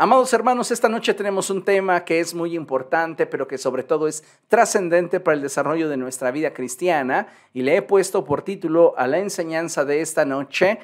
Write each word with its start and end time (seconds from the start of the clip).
Amados 0.00 0.32
hermanos, 0.32 0.70
esta 0.70 0.88
noche 0.88 1.12
tenemos 1.12 1.50
un 1.50 1.64
tema 1.64 2.04
que 2.04 2.20
es 2.20 2.32
muy 2.32 2.54
importante, 2.54 3.26
pero 3.26 3.48
que 3.48 3.58
sobre 3.58 3.82
todo 3.82 4.06
es 4.06 4.22
trascendente 4.46 5.18
para 5.18 5.34
el 5.34 5.42
desarrollo 5.42 5.88
de 5.88 5.96
nuestra 5.96 6.30
vida 6.30 6.54
cristiana 6.54 7.26
y 7.52 7.62
le 7.62 7.74
he 7.74 7.82
puesto 7.82 8.24
por 8.24 8.42
título 8.42 8.94
a 8.96 9.08
la 9.08 9.18
enseñanza 9.18 9.84
de 9.84 10.00
esta 10.00 10.24
noche, 10.24 10.78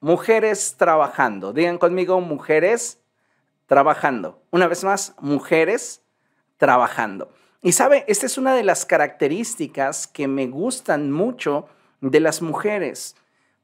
Mujeres 0.00 0.74
trabajando. 0.76 1.52
Digan 1.52 1.78
conmigo, 1.78 2.20
mujeres 2.20 2.98
trabajando. 3.66 4.42
Una 4.50 4.66
vez 4.66 4.82
más, 4.82 5.14
mujeres 5.20 6.02
trabajando. 6.56 7.30
Y 7.62 7.70
sabe, 7.70 8.04
esta 8.08 8.26
es 8.26 8.36
una 8.36 8.56
de 8.56 8.64
las 8.64 8.84
características 8.84 10.08
que 10.08 10.26
me 10.26 10.48
gustan 10.48 11.12
mucho 11.12 11.68
de 12.00 12.18
las 12.18 12.42
mujeres, 12.42 13.14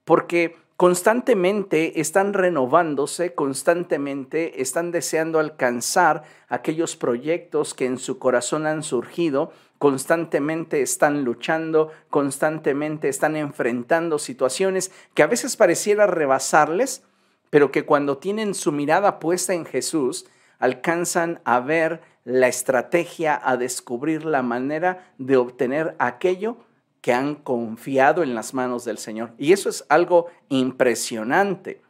porque 0.04 0.61
constantemente 0.82 2.00
están 2.00 2.32
renovándose, 2.32 3.36
constantemente 3.36 4.62
están 4.62 4.90
deseando 4.90 5.38
alcanzar 5.38 6.24
aquellos 6.48 6.96
proyectos 6.96 7.72
que 7.72 7.86
en 7.86 7.98
su 7.98 8.18
corazón 8.18 8.66
han 8.66 8.82
surgido, 8.82 9.52
constantemente 9.78 10.82
están 10.82 11.22
luchando, 11.22 11.92
constantemente 12.10 13.08
están 13.08 13.36
enfrentando 13.36 14.18
situaciones 14.18 14.90
que 15.14 15.22
a 15.22 15.28
veces 15.28 15.56
pareciera 15.56 16.08
rebasarles, 16.08 17.04
pero 17.48 17.70
que 17.70 17.86
cuando 17.86 18.18
tienen 18.18 18.52
su 18.52 18.72
mirada 18.72 19.20
puesta 19.20 19.54
en 19.54 19.66
Jesús, 19.66 20.26
alcanzan 20.58 21.40
a 21.44 21.60
ver 21.60 22.00
la 22.24 22.48
estrategia, 22.48 23.40
a 23.40 23.56
descubrir 23.56 24.24
la 24.24 24.42
manera 24.42 25.12
de 25.16 25.36
obtener 25.36 25.94
aquello 26.00 26.56
que 27.02 27.12
han 27.12 27.34
confiado 27.34 28.22
en 28.22 28.34
las 28.34 28.54
manos 28.54 28.84
del 28.84 28.96
Señor. 28.96 29.34
Y 29.36 29.52
eso 29.52 29.68
es 29.68 29.84
algo 29.88 30.28
impresionante. 30.48 31.82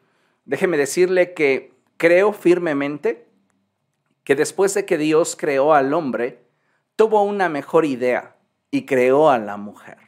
Déjeme 0.47 0.79
decirle 0.79 1.35
que 1.35 1.75
creo 1.99 2.33
firmemente 2.33 3.29
que 4.25 4.35
después 4.35 4.73
de 4.75 4.87
que 4.87 4.97
Dios 4.99 5.37
creó 5.37 5.75
al 5.75 5.93
hombre, 5.93 6.43
tuvo 6.97 7.23
una 7.23 7.51
mejor 7.51 7.85
idea 7.85 8.37
y 8.71 8.87
creó 8.87 9.29
a 9.31 9.39
la 9.39 9.59
mujer. 9.59 9.99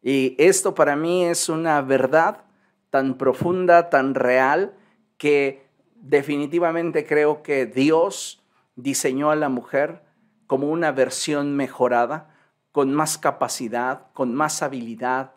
Y 0.00 0.34
esto 0.38 0.74
para 0.74 0.96
mí 0.96 1.24
es 1.24 1.50
una 1.50 1.82
verdad 1.82 2.44
tan 2.88 3.18
profunda, 3.18 3.90
tan 3.90 4.14
real, 4.14 4.74
que 5.18 5.66
definitivamente 5.94 7.06
creo 7.06 7.42
que 7.42 7.66
Dios 7.66 8.42
diseñó 8.76 9.30
a 9.30 9.36
la 9.36 9.50
mujer 9.50 10.02
como 10.46 10.70
una 10.70 10.90
versión 10.90 11.54
mejorada 11.54 12.31
con 12.72 12.92
más 12.92 13.18
capacidad, 13.18 14.06
con 14.14 14.34
más 14.34 14.62
habilidad, 14.62 15.32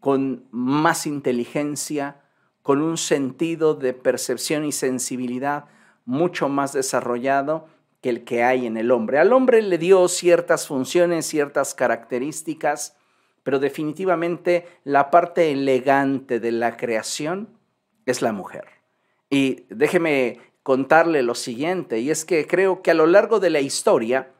con 0.00 0.44
más 0.50 1.06
inteligencia, 1.06 2.20
con 2.62 2.82
un 2.82 2.98
sentido 2.98 3.74
de 3.74 3.94
percepción 3.94 4.64
y 4.64 4.72
sensibilidad 4.72 5.66
mucho 6.04 6.48
más 6.48 6.72
desarrollado 6.72 7.68
que 8.00 8.10
el 8.10 8.24
que 8.24 8.42
hay 8.42 8.66
en 8.66 8.76
el 8.76 8.90
hombre. 8.90 9.18
Al 9.18 9.32
hombre 9.32 9.62
le 9.62 9.78
dio 9.78 10.08
ciertas 10.08 10.66
funciones, 10.66 11.26
ciertas 11.26 11.74
características, 11.74 12.96
pero 13.42 13.58
definitivamente 13.58 14.66
la 14.84 15.10
parte 15.10 15.52
elegante 15.52 16.40
de 16.40 16.52
la 16.52 16.76
creación 16.76 17.48
es 18.06 18.22
la 18.22 18.32
mujer. 18.32 18.64
Y 19.28 19.64
déjeme 19.68 20.40
contarle 20.62 21.22
lo 21.22 21.34
siguiente, 21.34 22.00
y 22.00 22.10
es 22.10 22.24
que 22.24 22.46
creo 22.46 22.82
que 22.82 22.90
a 22.90 22.94
lo 22.94 23.06
largo 23.06 23.40
de 23.40 23.50
la 23.50 23.60
historia, 23.60 24.30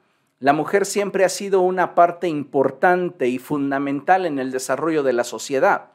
la 0.40 0.54
mujer 0.54 0.86
siempre 0.86 1.26
ha 1.26 1.28
sido 1.28 1.60
una 1.60 1.94
parte 1.94 2.26
importante 2.26 3.28
y 3.28 3.38
fundamental 3.38 4.24
en 4.24 4.38
el 4.38 4.50
desarrollo 4.50 5.02
de 5.02 5.12
la 5.12 5.22
sociedad, 5.22 5.92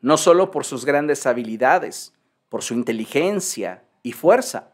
no 0.00 0.16
solo 0.16 0.52
por 0.52 0.64
sus 0.64 0.84
grandes 0.84 1.26
habilidades, 1.26 2.14
por 2.48 2.62
su 2.62 2.74
inteligencia 2.74 3.82
y 4.04 4.12
fuerza, 4.12 4.70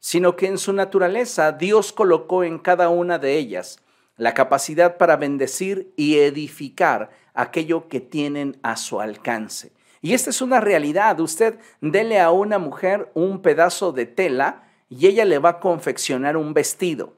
sino 0.00 0.34
que 0.34 0.46
en 0.46 0.58
su 0.58 0.72
naturaleza 0.72 1.52
Dios 1.52 1.92
colocó 1.92 2.42
en 2.42 2.58
cada 2.58 2.88
una 2.88 3.20
de 3.20 3.38
ellas 3.38 3.78
la 4.16 4.34
capacidad 4.34 4.96
para 4.96 5.16
bendecir 5.16 5.92
y 5.96 6.18
edificar 6.18 7.10
aquello 7.34 7.88
que 7.88 8.00
tienen 8.00 8.58
a 8.64 8.76
su 8.76 9.00
alcance. 9.00 9.72
Y 10.00 10.14
esta 10.14 10.30
es 10.30 10.42
una 10.42 10.60
realidad. 10.60 11.20
Usted 11.20 11.60
dele 11.80 12.18
a 12.18 12.32
una 12.32 12.58
mujer 12.58 13.12
un 13.14 13.40
pedazo 13.40 13.92
de 13.92 14.06
tela 14.06 14.64
y 14.88 15.06
ella 15.06 15.24
le 15.24 15.38
va 15.38 15.50
a 15.50 15.60
confeccionar 15.60 16.36
un 16.36 16.54
vestido 16.54 17.17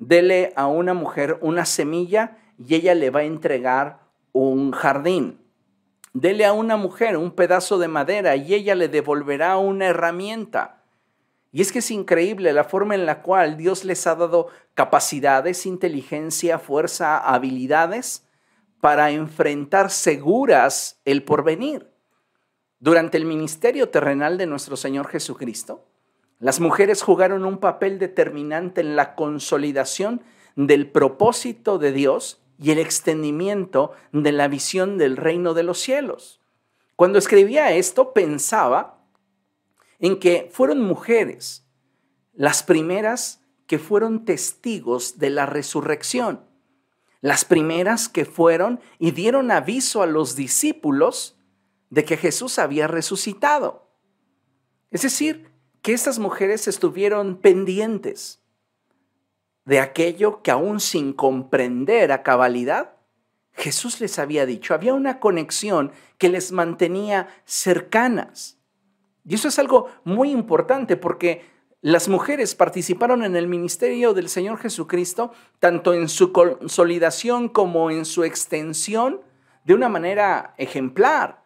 dele 0.00 0.52
a 0.56 0.66
una 0.66 0.94
mujer 0.94 1.38
una 1.42 1.64
semilla 1.64 2.38
y 2.58 2.74
ella 2.74 2.94
le 2.96 3.10
va 3.10 3.20
a 3.20 3.24
entregar 3.24 4.00
un 4.32 4.72
jardín. 4.72 5.38
Dele 6.12 6.44
a 6.44 6.52
una 6.52 6.76
mujer 6.76 7.16
un 7.16 7.30
pedazo 7.30 7.78
de 7.78 7.86
madera 7.86 8.34
y 8.34 8.54
ella 8.54 8.74
le 8.74 8.88
devolverá 8.88 9.56
una 9.58 9.86
herramienta. 9.86 10.82
Y 11.52 11.60
es 11.60 11.70
que 11.70 11.80
es 11.80 11.90
increíble 11.90 12.52
la 12.52 12.64
forma 12.64 12.94
en 12.94 13.06
la 13.06 13.22
cual 13.22 13.56
Dios 13.56 13.84
les 13.84 14.06
ha 14.06 14.14
dado 14.14 14.48
capacidades, 14.74 15.66
inteligencia, 15.66 16.58
fuerza, 16.58 17.18
habilidades 17.18 18.24
para 18.80 19.10
enfrentar 19.10 19.90
seguras 19.90 21.00
el 21.04 21.22
porvenir. 21.22 21.90
Durante 22.78 23.18
el 23.18 23.26
ministerio 23.26 23.90
terrenal 23.90 24.38
de 24.38 24.46
nuestro 24.46 24.76
Señor 24.76 25.08
Jesucristo, 25.08 25.84
las 26.40 26.58
mujeres 26.58 27.02
jugaron 27.02 27.44
un 27.44 27.58
papel 27.58 27.98
determinante 27.98 28.80
en 28.80 28.96
la 28.96 29.14
consolidación 29.14 30.22
del 30.56 30.90
propósito 30.90 31.78
de 31.78 31.92
Dios 31.92 32.42
y 32.58 32.70
el 32.70 32.78
extendimiento 32.78 33.92
de 34.12 34.32
la 34.32 34.48
visión 34.48 34.98
del 34.98 35.18
reino 35.18 35.54
de 35.54 35.62
los 35.62 35.78
cielos. 35.78 36.40
Cuando 36.96 37.18
escribía 37.18 37.72
esto 37.72 38.12
pensaba 38.12 39.04
en 39.98 40.18
que 40.18 40.48
fueron 40.50 40.80
mujeres 40.80 41.66
las 42.32 42.62
primeras 42.62 43.42
que 43.66 43.78
fueron 43.78 44.24
testigos 44.24 45.18
de 45.18 45.30
la 45.30 45.44
resurrección, 45.44 46.44
las 47.20 47.44
primeras 47.44 48.08
que 48.08 48.24
fueron 48.24 48.80
y 48.98 49.10
dieron 49.10 49.50
aviso 49.50 50.02
a 50.02 50.06
los 50.06 50.36
discípulos 50.36 51.38
de 51.90 52.04
que 52.04 52.16
Jesús 52.16 52.58
había 52.58 52.86
resucitado. 52.86 53.90
Es 54.90 55.02
decir, 55.02 55.49
que 55.82 55.92
estas 55.92 56.18
mujeres 56.18 56.68
estuvieron 56.68 57.36
pendientes 57.36 58.40
de 59.64 59.80
aquello 59.80 60.42
que 60.42 60.50
aún 60.50 60.80
sin 60.80 61.12
comprender 61.12 62.12
a 62.12 62.22
cabalidad, 62.22 62.96
Jesús 63.52 64.00
les 64.00 64.18
había 64.18 64.46
dicho. 64.46 64.74
Había 64.74 64.94
una 64.94 65.20
conexión 65.20 65.92
que 66.18 66.28
les 66.28 66.52
mantenía 66.52 67.28
cercanas. 67.44 68.58
Y 69.24 69.34
eso 69.34 69.48
es 69.48 69.58
algo 69.58 69.88
muy 70.04 70.30
importante 70.30 70.96
porque 70.96 71.44
las 71.82 72.08
mujeres 72.08 72.54
participaron 72.54 73.24
en 73.24 73.36
el 73.36 73.46
ministerio 73.46 74.12
del 74.12 74.28
Señor 74.28 74.58
Jesucristo, 74.58 75.32
tanto 75.58 75.94
en 75.94 76.08
su 76.08 76.32
consolidación 76.32 77.48
como 77.48 77.90
en 77.90 78.04
su 78.04 78.24
extensión, 78.24 79.20
de 79.64 79.74
una 79.74 79.88
manera 79.88 80.54
ejemplar. 80.58 81.44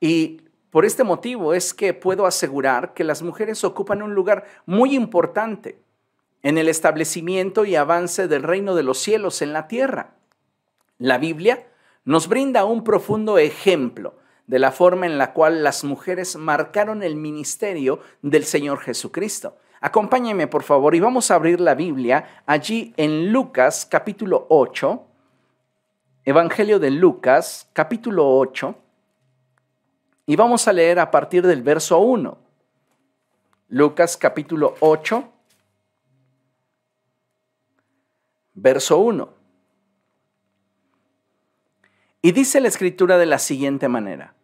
Y 0.00 0.42
por 0.72 0.86
este 0.86 1.04
motivo 1.04 1.52
es 1.52 1.74
que 1.74 1.92
puedo 1.92 2.24
asegurar 2.24 2.94
que 2.94 3.04
las 3.04 3.20
mujeres 3.20 3.62
ocupan 3.62 4.00
un 4.00 4.14
lugar 4.14 4.46
muy 4.64 4.94
importante 4.94 5.78
en 6.42 6.56
el 6.56 6.66
establecimiento 6.66 7.66
y 7.66 7.76
avance 7.76 8.26
del 8.26 8.42
reino 8.42 8.74
de 8.74 8.82
los 8.82 8.96
cielos 8.96 9.42
en 9.42 9.52
la 9.52 9.68
tierra. 9.68 10.14
La 10.96 11.18
Biblia 11.18 11.66
nos 12.06 12.26
brinda 12.26 12.64
un 12.64 12.84
profundo 12.84 13.36
ejemplo 13.36 14.14
de 14.46 14.58
la 14.58 14.72
forma 14.72 15.04
en 15.04 15.18
la 15.18 15.34
cual 15.34 15.62
las 15.62 15.84
mujeres 15.84 16.36
marcaron 16.36 17.02
el 17.02 17.16
ministerio 17.16 18.00
del 18.22 18.46
Señor 18.46 18.80
Jesucristo. 18.80 19.58
Acompáñeme 19.82 20.46
por 20.46 20.62
favor 20.62 20.94
y 20.94 21.00
vamos 21.00 21.30
a 21.30 21.34
abrir 21.34 21.60
la 21.60 21.74
Biblia 21.74 22.42
allí 22.46 22.94
en 22.96 23.30
Lucas 23.30 23.86
capítulo 23.90 24.46
8, 24.48 25.02
Evangelio 26.24 26.78
de 26.78 26.90
Lucas 26.90 27.68
capítulo 27.74 28.38
8, 28.38 28.74
y 30.26 30.36
vamos 30.36 30.68
a 30.68 30.72
leer 30.72 30.98
a 30.98 31.10
partir 31.10 31.46
del 31.46 31.62
verso 31.62 31.98
1. 31.98 32.38
Lucas 33.68 34.16
capítulo 34.16 34.74
8, 34.80 35.32
verso 38.54 38.98
1. 38.98 39.28
Y 42.22 42.32
dice 42.32 42.60
la 42.60 42.68
escritura 42.68 43.18
de 43.18 43.26
la 43.26 43.38
siguiente 43.38 43.88
manera. 43.88 44.34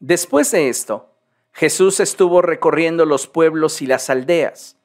Después 0.00 0.50
de 0.52 0.68
esto, 0.68 1.10
Jesús 1.52 2.00
estuvo 2.00 2.42
recorriendo 2.42 3.04
los 3.04 3.26
pueblos 3.26 3.82
y 3.82 3.86
las 3.86 4.08
aldeas, 4.08 4.76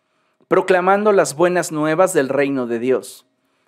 proclamando 0.47 1.11
las 1.13 1.35
buenas 1.35 1.71
nuevas 1.71 2.13
del 2.13 2.29
reino 2.29 2.67
de 2.67 2.79
Dios. 2.79 3.25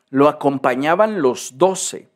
Lo 0.09 0.27
acompañaban 0.27 1.21
los 1.21 1.57
doce 1.57 2.09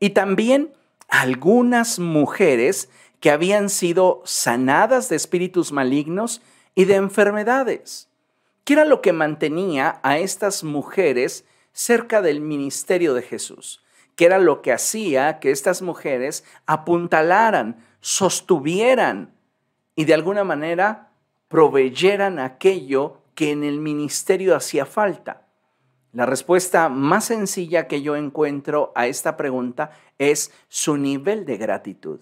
y 0.00 0.10
también 0.10 0.72
algunas 1.08 1.98
mujeres 1.98 2.88
que 3.22 3.30
habían 3.30 3.70
sido 3.70 4.20
sanadas 4.24 5.08
de 5.08 5.14
espíritus 5.14 5.70
malignos 5.70 6.42
y 6.74 6.86
de 6.86 6.96
enfermedades. 6.96 8.08
¿Qué 8.64 8.72
era 8.72 8.84
lo 8.84 9.00
que 9.00 9.12
mantenía 9.12 10.00
a 10.02 10.18
estas 10.18 10.64
mujeres 10.64 11.44
cerca 11.72 12.20
del 12.20 12.40
ministerio 12.40 13.14
de 13.14 13.22
Jesús? 13.22 13.80
¿Qué 14.16 14.24
era 14.24 14.40
lo 14.40 14.60
que 14.60 14.72
hacía 14.72 15.38
que 15.38 15.52
estas 15.52 15.82
mujeres 15.82 16.42
apuntalaran, 16.66 17.76
sostuvieran 18.00 19.32
y 19.94 20.04
de 20.04 20.14
alguna 20.14 20.42
manera 20.42 21.12
proveyeran 21.46 22.40
aquello 22.40 23.18
que 23.36 23.52
en 23.52 23.62
el 23.62 23.78
ministerio 23.78 24.56
hacía 24.56 24.84
falta? 24.84 25.46
La 26.12 26.26
respuesta 26.26 26.88
más 26.88 27.26
sencilla 27.26 27.86
que 27.86 28.02
yo 28.02 28.16
encuentro 28.16 28.90
a 28.96 29.06
esta 29.06 29.36
pregunta 29.36 29.92
es 30.18 30.50
su 30.66 30.96
nivel 30.96 31.44
de 31.44 31.56
gratitud. 31.56 32.18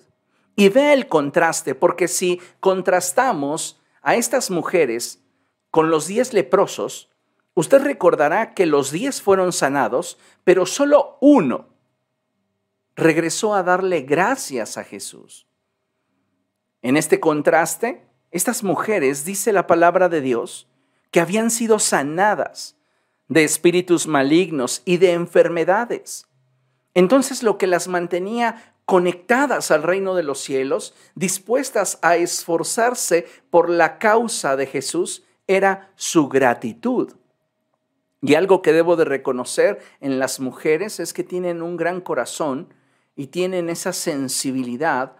Y 0.57 0.69
ve 0.69 0.93
el 0.93 1.09
contraste, 1.09 1.75
porque 1.75 2.09
si 2.09 2.41
contrastamos 2.61 3.81
a 4.03 4.15
estas 4.15 4.51
mujeres 4.51 5.23
con 5.71 5.91
los 5.91 6.07
diez 6.07 6.33
leprosos, 6.33 7.11
usted 7.55 7.83
recordará 7.83 8.55
que 8.55 8.67
los 8.67 8.91
diez 8.91 9.23
fueron 9.23 9.53
sanados, 9.53 10.19
pero 10.45 10.67
solo 10.67 11.19
uno 11.21 11.69
regresó 12.97 13.55
a 13.55 13.63
darle 13.63 14.03
gracias 14.03 14.77
a 14.77 14.85
Jesús. 14.85 15.47
En 16.83 16.97
este 16.97 17.21
contraste, 17.21 18.07
estas 18.31 18.63
mujeres, 18.63 19.25
dice 19.25 19.53
la 19.53 19.67
palabra 19.67 20.09
de 20.09 20.21
Dios, 20.21 20.69
que 21.11 21.21
habían 21.21 21.51
sido 21.51 21.79
sanadas 21.79 22.77
de 23.29 23.45
espíritus 23.45 24.07
malignos 24.07 24.83
y 24.85 24.97
de 24.97 25.13
enfermedades. 25.13 26.27
Entonces 26.95 27.43
lo 27.43 27.59
que 27.59 27.67
las 27.67 27.89
mantenía 27.89 28.75
conectadas 28.91 29.71
al 29.71 29.85
reino 29.85 30.17
de 30.17 30.25
los 30.25 30.41
cielos, 30.41 30.95
dispuestas 31.15 32.01
a 32.03 32.17
esforzarse 32.17 33.25
por 33.49 33.71
la 33.71 33.99
causa 33.99 34.57
de 34.57 34.67
Jesús, 34.67 35.23
era 35.47 35.93
su 35.95 36.29
gratitud. 36.29 37.13
Y 38.21 38.35
algo 38.35 38.63
que 38.63 38.73
debo 38.73 38.97
de 38.97 39.05
reconocer 39.05 39.79
en 40.01 40.19
las 40.19 40.41
mujeres 40.41 40.99
es 40.99 41.13
que 41.13 41.23
tienen 41.23 41.63
un 41.63 41.77
gran 41.77 42.01
corazón 42.01 42.75
y 43.15 43.29
tienen 43.29 43.71
esa 43.71 43.93
sensibilidad 43.93 45.13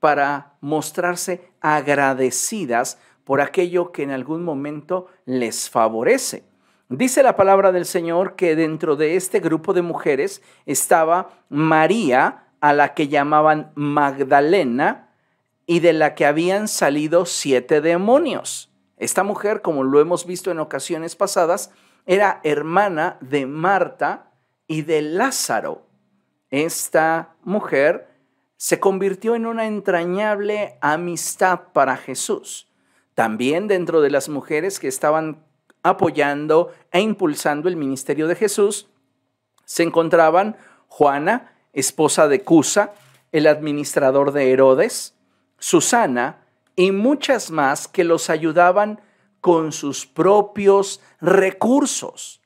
para 0.00 0.54
mostrarse 0.62 1.50
agradecidas 1.60 2.96
por 3.24 3.42
aquello 3.42 3.92
que 3.92 4.04
en 4.04 4.10
algún 4.10 4.42
momento 4.42 5.08
les 5.26 5.68
favorece. 5.68 6.44
Dice 6.88 7.22
la 7.22 7.36
palabra 7.36 7.72
del 7.72 7.84
Señor 7.84 8.36
que 8.36 8.56
dentro 8.56 8.96
de 8.96 9.16
este 9.16 9.40
grupo 9.40 9.74
de 9.74 9.82
mujeres 9.82 10.40
estaba 10.64 11.44
María, 11.50 12.47
a 12.60 12.72
la 12.72 12.94
que 12.94 13.08
llamaban 13.08 13.72
Magdalena, 13.74 15.08
y 15.70 15.80
de 15.80 15.92
la 15.92 16.14
que 16.14 16.24
habían 16.24 16.66
salido 16.66 17.26
siete 17.26 17.82
demonios. 17.82 18.72
Esta 18.96 19.22
mujer, 19.22 19.60
como 19.60 19.84
lo 19.84 20.00
hemos 20.00 20.24
visto 20.24 20.50
en 20.50 20.60
ocasiones 20.60 21.14
pasadas, 21.14 21.70
era 22.06 22.40
hermana 22.42 23.18
de 23.20 23.44
Marta 23.44 24.32
y 24.66 24.80
de 24.80 25.02
Lázaro. 25.02 25.86
Esta 26.50 27.34
mujer 27.44 28.08
se 28.56 28.80
convirtió 28.80 29.34
en 29.34 29.44
una 29.44 29.66
entrañable 29.66 30.78
amistad 30.80 31.60
para 31.74 31.98
Jesús. 31.98 32.72
También 33.12 33.68
dentro 33.68 34.00
de 34.00 34.10
las 34.10 34.30
mujeres 34.30 34.80
que 34.80 34.88
estaban 34.88 35.44
apoyando 35.82 36.72
e 36.92 37.00
impulsando 37.00 37.68
el 37.68 37.76
ministerio 37.76 38.26
de 38.26 38.36
Jesús, 38.36 38.88
se 39.66 39.82
encontraban 39.82 40.56
Juana, 40.86 41.52
esposa 41.78 42.28
de 42.28 42.42
Cusa, 42.42 42.94
el 43.32 43.46
administrador 43.46 44.32
de 44.32 44.50
Herodes, 44.52 45.14
Susana 45.58 46.44
y 46.76 46.92
muchas 46.92 47.50
más 47.50 47.88
que 47.88 48.04
los 48.04 48.30
ayudaban 48.30 49.00
con 49.40 49.72
sus 49.72 50.06
propios 50.06 51.00
recursos. 51.20 52.40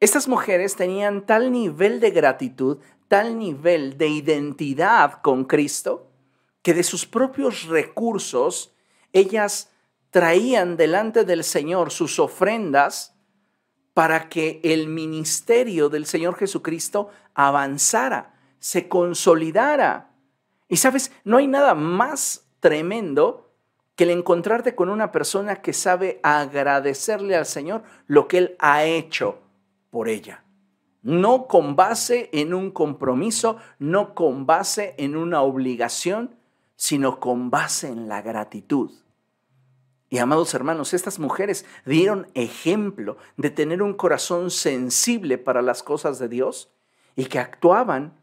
Estas 0.00 0.28
mujeres 0.28 0.76
tenían 0.76 1.26
tal 1.26 1.52
nivel 1.52 2.00
de 2.00 2.10
gratitud, 2.10 2.78
tal 3.08 3.38
nivel 3.38 3.98
de 3.98 4.08
identidad 4.08 5.20
con 5.20 5.44
Cristo, 5.44 6.10
que 6.62 6.74
de 6.74 6.82
sus 6.82 7.06
propios 7.06 7.64
recursos 7.64 8.72
ellas 9.12 9.70
traían 10.10 10.76
delante 10.76 11.24
del 11.24 11.44
Señor 11.44 11.90
sus 11.90 12.18
ofrendas 12.18 13.14
para 13.94 14.28
que 14.28 14.60
el 14.62 14.88
ministerio 14.88 15.88
del 15.88 16.06
Señor 16.06 16.36
Jesucristo 16.36 17.10
avanzara, 17.34 18.34
se 18.60 18.88
consolidara. 18.88 20.10
Y 20.68 20.76
sabes, 20.76 21.10
no 21.24 21.38
hay 21.38 21.48
nada 21.48 21.74
más 21.74 22.46
tremendo 22.60 23.50
que 23.96 24.04
el 24.04 24.10
encontrarte 24.10 24.74
con 24.74 24.88
una 24.88 25.10
persona 25.10 25.56
que 25.56 25.72
sabe 25.72 26.20
agradecerle 26.22 27.34
al 27.36 27.46
Señor 27.46 27.82
lo 28.06 28.28
que 28.28 28.38
Él 28.38 28.56
ha 28.60 28.84
hecho 28.84 29.40
por 29.90 30.08
ella. 30.08 30.44
No 31.02 31.48
con 31.48 31.76
base 31.76 32.28
en 32.32 32.54
un 32.54 32.70
compromiso, 32.70 33.56
no 33.78 34.14
con 34.14 34.46
base 34.46 34.94
en 34.98 35.16
una 35.16 35.42
obligación, 35.42 36.36
sino 36.76 37.18
con 37.18 37.50
base 37.50 37.88
en 37.88 38.08
la 38.08 38.22
gratitud. 38.22 38.90
Y 40.08 40.18
amados 40.18 40.54
hermanos, 40.54 40.92
estas 40.92 41.18
mujeres 41.18 41.64
dieron 41.86 42.26
ejemplo 42.34 43.16
de 43.36 43.50
tener 43.50 43.80
un 43.80 43.94
corazón 43.94 44.50
sensible 44.50 45.38
para 45.38 45.62
las 45.62 45.82
cosas 45.82 46.18
de 46.18 46.28
Dios 46.28 46.70
y 47.16 47.26
que 47.26 47.38
actuaban 47.38 48.19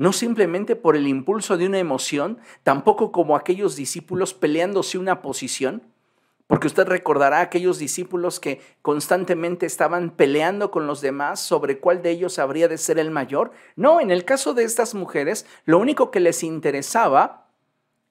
no 0.00 0.14
simplemente 0.14 0.76
por 0.76 0.96
el 0.96 1.06
impulso 1.06 1.58
de 1.58 1.66
una 1.66 1.78
emoción, 1.78 2.38
tampoco 2.62 3.12
como 3.12 3.36
aquellos 3.36 3.76
discípulos 3.76 4.32
peleándose 4.32 4.96
una 4.96 5.20
posición, 5.20 5.82
porque 6.46 6.68
usted 6.68 6.86
recordará 6.86 7.40
a 7.40 7.42
aquellos 7.42 7.78
discípulos 7.78 8.40
que 8.40 8.62
constantemente 8.80 9.66
estaban 9.66 10.08
peleando 10.08 10.70
con 10.70 10.86
los 10.86 11.02
demás 11.02 11.38
sobre 11.40 11.80
cuál 11.80 12.00
de 12.00 12.12
ellos 12.12 12.38
habría 12.38 12.66
de 12.66 12.78
ser 12.78 12.98
el 12.98 13.10
mayor. 13.10 13.52
No, 13.76 14.00
en 14.00 14.10
el 14.10 14.24
caso 14.24 14.54
de 14.54 14.64
estas 14.64 14.94
mujeres, 14.94 15.44
lo 15.66 15.78
único 15.78 16.10
que 16.10 16.20
les 16.20 16.44
interesaba 16.44 17.48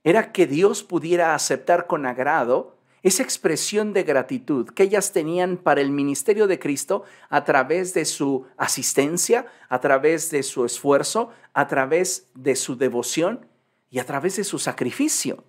era 0.04 0.32
que 0.32 0.46
Dios 0.46 0.84
pudiera 0.84 1.34
aceptar 1.34 1.88
con 1.88 2.06
agrado 2.06 2.78
esa 3.04 3.24
expresión 3.24 3.94
de 3.94 4.04
gratitud 4.04 4.70
que 4.70 4.84
ellas 4.84 5.12
tenían 5.14 5.58
para 5.58 5.82
el 5.82 5.92
ministerio 5.92 6.48
de 6.48 6.60
Cristo 6.60 7.04
a 7.30 7.44
través 7.44 7.94
de 7.94 8.06
su 8.06 8.46
asistencia, 8.58 9.46
a 9.70 9.80
través 9.80 10.32
de 10.32 10.44
su 10.44 10.66
esfuerzo, 10.66 11.32
a 11.54 11.68
través 11.68 12.28
de 12.36 12.56
su 12.56 12.78
devoción 12.78 13.46
y 13.90 14.00
a 14.00 14.06
través 14.06 14.36
de 14.36 14.44
su 14.44 14.60
sacrificio. 14.60 15.44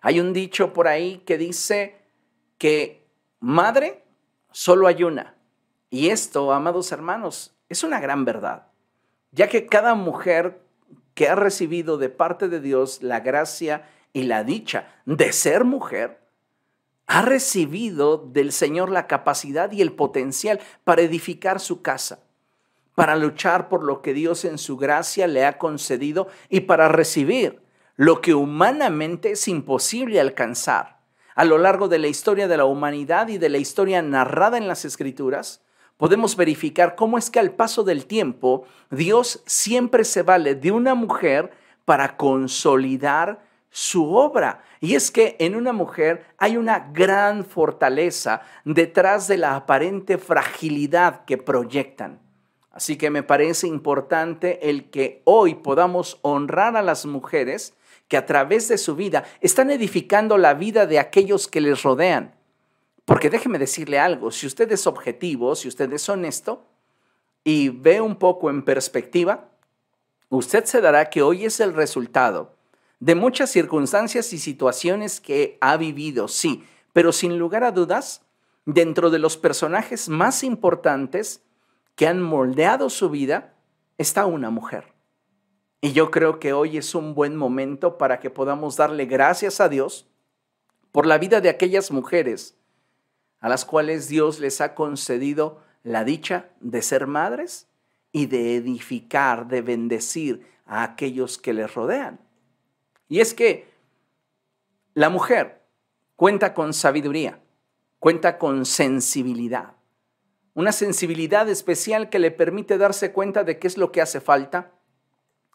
Hay 0.00 0.20
un 0.20 0.32
dicho 0.32 0.72
por 0.72 0.88
ahí 0.88 1.18
que 1.26 1.38
dice 1.38 1.96
que 2.58 3.06
madre 3.40 4.04
solo 4.50 4.86
hay 4.86 5.04
una. 5.04 5.34
Y 5.90 6.08
esto, 6.08 6.52
amados 6.52 6.92
hermanos, 6.92 7.54
es 7.68 7.84
una 7.84 8.00
gran 8.00 8.24
verdad, 8.24 8.66
ya 9.32 9.48
que 9.48 9.66
cada 9.66 9.94
mujer 9.94 10.60
que 11.14 11.28
ha 11.28 11.34
recibido 11.34 11.96
de 11.96 12.08
parte 12.08 12.48
de 12.48 12.60
Dios 12.60 13.02
la 13.02 13.20
gracia 13.20 13.88
y 14.14 14.22
la 14.22 14.44
dicha 14.44 14.88
de 15.04 15.32
ser 15.32 15.64
mujer, 15.64 16.20
ha 17.06 17.20
recibido 17.20 18.16
del 18.16 18.52
Señor 18.52 18.90
la 18.90 19.06
capacidad 19.06 19.70
y 19.72 19.82
el 19.82 19.92
potencial 19.92 20.60
para 20.84 21.02
edificar 21.02 21.60
su 21.60 21.82
casa, 21.82 22.20
para 22.94 23.16
luchar 23.16 23.68
por 23.68 23.84
lo 23.84 24.00
que 24.00 24.14
Dios 24.14 24.46
en 24.46 24.56
su 24.56 24.78
gracia 24.78 25.26
le 25.26 25.44
ha 25.44 25.58
concedido 25.58 26.28
y 26.48 26.60
para 26.60 26.88
recibir 26.88 27.60
lo 27.96 28.20
que 28.22 28.34
humanamente 28.34 29.32
es 29.32 29.48
imposible 29.48 30.20
alcanzar. 30.20 31.00
A 31.34 31.44
lo 31.44 31.58
largo 31.58 31.88
de 31.88 31.98
la 31.98 32.06
historia 32.06 32.48
de 32.48 32.56
la 32.56 32.64
humanidad 32.64 33.28
y 33.28 33.38
de 33.38 33.48
la 33.48 33.58
historia 33.58 34.00
narrada 34.00 34.56
en 34.56 34.68
las 34.68 34.84
Escrituras, 34.84 35.62
podemos 35.96 36.36
verificar 36.36 36.94
cómo 36.94 37.18
es 37.18 37.30
que 37.30 37.40
al 37.40 37.52
paso 37.52 37.82
del 37.82 38.06
tiempo 38.06 38.64
Dios 38.90 39.42
siempre 39.44 40.04
se 40.04 40.22
vale 40.22 40.54
de 40.54 40.70
una 40.70 40.94
mujer 40.94 41.50
para 41.84 42.16
consolidar 42.16 43.42
su 43.74 44.14
obra. 44.14 44.62
Y 44.78 44.94
es 44.94 45.10
que 45.10 45.34
en 45.40 45.56
una 45.56 45.72
mujer 45.72 46.26
hay 46.38 46.56
una 46.56 46.90
gran 46.92 47.44
fortaleza 47.44 48.42
detrás 48.64 49.26
de 49.26 49.36
la 49.36 49.56
aparente 49.56 50.16
fragilidad 50.16 51.24
que 51.24 51.38
proyectan. 51.38 52.20
Así 52.70 52.96
que 52.96 53.10
me 53.10 53.24
parece 53.24 53.66
importante 53.66 54.70
el 54.70 54.90
que 54.90 55.22
hoy 55.24 55.56
podamos 55.56 56.20
honrar 56.22 56.76
a 56.76 56.82
las 56.82 57.04
mujeres 57.04 57.74
que 58.06 58.16
a 58.16 58.26
través 58.26 58.68
de 58.68 58.78
su 58.78 58.94
vida 58.94 59.24
están 59.40 59.72
edificando 59.72 60.38
la 60.38 60.54
vida 60.54 60.86
de 60.86 61.00
aquellos 61.00 61.48
que 61.48 61.60
les 61.60 61.82
rodean. 61.82 62.32
Porque 63.04 63.28
déjeme 63.28 63.58
decirle 63.58 63.98
algo, 63.98 64.30
si 64.30 64.46
usted 64.46 64.70
es 64.70 64.86
objetivo, 64.86 65.56
si 65.56 65.66
usted 65.66 65.92
es 65.92 66.08
honesto 66.08 66.64
y 67.42 67.70
ve 67.70 68.00
un 68.00 68.20
poco 68.20 68.50
en 68.50 68.64
perspectiva, 68.64 69.48
usted 70.28 70.64
se 70.64 70.80
dará 70.80 71.10
que 71.10 71.22
hoy 71.22 71.44
es 71.44 71.58
el 71.58 71.74
resultado 71.74 72.53
de 73.04 73.14
muchas 73.14 73.50
circunstancias 73.50 74.32
y 74.32 74.38
situaciones 74.38 75.20
que 75.20 75.58
ha 75.60 75.76
vivido, 75.76 76.26
sí, 76.26 76.64
pero 76.94 77.12
sin 77.12 77.38
lugar 77.38 77.62
a 77.62 77.70
dudas, 77.70 78.22
dentro 78.64 79.10
de 79.10 79.18
los 79.18 79.36
personajes 79.36 80.08
más 80.08 80.42
importantes 80.42 81.42
que 81.96 82.06
han 82.06 82.22
moldeado 82.22 82.88
su 82.88 83.10
vida, 83.10 83.56
está 83.98 84.24
una 84.24 84.48
mujer. 84.48 84.94
Y 85.82 85.92
yo 85.92 86.10
creo 86.10 86.38
que 86.38 86.54
hoy 86.54 86.78
es 86.78 86.94
un 86.94 87.14
buen 87.14 87.36
momento 87.36 87.98
para 87.98 88.20
que 88.20 88.30
podamos 88.30 88.78
darle 88.78 89.04
gracias 89.04 89.60
a 89.60 89.68
Dios 89.68 90.08
por 90.90 91.04
la 91.04 91.18
vida 91.18 91.42
de 91.42 91.50
aquellas 91.50 91.90
mujeres 91.90 92.56
a 93.40 93.50
las 93.50 93.66
cuales 93.66 94.08
Dios 94.08 94.40
les 94.40 94.62
ha 94.62 94.74
concedido 94.74 95.60
la 95.82 96.04
dicha 96.04 96.48
de 96.60 96.80
ser 96.80 97.06
madres 97.06 97.68
y 98.12 98.24
de 98.24 98.56
edificar, 98.56 99.46
de 99.46 99.60
bendecir 99.60 100.46
a 100.64 100.84
aquellos 100.84 101.36
que 101.36 101.52
les 101.52 101.74
rodean. 101.74 102.23
Y 103.08 103.20
es 103.20 103.34
que 103.34 103.68
la 104.94 105.08
mujer 105.10 105.62
cuenta 106.16 106.54
con 106.54 106.72
sabiduría, 106.72 107.40
cuenta 107.98 108.38
con 108.38 108.64
sensibilidad, 108.64 109.74
una 110.54 110.72
sensibilidad 110.72 111.48
especial 111.48 112.08
que 112.10 112.18
le 112.18 112.30
permite 112.30 112.78
darse 112.78 113.12
cuenta 113.12 113.44
de 113.44 113.58
qué 113.58 113.66
es 113.66 113.76
lo 113.76 113.90
que 113.90 114.00
hace 114.00 114.20
falta. 114.20 114.72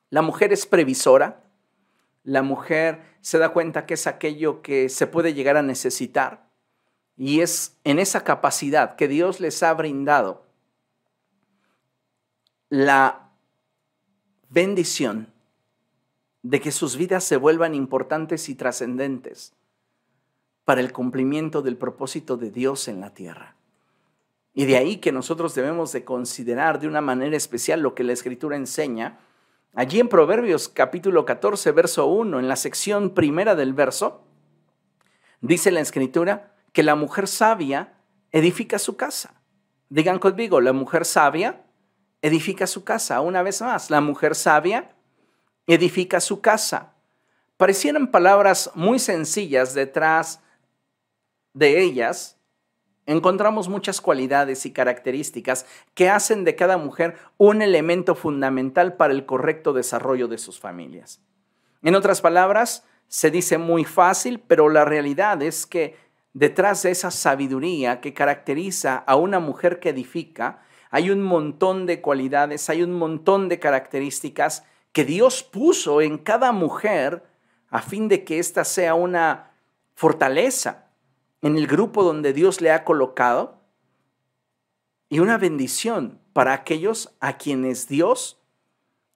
La 0.10 0.22
mujer 0.22 0.52
es 0.52 0.66
previsora, 0.66 1.44
la 2.24 2.42
mujer 2.42 3.02
se 3.22 3.38
da 3.38 3.50
cuenta 3.50 3.86
que 3.86 3.94
es 3.94 4.08
aquello 4.08 4.62
que 4.62 4.90
se 4.90 5.08
puede 5.08 5.34
llegar 5.34 5.58
a 5.58 5.62
necesitar 5.62 6.50
y 7.16 7.42
es 7.42 7.78
en 7.84 8.00
esa 8.00 8.24
capacidad 8.24 8.96
que 8.96 9.10
Dios 9.10 9.40
les 9.40 9.62
ha 9.62 9.74
brindado 9.74 10.46
la 12.70 13.32
bendición 14.50 15.34
de 16.42 16.62
que 16.62 16.72
sus 16.72 16.96
vidas 16.96 17.24
se 17.24 17.38
vuelvan 17.38 17.76
importantes 17.76 18.50
y 18.50 18.56
trascendentes 18.56 19.54
para 20.64 20.82
el 20.82 20.94
cumplimiento 20.94 21.62
del 21.62 21.78
propósito 21.78 22.38
de 22.38 22.52
Dios 22.52 22.88
en 22.88 23.02
la 23.02 23.14
tierra. 23.14 23.56
Y 24.54 24.66
de 24.66 24.78
ahí 24.78 24.98
que 24.98 25.12
nosotros 25.12 25.56
debemos 25.56 25.92
de 25.92 26.04
considerar 26.04 26.80
de 26.80 26.88
una 26.88 27.02
manera 27.02 27.36
especial 27.36 27.82
lo 27.82 27.96
que 27.96 28.04
la 28.04 28.14
Escritura 28.14 28.56
enseña. 28.56 29.20
Allí 29.74 30.00
en 30.00 30.10
Proverbios 30.10 30.70
capítulo 30.70 31.26
14, 31.26 31.72
verso 31.72 32.08
1, 32.08 32.40
en 32.40 32.48
la 32.48 32.56
sección 32.56 33.12
primera 33.12 33.56
del 33.56 33.74
verso, 33.74 34.24
dice 35.42 35.72
la 35.72 35.82
Escritura 35.82 36.56
que 36.74 36.84
la 36.84 36.96
mujer 36.96 37.28
sabia 37.28 37.94
edifica 38.32 38.80
su 38.80 38.96
casa. 38.96 39.42
Digan 39.90 40.20
conmigo, 40.20 40.62
la 40.62 40.74
mujer 40.74 41.06
sabia 41.06 41.64
edifica 42.22 42.68
su 42.68 42.84
casa. 42.84 43.22
Una 43.22 43.42
vez 43.44 43.62
más, 43.62 43.90
la 43.90 44.02
mujer 44.02 44.36
sabia 44.36 44.96
edifica 45.74 46.20
su 46.20 46.42
casa. 46.42 46.94
Parecieran 47.58 48.12
palabras 48.12 48.72
muy 48.74 49.00
sencillas 49.00 49.74
detrás 49.74 50.42
de 51.54 51.82
ellas. 51.82 52.38
Encontramos 53.06 53.70
muchas 53.70 54.02
cualidades 54.02 54.66
y 54.66 54.72
características 54.72 55.66
que 55.94 56.10
hacen 56.10 56.44
de 56.44 56.56
cada 56.56 56.78
mujer 56.78 57.18
un 57.38 57.62
elemento 57.62 58.16
fundamental 58.16 58.96
para 58.96 59.14
el 59.14 59.26
correcto 59.26 59.74
desarrollo 59.74 60.28
de 60.28 60.38
sus 60.38 60.60
familias. 60.60 61.22
En 61.82 61.96
otras 61.96 62.22
palabras, 62.22 62.86
se 63.08 63.32
dice 63.32 63.58
muy 63.58 63.86
fácil, 63.86 64.40
pero 64.40 64.70
la 64.70 64.86
realidad 64.86 65.42
es 65.42 65.66
que 65.66 65.98
detrás 66.34 66.84
de 66.84 66.92
esa 66.92 67.12
sabiduría 67.12 68.02
que 68.02 68.14
caracteriza 68.14 68.98
a 68.98 69.16
una 69.16 69.40
mujer 69.40 69.80
que 69.80 69.90
edifica, 69.90 70.62
hay 70.92 71.10
un 71.10 71.22
montón 71.22 71.86
de 71.86 72.02
cualidades, 72.02 72.70
hay 72.70 72.84
un 72.84 72.94
montón 72.94 73.50
de 73.50 73.60
características 73.60 74.64
que 74.92 75.06
Dios 75.06 75.44
puso 75.44 76.02
en 76.02 76.18
cada 76.18 76.52
mujer 76.52 77.24
a 77.70 77.82
fin 77.82 78.08
de 78.08 78.24
que 78.24 78.40
ésta 78.40 78.64
sea 78.66 78.96
una 78.96 79.52
fortaleza 79.94 80.90
en 81.42 81.58
el 81.58 81.68
grupo 81.68 82.04
donde 82.04 82.34
Dios 82.34 82.62
le 82.62 82.72
ha 82.72 82.84
colocado 82.84 83.62
y 85.10 85.20
una 85.20 85.38
bendición 85.38 86.20
para 86.34 86.54
aquellos 86.54 87.16
a 87.20 87.38
quienes 87.38 87.88
Dios 87.88 88.42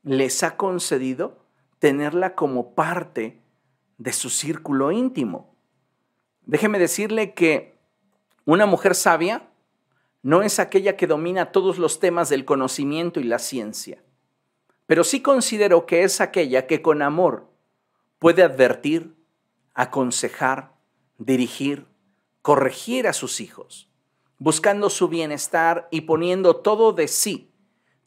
les 0.03 0.43
ha 0.43 0.57
concedido 0.57 1.45
tenerla 1.79 2.35
como 2.35 2.75
parte 2.75 3.41
de 3.97 4.13
su 4.13 4.29
círculo 4.29 4.91
íntimo. 4.91 5.55
Déjeme 6.45 6.79
decirle 6.79 7.33
que 7.33 7.79
una 8.45 8.65
mujer 8.65 8.95
sabia 8.95 9.49
no 10.21 10.41
es 10.41 10.59
aquella 10.59 10.95
que 10.97 11.07
domina 11.07 11.51
todos 11.51 11.77
los 11.77 11.99
temas 11.99 12.29
del 12.29 12.45
conocimiento 12.45 13.19
y 13.19 13.23
la 13.23 13.39
ciencia 13.39 14.02
pero 14.93 15.03
sí 15.03 15.21
considero 15.21 15.87
que 15.87 16.03
es 16.03 16.21
aquella 16.21 16.67
que 16.67 16.83
con 16.83 17.01
amor 17.01 17.49
puede 18.19 18.43
advertir, 18.43 19.15
aconsejar, 19.73 20.75
dirigir, 21.17 21.87
corregir 22.43 23.07
a 23.07 23.13
sus 23.13 23.41
hijos, 23.41 23.89
buscando 24.37 24.91
su 24.91 25.07
bienestar 25.07 25.87
y 25.89 26.01
poniendo 26.01 26.57
todo 26.57 26.93
de 26.93 27.07
sí 27.07 27.51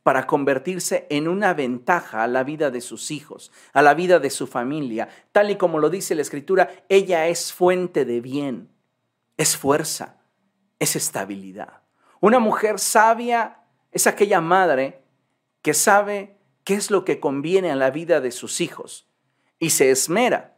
para 0.04 0.28
convertirse 0.28 1.08
en 1.10 1.26
una 1.26 1.54
ventaja 1.54 2.22
a 2.22 2.28
la 2.28 2.44
vida 2.44 2.70
de 2.70 2.80
sus 2.80 3.10
hijos, 3.10 3.50
a 3.72 3.82
la 3.82 3.94
vida 3.94 4.20
de 4.20 4.30
su 4.30 4.46
familia. 4.46 5.08
Tal 5.32 5.50
y 5.50 5.56
como 5.56 5.80
lo 5.80 5.90
dice 5.90 6.14
la 6.14 6.22
escritura, 6.22 6.70
ella 6.88 7.26
es 7.26 7.52
fuente 7.52 8.04
de 8.04 8.20
bien, 8.20 8.68
es 9.36 9.56
fuerza, 9.56 10.18
es 10.78 10.94
estabilidad. 10.94 11.82
Una 12.20 12.38
mujer 12.38 12.78
sabia 12.78 13.58
es 13.90 14.06
aquella 14.06 14.40
madre 14.40 15.02
que 15.62 15.74
sabe 15.74 16.35
qué 16.66 16.74
es 16.74 16.90
lo 16.90 17.04
que 17.04 17.20
conviene 17.20 17.70
a 17.70 17.76
la 17.76 17.92
vida 17.92 18.20
de 18.20 18.32
sus 18.32 18.60
hijos 18.60 19.06
y 19.60 19.70
se 19.70 19.88
esmera 19.92 20.56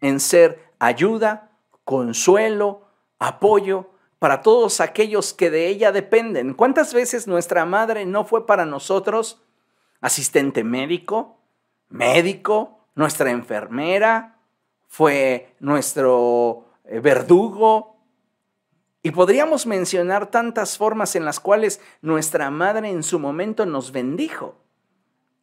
en 0.00 0.18
ser 0.18 0.72
ayuda, 0.78 1.52
consuelo, 1.84 2.88
apoyo 3.18 3.90
para 4.18 4.40
todos 4.40 4.80
aquellos 4.80 5.34
que 5.34 5.50
de 5.50 5.68
ella 5.68 5.92
dependen. 5.92 6.54
¿Cuántas 6.54 6.94
veces 6.94 7.26
nuestra 7.26 7.66
madre 7.66 8.06
no 8.06 8.24
fue 8.24 8.46
para 8.46 8.64
nosotros 8.64 9.42
asistente 10.00 10.64
médico, 10.64 11.36
médico, 11.90 12.86
nuestra 12.94 13.30
enfermera, 13.30 14.38
fue 14.88 15.54
nuestro 15.60 16.64
eh, 16.86 17.00
verdugo? 17.00 17.98
Y 19.02 19.10
podríamos 19.10 19.66
mencionar 19.66 20.30
tantas 20.30 20.78
formas 20.78 21.16
en 21.16 21.26
las 21.26 21.38
cuales 21.38 21.82
nuestra 22.00 22.50
madre 22.50 22.88
en 22.88 23.02
su 23.02 23.18
momento 23.18 23.66
nos 23.66 23.92
bendijo 23.92 24.56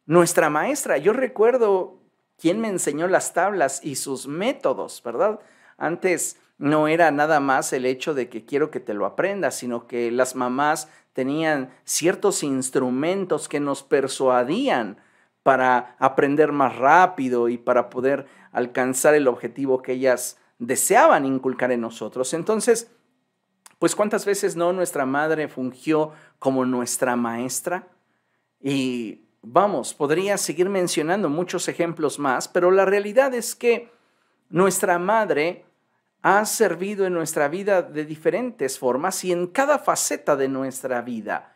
nuestra 0.08 0.48
maestra. 0.48 0.96
Yo 0.96 1.12
recuerdo 1.12 2.00
quién 2.38 2.60
me 2.60 2.68
enseñó 2.68 3.06
las 3.06 3.34
tablas 3.34 3.80
y 3.84 3.96
sus 3.96 4.26
métodos, 4.26 5.02
¿verdad? 5.04 5.38
Antes 5.76 6.38
no 6.56 6.88
era 6.88 7.10
nada 7.10 7.40
más 7.40 7.72
el 7.72 7.84
hecho 7.84 8.14
de 8.14 8.28
que 8.28 8.44
quiero 8.44 8.70
que 8.70 8.80
te 8.80 8.94
lo 8.94 9.04
aprendas, 9.04 9.54
sino 9.56 9.86
que 9.86 10.10
las 10.10 10.34
mamás 10.34 10.88
tenían 11.12 11.70
ciertos 11.84 12.42
instrumentos 12.42 13.48
que 13.48 13.60
nos 13.60 13.82
persuadían 13.82 14.96
para 15.42 15.94
aprender 15.98 16.52
más 16.52 16.76
rápido 16.76 17.50
y 17.50 17.58
para 17.58 17.90
poder 17.90 18.26
alcanzar 18.50 19.14
el 19.14 19.28
objetivo 19.28 19.82
que 19.82 19.92
ellas 19.92 20.38
deseaban 20.58 21.26
inculcar 21.26 21.70
en 21.70 21.82
nosotros. 21.82 22.32
Entonces, 22.32 22.90
pues 23.78 23.94
cuántas 23.94 24.24
veces 24.24 24.56
no 24.56 24.72
nuestra 24.72 25.04
madre 25.04 25.48
fungió 25.48 26.12
como 26.38 26.64
nuestra 26.64 27.14
maestra 27.14 27.88
y 28.60 29.27
Vamos, 29.42 29.94
podría 29.94 30.36
seguir 30.36 30.68
mencionando 30.68 31.28
muchos 31.28 31.68
ejemplos 31.68 32.18
más, 32.18 32.48
pero 32.48 32.70
la 32.70 32.84
realidad 32.84 33.32
es 33.34 33.54
que 33.54 33.90
nuestra 34.50 34.98
madre 34.98 35.64
ha 36.22 36.44
servido 36.44 37.06
en 37.06 37.14
nuestra 37.14 37.48
vida 37.48 37.82
de 37.82 38.04
diferentes 38.04 38.78
formas 38.78 39.24
y 39.24 39.32
en 39.32 39.46
cada 39.46 39.78
faceta 39.78 40.34
de 40.36 40.48
nuestra 40.48 41.02
vida. 41.02 41.54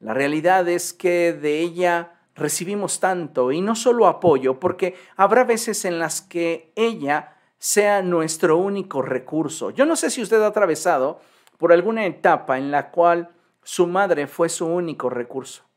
La 0.00 0.14
realidad 0.14 0.68
es 0.68 0.92
que 0.92 1.32
de 1.32 1.60
ella 1.60 2.20
recibimos 2.34 3.00
tanto 3.00 3.52
y 3.52 3.60
no 3.60 3.74
solo 3.74 4.06
apoyo, 4.06 4.60
porque 4.60 4.94
habrá 5.16 5.44
veces 5.44 5.84
en 5.84 5.98
las 5.98 6.20
que 6.20 6.72
ella 6.76 7.36
sea 7.58 8.02
nuestro 8.02 8.58
único 8.58 9.02
recurso. 9.02 9.70
Yo 9.70 9.86
no 9.86 9.96
sé 9.96 10.10
si 10.10 10.22
usted 10.22 10.40
ha 10.42 10.46
atravesado 10.46 11.20
por 11.56 11.72
alguna 11.72 12.06
etapa 12.06 12.58
en 12.58 12.70
la 12.70 12.90
cual 12.90 13.30
su 13.62 13.86
madre 13.86 14.26
fue 14.26 14.48
su 14.48 14.66
único 14.66 15.10
recurso. 15.10 15.67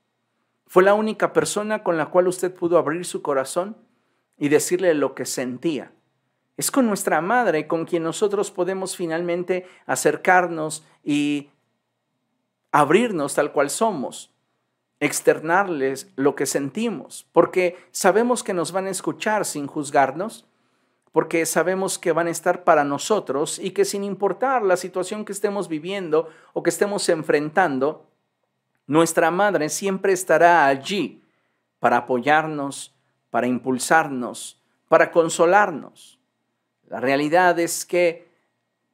Fue 0.71 0.83
la 0.83 0.93
única 0.93 1.33
persona 1.33 1.83
con 1.83 1.97
la 1.97 2.05
cual 2.05 2.29
usted 2.29 2.55
pudo 2.55 2.77
abrir 2.77 3.03
su 3.03 3.21
corazón 3.21 3.75
y 4.37 4.47
decirle 4.47 4.93
lo 4.93 5.15
que 5.15 5.25
sentía. 5.25 5.91
Es 6.55 6.71
con 6.71 6.87
nuestra 6.87 7.19
madre 7.19 7.67
con 7.67 7.83
quien 7.83 8.03
nosotros 8.03 8.51
podemos 8.51 8.95
finalmente 8.95 9.67
acercarnos 9.85 10.85
y 11.03 11.49
abrirnos 12.71 13.33
tal 13.33 13.51
cual 13.51 13.69
somos, 13.69 14.33
externarles 15.01 16.09
lo 16.15 16.35
que 16.35 16.45
sentimos, 16.45 17.27
porque 17.33 17.77
sabemos 17.91 18.41
que 18.41 18.53
nos 18.53 18.71
van 18.71 18.85
a 18.85 18.91
escuchar 18.91 19.43
sin 19.43 19.67
juzgarnos, 19.67 20.47
porque 21.11 21.45
sabemos 21.45 21.99
que 21.99 22.13
van 22.13 22.27
a 22.27 22.31
estar 22.31 22.63
para 22.63 22.85
nosotros 22.85 23.59
y 23.59 23.71
que 23.71 23.83
sin 23.83 24.05
importar 24.05 24.63
la 24.63 24.77
situación 24.77 25.25
que 25.25 25.33
estemos 25.33 25.67
viviendo 25.67 26.29
o 26.53 26.63
que 26.63 26.69
estemos 26.69 27.09
enfrentando, 27.09 28.05
nuestra 28.87 29.31
madre 29.31 29.69
siempre 29.69 30.13
estará 30.13 30.65
allí 30.65 31.23
para 31.79 31.97
apoyarnos, 31.97 32.93
para 33.29 33.47
impulsarnos, 33.47 34.61
para 34.87 35.11
consolarnos. 35.11 36.19
La 36.87 36.99
realidad 36.99 37.57
es 37.59 37.85
que 37.85 38.29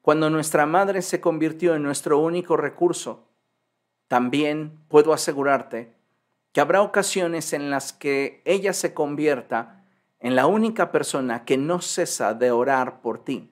cuando 0.01 0.29
nuestra 0.29 0.65
madre 0.65 1.01
se 1.01 1.20
convirtió 1.20 1.75
en 1.75 1.84
nuestro 1.84 2.20
único 2.20 2.56
recurso, 2.56 3.27
también 4.08 4.79
puedo 4.88 5.13
asegurarte 5.13 5.94
que 6.53 6.62
habrá 6.62 6.82
ocasiones 6.82 7.53
en 7.53 7.70
las 7.70 7.91
que 7.91 8.41
ella 8.46 8.74
se 8.74 8.94
convierta 8.94 9.84
en 10.20 10.36
la 10.36 10.48
única 10.48 10.91
persona 10.91 11.44
que 11.46 11.58
no 11.58 11.82
cesa 11.82 12.34
de 12.34 12.51
orar 12.51 13.01
por 13.01 13.24
ti 13.24 13.51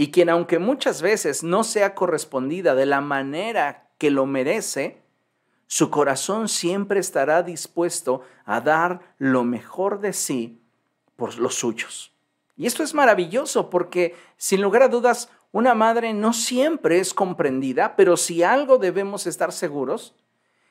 y 0.00 0.12
quien 0.12 0.28
aunque 0.28 0.60
muchas 0.60 1.02
veces 1.02 1.42
no 1.42 1.64
sea 1.64 1.96
correspondida 1.96 2.76
de 2.76 2.86
la 2.86 3.00
manera 3.00 3.90
que 3.98 4.12
lo 4.12 4.26
merece, 4.26 5.02
su 5.68 5.90
corazón 5.90 6.48
siempre 6.48 6.98
estará 6.98 7.42
dispuesto 7.42 8.22
a 8.46 8.62
dar 8.62 9.14
lo 9.18 9.44
mejor 9.44 10.00
de 10.00 10.14
sí 10.14 10.62
por 11.14 11.38
los 11.38 11.56
suyos. 11.56 12.14
Y 12.56 12.66
esto 12.66 12.82
es 12.82 12.94
maravilloso 12.94 13.68
porque, 13.68 14.16
sin 14.38 14.62
lugar 14.62 14.82
a 14.82 14.88
dudas, 14.88 15.30
una 15.52 15.74
madre 15.74 16.14
no 16.14 16.32
siempre 16.32 16.98
es 16.98 17.12
comprendida, 17.12 17.96
pero 17.96 18.16
si 18.16 18.42
algo 18.42 18.78
debemos 18.78 19.26
estar 19.26 19.52
seguros, 19.52 20.16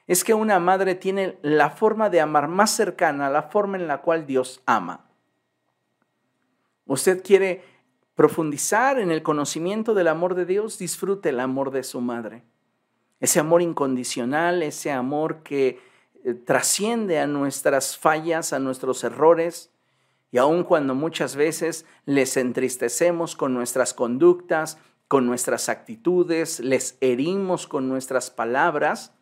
es 0.08 0.24
que 0.24 0.34
una 0.34 0.60
madre 0.60 0.96
tiene 0.96 1.38
la 1.44 1.70
forma 1.70 2.10
de 2.10 2.20
amar 2.20 2.48
más 2.48 2.72
cercana 2.72 3.28
a 3.28 3.30
la 3.30 3.44
forma 3.44 3.78
en 3.78 3.88
la 3.88 4.02
cual 4.02 4.26
Dios 4.26 4.62
ama. 4.66 5.06
Usted 6.88 7.22
quiere 7.24 7.64
profundizar 8.16 8.98
en 8.98 9.12
el 9.12 9.22
conocimiento 9.22 9.94
del 9.94 10.08
amor 10.08 10.34
de 10.34 10.46
Dios, 10.46 10.80
disfrute 10.80 11.30
el 11.30 11.40
amor 11.40 11.70
de 11.70 11.84
su 11.84 12.02
madre. 12.02 12.44
Ese 13.20 13.40
amor 13.40 13.62
incondicional, 13.62 14.62
ese 14.64 14.92
amor 14.92 15.44
que 15.44 15.80
eh, 16.24 16.34
trasciende 16.34 17.20
a 17.20 17.28
nuestras 17.28 17.98
fallas, 17.98 18.54
a 18.54 18.60
nuestros 18.60 19.04
errores, 19.04 19.72
y 20.32 20.38
aun 20.38 20.64
cuando 20.64 20.94
muchas 20.94 21.36
veces 21.36 21.86
les 22.06 22.38
entristecemos 22.38 23.36
con 23.36 23.54
nuestras 23.54 23.94
conductas, 23.94 24.78
con 25.08 25.26
nuestras 25.26 25.70
actitudes, 25.70 26.60
les 26.60 26.98
herimos 27.00 27.66
con 27.66 27.88
nuestras 27.88 28.30
palabras, 28.30 29.14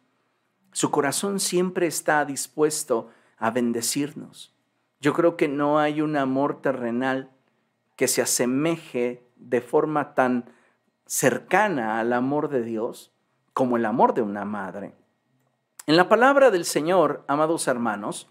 su 0.72 0.92
corazón 0.92 1.40
siempre 1.40 1.88
está 1.88 2.25
dispuesto 2.25 3.10
a 3.38 3.52
bendecirnos. 3.52 4.54
Yo 5.00 5.14
creo 5.14 5.38
que 5.38 5.48
no 5.48 5.80
hay 5.80 6.02
un 6.02 6.18
amor 6.18 6.62
terrenal 6.62 7.30
que 7.96 8.08
se 8.08 8.22
asemeje 8.22 9.24
de 9.36 9.62
forma 9.62 10.16
tan 10.16 10.50
cercana 11.06 12.00
al 12.00 12.12
amor 12.12 12.50
de 12.50 12.64
Dios 12.64 13.14
como 13.56 13.78
el 13.78 13.86
amor 13.86 14.14
de 14.14 14.22
una 14.22 14.44
madre. 14.44 14.92
En 15.88 15.96
la 15.96 16.10
palabra 16.10 16.52
del 16.52 16.66
Señor, 16.66 17.24
amados 17.26 17.70
hermanos, 17.70 18.30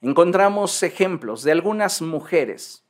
encontramos 0.00 0.84
ejemplos 0.84 1.42
de 1.42 1.50
algunas 1.50 2.00
mujeres 2.00 2.84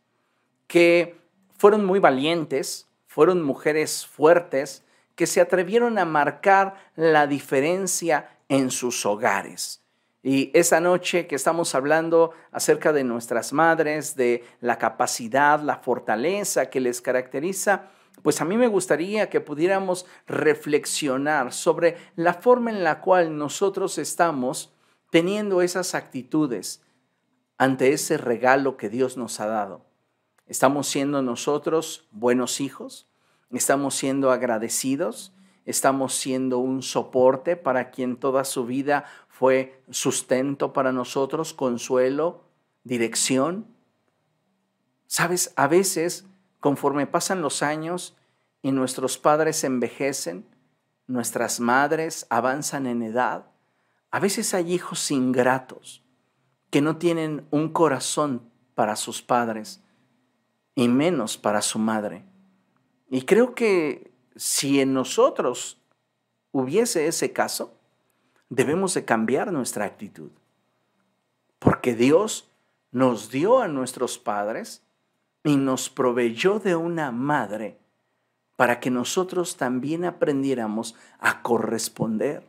que 0.66 1.18
fueron 1.56 1.86
muy 1.86 1.98
valientes, 1.98 2.90
fueron 3.06 3.42
mujeres 3.42 4.06
fuertes, 4.06 4.84
que 5.14 5.26
se 5.26 5.40
atrevieron 5.40 5.98
a 5.98 6.04
marcar 6.04 6.74
la 6.94 7.26
diferencia 7.26 8.28
en 8.50 8.70
sus 8.70 9.06
hogares. 9.06 9.82
Y 10.22 10.50
esa 10.52 10.78
noche 10.78 11.26
que 11.26 11.36
estamos 11.36 11.74
hablando 11.74 12.32
acerca 12.50 12.92
de 12.92 13.02
nuestras 13.02 13.54
madres, 13.54 14.14
de 14.14 14.44
la 14.60 14.76
capacidad, 14.76 15.58
la 15.62 15.76
fortaleza 15.76 16.68
que 16.68 16.80
les 16.80 17.00
caracteriza, 17.00 17.88
pues 18.22 18.40
a 18.40 18.44
mí 18.44 18.56
me 18.56 18.68
gustaría 18.68 19.30
que 19.30 19.40
pudiéramos 19.40 20.06
reflexionar 20.26 21.52
sobre 21.52 21.96
la 22.14 22.34
forma 22.34 22.70
en 22.70 22.84
la 22.84 23.00
cual 23.00 23.36
nosotros 23.36 23.98
estamos 23.98 24.72
teniendo 25.10 25.62
esas 25.62 25.94
actitudes 25.94 26.82
ante 27.58 27.92
ese 27.92 28.18
regalo 28.18 28.76
que 28.76 28.88
Dios 28.88 29.16
nos 29.16 29.40
ha 29.40 29.46
dado. 29.46 29.84
¿Estamos 30.46 30.86
siendo 30.88 31.22
nosotros 31.22 32.06
buenos 32.10 32.60
hijos? 32.60 33.08
¿Estamos 33.50 33.94
siendo 33.94 34.30
agradecidos? 34.30 35.32
estamos 35.64 36.14
siendo 36.14 36.58
un 36.58 36.82
soporte 36.82 37.56
para 37.56 37.90
quien 37.90 38.16
toda 38.16 38.44
su 38.44 38.66
vida 38.66 39.04
fue 39.28 39.82
sustento 39.90 40.72
para 40.72 40.92
nosotros, 40.92 41.52
consuelo, 41.52 42.44
dirección. 42.84 43.66
Sabes, 45.06 45.52
a 45.56 45.68
veces, 45.68 46.26
conforme 46.62 47.08
pasan 47.08 47.42
los 47.42 47.60
años 47.64 48.16
y 48.62 48.70
nuestros 48.70 49.18
padres 49.18 49.64
envejecen, 49.64 50.46
nuestras 51.08 51.58
madres 51.58 52.24
avanzan 52.30 52.86
en 52.86 53.02
edad, 53.02 53.46
a 54.12 54.20
veces 54.20 54.54
hay 54.54 54.72
hijos 54.72 55.10
ingratos 55.10 56.04
que 56.70 56.80
no 56.80 56.98
tienen 56.98 57.48
un 57.50 57.72
corazón 57.72 58.48
para 58.76 58.94
sus 58.94 59.22
padres 59.22 59.82
y 60.76 60.86
menos 60.86 61.36
para 61.36 61.62
su 61.62 61.80
madre. 61.80 62.24
Y 63.10 63.22
creo 63.22 63.56
que 63.56 64.12
si 64.36 64.80
en 64.80 64.94
nosotros 64.94 65.82
hubiese 66.52 67.08
ese 67.08 67.32
caso, 67.32 67.74
debemos 68.48 68.94
de 68.94 69.04
cambiar 69.04 69.52
nuestra 69.52 69.84
actitud. 69.84 70.30
Porque 71.58 71.96
Dios 71.96 72.48
nos 72.92 73.30
dio 73.30 73.58
a 73.58 73.66
nuestros 73.66 74.16
padres 74.16 74.81
y 75.44 75.56
nos 75.56 75.90
proveyó 75.90 76.58
de 76.58 76.76
una 76.76 77.10
madre 77.10 77.78
para 78.56 78.80
que 78.80 78.90
nosotros 78.90 79.56
también 79.56 80.04
aprendiéramos 80.04 80.94
a 81.18 81.42
corresponder 81.42 82.46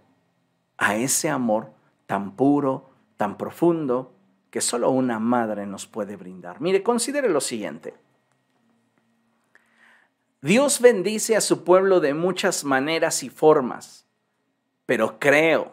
a 0.77 0.95
ese 0.95 1.29
amor 1.29 1.71
tan 2.05 2.35
puro, 2.35 2.91
tan 3.17 3.37
profundo, 3.37 4.13
que 4.51 4.61
solo 4.61 4.91
una 4.91 5.17
madre 5.17 5.65
nos 5.65 5.87
puede 5.87 6.15
brindar. 6.15 6.61
Mire, 6.61 6.83
considere 6.83 7.29
lo 7.29 7.41
siguiente. 7.41 7.95
Dios 10.41 10.81
bendice 10.81 11.35
a 11.35 11.41
su 11.41 11.63
pueblo 11.63 11.99
de 12.01 12.13
muchas 12.13 12.63
maneras 12.63 13.23
y 13.23 13.29
formas, 13.29 14.05
pero 14.85 15.17
creo 15.17 15.71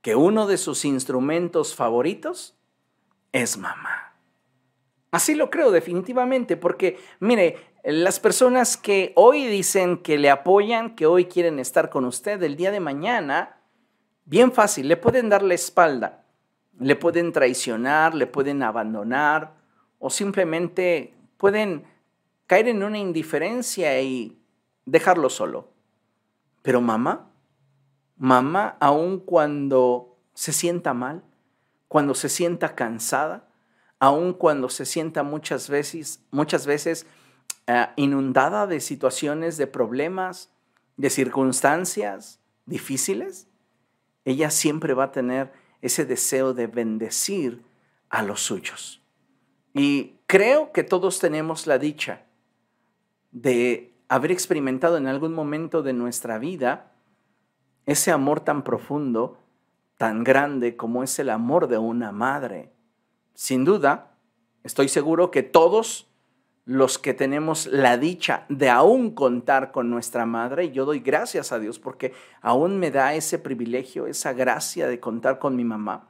que 0.00 0.14
uno 0.14 0.46
de 0.46 0.56
sus 0.56 0.84
instrumentos 0.84 1.74
favoritos 1.74 2.56
es 3.32 3.58
mamá. 3.58 4.13
Así 5.14 5.36
lo 5.36 5.48
creo 5.48 5.70
definitivamente, 5.70 6.56
porque 6.56 6.98
mire, 7.20 7.56
las 7.84 8.18
personas 8.18 8.76
que 8.76 9.12
hoy 9.14 9.46
dicen 9.46 9.98
que 9.98 10.18
le 10.18 10.28
apoyan, 10.28 10.96
que 10.96 11.06
hoy 11.06 11.26
quieren 11.26 11.60
estar 11.60 11.88
con 11.88 12.04
usted, 12.04 12.42
el 12.42 12.56
día 12.56 12.72
de 12.72 12.80
mañana, 12.80 13.60
bien 14.24 14.50
fácil, 14.50 14.88
le 14.88 14.96
pueden 14.96 15.28
dar 15.28 15.44
la 15.44 15.54
espalda, 15.54 16.24
le 16.80 16.96
pueden 16.96 17.30
traicionar, 17.30 18.16
le 18.16 18.26
pueden 18.26 18.64
abandonar 18.64 19.54
o 20.00 20.10
simplemente 20.10 21.14
pueden 21.36 21.84
caer 22.48 22.66
en 22.66 22.82
una 22.82 22.98
indiferencia 22.98 24.02
y 24.02 24.36
dejarlo 24.84 25.30
solo. 25.30 25.68
Pero 26.62 26.80
mamá, 26.80 27.30
mamá, 28.16 28.76
aun 28.80 29.20
cuando 29.20 30.18
se 30.34 30.52
sienta 30.52 30.92
mal, 30.92 31.22
cuando 31.86 32.16
se 32.16 32.28
sienta 32.28 32.74
cansada, 32.74 33.53
aun 34.04 34.34
cuando 34.34 34.68
se 34.68 34.84
sienta 34.84 35.22
muchas 35.22 35.70
veces, 35.70 36.20
muchas 36.30 36.66
veces 36.66 37.06
eh, 37.66 37.86
inundada 37.96 38.66
de 38.66 38.80
situaciones, 38.80 39.56
de 39.56 39.66
problemas, 39.66 40.50
de 40.98 41.08
circunstancias 41.08 42.38
difíciles, 42.66 43.48
ella 44.26 44.50
siempre 44.50 44.92
va 44.92 45.04
a 45.04 45.12
tener 45.12 45.52
ese 45.80 46.04
deseo 46.04 46.52
de 46.52 46.66
bendecir 46.66 47.62
a 48.10 48.22
los 48.22 48.42
suyos. 48.42 49.00
Y 49.72 50.18
creo 50.26 50.70
que 50.72 50.84
todos 50.84 51.18
tenemos 51.18 51.66
la 51.66 51.78
dicha 51.78 52.26
de 53.32 53.94
haber 54.08 54.32
experimentado 54.32 54.98
en 54.98 55.06
algún 55.06 55.32
momento 55.32 55.82
de 55.82 55.94
nuestra 55.94 56.38
vida 56.38 56.92
ese 57.86 58.10
amor 58.10 58.40
tan 58.40 58.64
profundo, 58.64 59.38
tan 59.96 60.24
grande 60.24 60.76
como 60.76 61.02
es 61.02 61.18
el 61.18 61.30
amor 61.30 61.68
de 61.68 61.78
una 61.78 62.12
madre. 62.12 62.74
Sin 63.34 63.64
duda, 63.64 64.16
estoy 64.62 64.88
seguro 64.88 65.30
que 65.30 65.42
todos 65.42 66.08
los 66.66 66.98
que 66.98 67.12
tenemos 67.12 67.66
la 67.66 67.98
dicha 67.98 68.46
de 68.48 68.70
aún 68.70 69.10
contar 69.10 69.70
con 69.70 69.90
nuestra 69.90 70.24
madre, 70.24 70.66
y 70.66 70.70
yo 70.72 70.86
doy 70.86 71.00
gracias 71.00 71.52
a 71.52 71.58
Dios 71.58 71.78
porque 71.78 72.14
aún 72.40 72.78
me 72.78 72.90
da 72.90 73.14
ese 73.14 73.38
privilegio, 73.38 74.06
esa 74.06 74.32
gracia 74.32 74.88
de 74.88 75.00
contar 75.00 75.38
con 75.38 75.56
mi 75.56 75.64
mamá, 75.64 76.08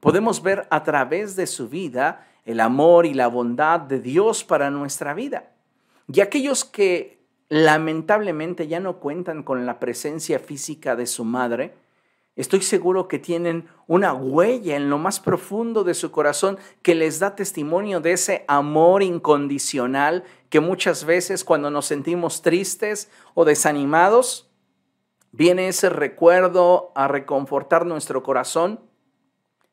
podemos 0.00 0.42
ver 0.42 0.66
a 0.70 0.82
través 0.82 1.36
de 1.36 1.46
su 1.46 1.68
vida 1.68 2.26
el 2.44 2.58
amor 2.58 3.06
y 3.06 3.14
la 3.14 3.28
bondad 3.28 3.78
de 3.80 4.00
Dios 4.00 4.42
para 4.42 4.70
nuestra 4.70 5.14
vida. 5.14 5.52
Y 6.12 6.20
aquellos 6.20 6.64
que 6.64 7.22
lamentablemente 7.48 8.66
ya 8.66 8.80
no 8.80 8.98
cuentan 8.98 9.44
con 9.44 9.66
la 9.66 9.78
presencia 9.78 10.40
física 10.40 10.96
de 10.96 11.06
su 11.06 11.24
madre, 11.24 11.74
estoy 12.36 12.62
seguro 12.62 13.08
que 13.08 13.18
tienen 13.18 13.68
una 13.86 14.14
huella 14.14 14.76
en 14.76 14.88
lo 14.88 14.98
más 14.98 15.20
profundo 15.20 15.84
de 15.84 15.94
su 15.94 16.10
corazón 16.10 16.58
que 16.82 16.94
les 16.94 17.18
da 17.18 17.36
testimonio 17.36 18.00
de 18.00 18.12
ese 18.12 18.44
amor 18.48 19.02
incondicional 19.02 20.24
que 20.48 20.60
muchas 20.60 21.04
veces 21.04 21.44
cuando 21.44 21.70
nos 21.70 21.86
sentimos 21.86 22.42
tristes 22.42 23.10
o 23.34 23.44
desanimados, 23.44 24.50
viene 25.30 25.68
ese 25.68 25.88
recuerdo 25.88 26.92
a 26.94 27.08
reconfortar 27.08 27.86
nuestro 27.86 28.22
corazón 28.22 28.80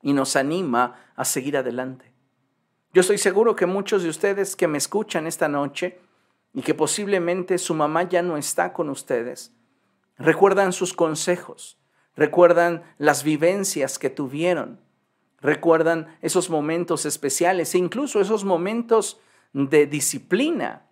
y 0.02 0.14
nos 0.14 0.36
anima 0.36 0.96
a 1.16 1.26
seguir 1.26 1.58
adelante. 1.58 2.14
Yo 2.94 3.02
estoy 3.02 3.18
seguro 3.18 3.56
que 3.56 3.66
muchos 3.66 4.04
de 4.04 4.10
ustedes 4.10 4.56
que 4.56 4.68
me 4.68 4.78
escuchan 4.78 5.28
esta 5.28 5.48
noche 5.48 6.00
y 6.54 6.62
que 6.62 6.74
posiblemente 6.74 7.58
su 7.58 7.76
mamá 7.76 8.04
ya 8.04 8.22
no 8.22 8.38
está 8.38 8.74
con 8.74 8.90
ustedes, 8.90 9.54
recuerdan 10.18 10.74
sus 10.74 10.94
consejos, 10.94 11.79
recuerdan 12.20 12.84
las 12.98 13.24
vivencias 13.24 13.98
que 13.98 14.10
tuvieron, 14.10 14.80
recuerdan 15.40 16.18
esos 16.22 16.50
momentos 16.50 17.06
especiales 17.06 17.74
e 17.74 17.78
incluso 17.78 18.20
esos 18.20 18.44
momentos 18.44 19.22
de 19.54 19.88
disciplina. 19.88 20.84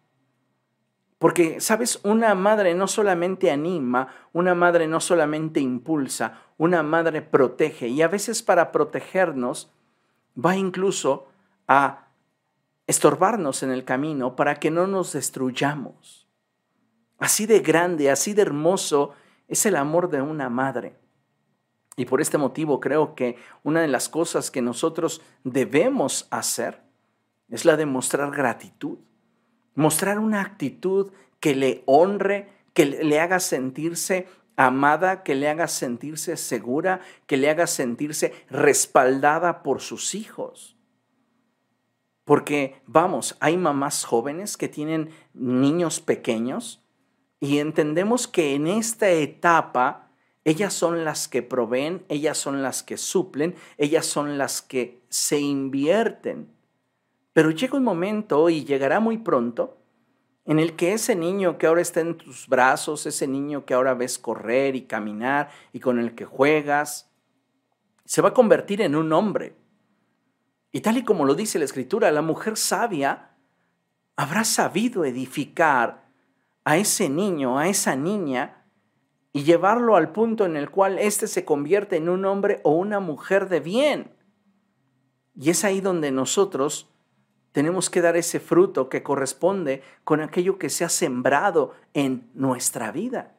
Porque, 1.20 1.60
sabes, 1.60 2.00
una 2.04 2.34
madre 2.34 2.76
no 2.76 2.88
solamente 2.88 3.52
anima, 3.52 4.08
una 4.32 4.56
madre 4.56 4.88
no 4.88 5.02
solamente 5.02 5.60
impulsa, 5.60 6.44
una 6.58 6.82
madre 6.82 7.22
protege 7.22 7.90
y 7.90 8.02
a 8.02 8.08
veces 8.08 8.42
para 8.42 8.72
protegernos 8.72 9.70
va 10.34 10.56
incluso 10.56 11.28
a 11.68 12.08
estorbarnos 12.86 13.63
en 13.63 13.72
el 13.72 13.84
camino 13.84 14.38
para 14.38 14.56
que 14.56 14.72
no 14.72 14.88
nos 14.88 15.12
destruyamos. 15.12 16.26
Así 17.20 17.48
de 17.48 17.60
grande, 17.60 18.12
así 18.12 18.34
de 18.34 18.44
hermoso 18.44 19.13
es 19.50 19.66
el 19.66 19.76
amor 19.76 20.10
de 20.10 20.22
una 20.22 20.50
madre. 20.50 20.96
Y 21.98 22.06
por 22.06 22.22
este 22.22 22.38
motivo 22.38 22.80
creo 22.80 23.16
que 23.16 23.38
una 23.64 23.82
de 23.82 23.88
las 23.88 24.08
cosas 24.08 24.52
que 24.52 24.62
nosotros 24.62 25.22
debemos 25.44 26.28
hacer 26.30 26.84
es 27.50 27.66
la 27.66 27.76
de 27.76 27.88
mostrar 27.88 28.32
gratitud, 28.32 29.00
mostrar 29.74 30.20
una 30.20 30.42
actitud 30.42 31.12
que 31.40 31.56
le 31.56 31.84
honre, 31.88 32.50
que 32.74 32.86
le 32.86 33.20
haga 33.20 33.40
sentirse 33.40 34.28
amada, 34.56 35.24
que 35.24 35.34
le 35.34 35.50
haga 35.50 35.68
sentirse 35.68 36.38
segura, 36.38 37.02
que 37.26 37.36
le 37.36 37.50
haga 37.50 37.66
sentirse 37.66 38.34
respaldada 38.48 39.64
por 39.64 39.82
sus 39.82 40.14
hijos. 40.14 40.78
Porque, 42.26 42.80
vamos, 42.86 43.38
hay 43.40 43.58
mamás 43.58 44.06
jóvenes 44.06 44.56
que 44.56 44.68
tienen 44.68 45.10
niños 45.34 46.00
pequeños 46.00 46.84
y 47.40 47.58
entendemos 47.58 48.28
que 48.28 48.54
en 48.54 48.68
esta 48.68 49.10
etapa 49.10 50.07
ellas 50.48 50.74
son 50.74 51.04
las 51.04 51.28
que 51.28 51.44
proveen, 51.44 52.06
ellas 52.08 52.38
son 52.38 52.62
las 52.62 52.82
que 52.82 52.96
suplen, 52.96 53.54
ellas 53.78 54.06
son 54.06 54.38
las 54.38 54.62
que 54.62 55.02
se 55.10 55.42
invierten. 55.42 56.50
Pero 57.34 57.52
llega 57.52 57.78
un 57.78 57.84
momento 57.84 58.50
y 58.50 58.64
llegará 58.64 59.02
muy 59.02 59.18
pronto 59.18 59.78
en 60.46 60.60
el 60.60 60.78
que 60.78 60.94
ese 60.94 61.18
niño 61.18 61.58
que 61.58 61.68
ahora 61.68 61.82
está 61.82 62.00
en 62.00 62.16
tus 62.16 62.48
brazos, 62.48 63.06
ese 63.06 63.28
niño 63.28 63.66
que 63.66 63.74
ahora 63.74 63.94
ves 63.94 64.18
correr 64.18 64.78
y 64.78 64.84
caminar 64.84 65.50
y 65.74 65.82
con 65.82 66.00
el 66.00 66.16
que 66.16 66.24
juegas, 66.24 67.12
se 68.06 68.22
va 68.22 68.30
a 68.30 68.34
convertir 68.34 68.82
en 68.82 68.96
un 68.96 69.12
hombre. 69.12 69.54
Y 70.72 70.80
tal 70.80 70.96
y 70.96 71.04
como 71.04 71.26
lo 71.26 71.36
dice 71.36 71.60
la 71.60 71.66
escritura, 71.66 72.10
la 72.10 72.22
mujer 72.22 72.56
sabia 72.56 73.32
habrá 74.16 74.46
sabido 74.46 75.04
edificar 75.04 76.08
a 76.64 76.78
ese 76.78 77.10
niño, 77.10 77.60
a 77.60 77.68
esa 77.68 77.98
niña, 77.98 78.57
y 79.38 79.43
llevarlo 79.43 79.95
al 79.95 80.13
punto 80.13 80.47
en 80.47 80.58
el 80.58 80.71
cual 80.71 80.97
éste 80.97 81.28
se 81.28 81.45
convierte 81.45 81.95
en 81.95 82.10
un 82.10 82.26
hombre 82.26 82.60
o 82.63 82.71
una 82.71 83.00
mujer 83.00 83.50
de 83.50 83.60
bien. 83.60 84.10
Y 85.39 85.52
es 85.52 85.63
ahí 85.63 85.80
donde 85.80 86.10
nosotros 86.10 86.89
tenemos 87.52 87.91
que 87.91 88.02
dar 88.02 88.17
ese 88.17 88.39
fruto 88.39 88.89
que 88.89 89.04
corresponde 89.04 89.84
con 90.04 90.21
aquello 90.21 90.58
que 90.58 90.71
se 90.71 90.86
ha 90.86 90.89
sembrado 90.89 91.76
en 91.93 92.32
nuestra 92.34 92.91
vida. 92.91 93.36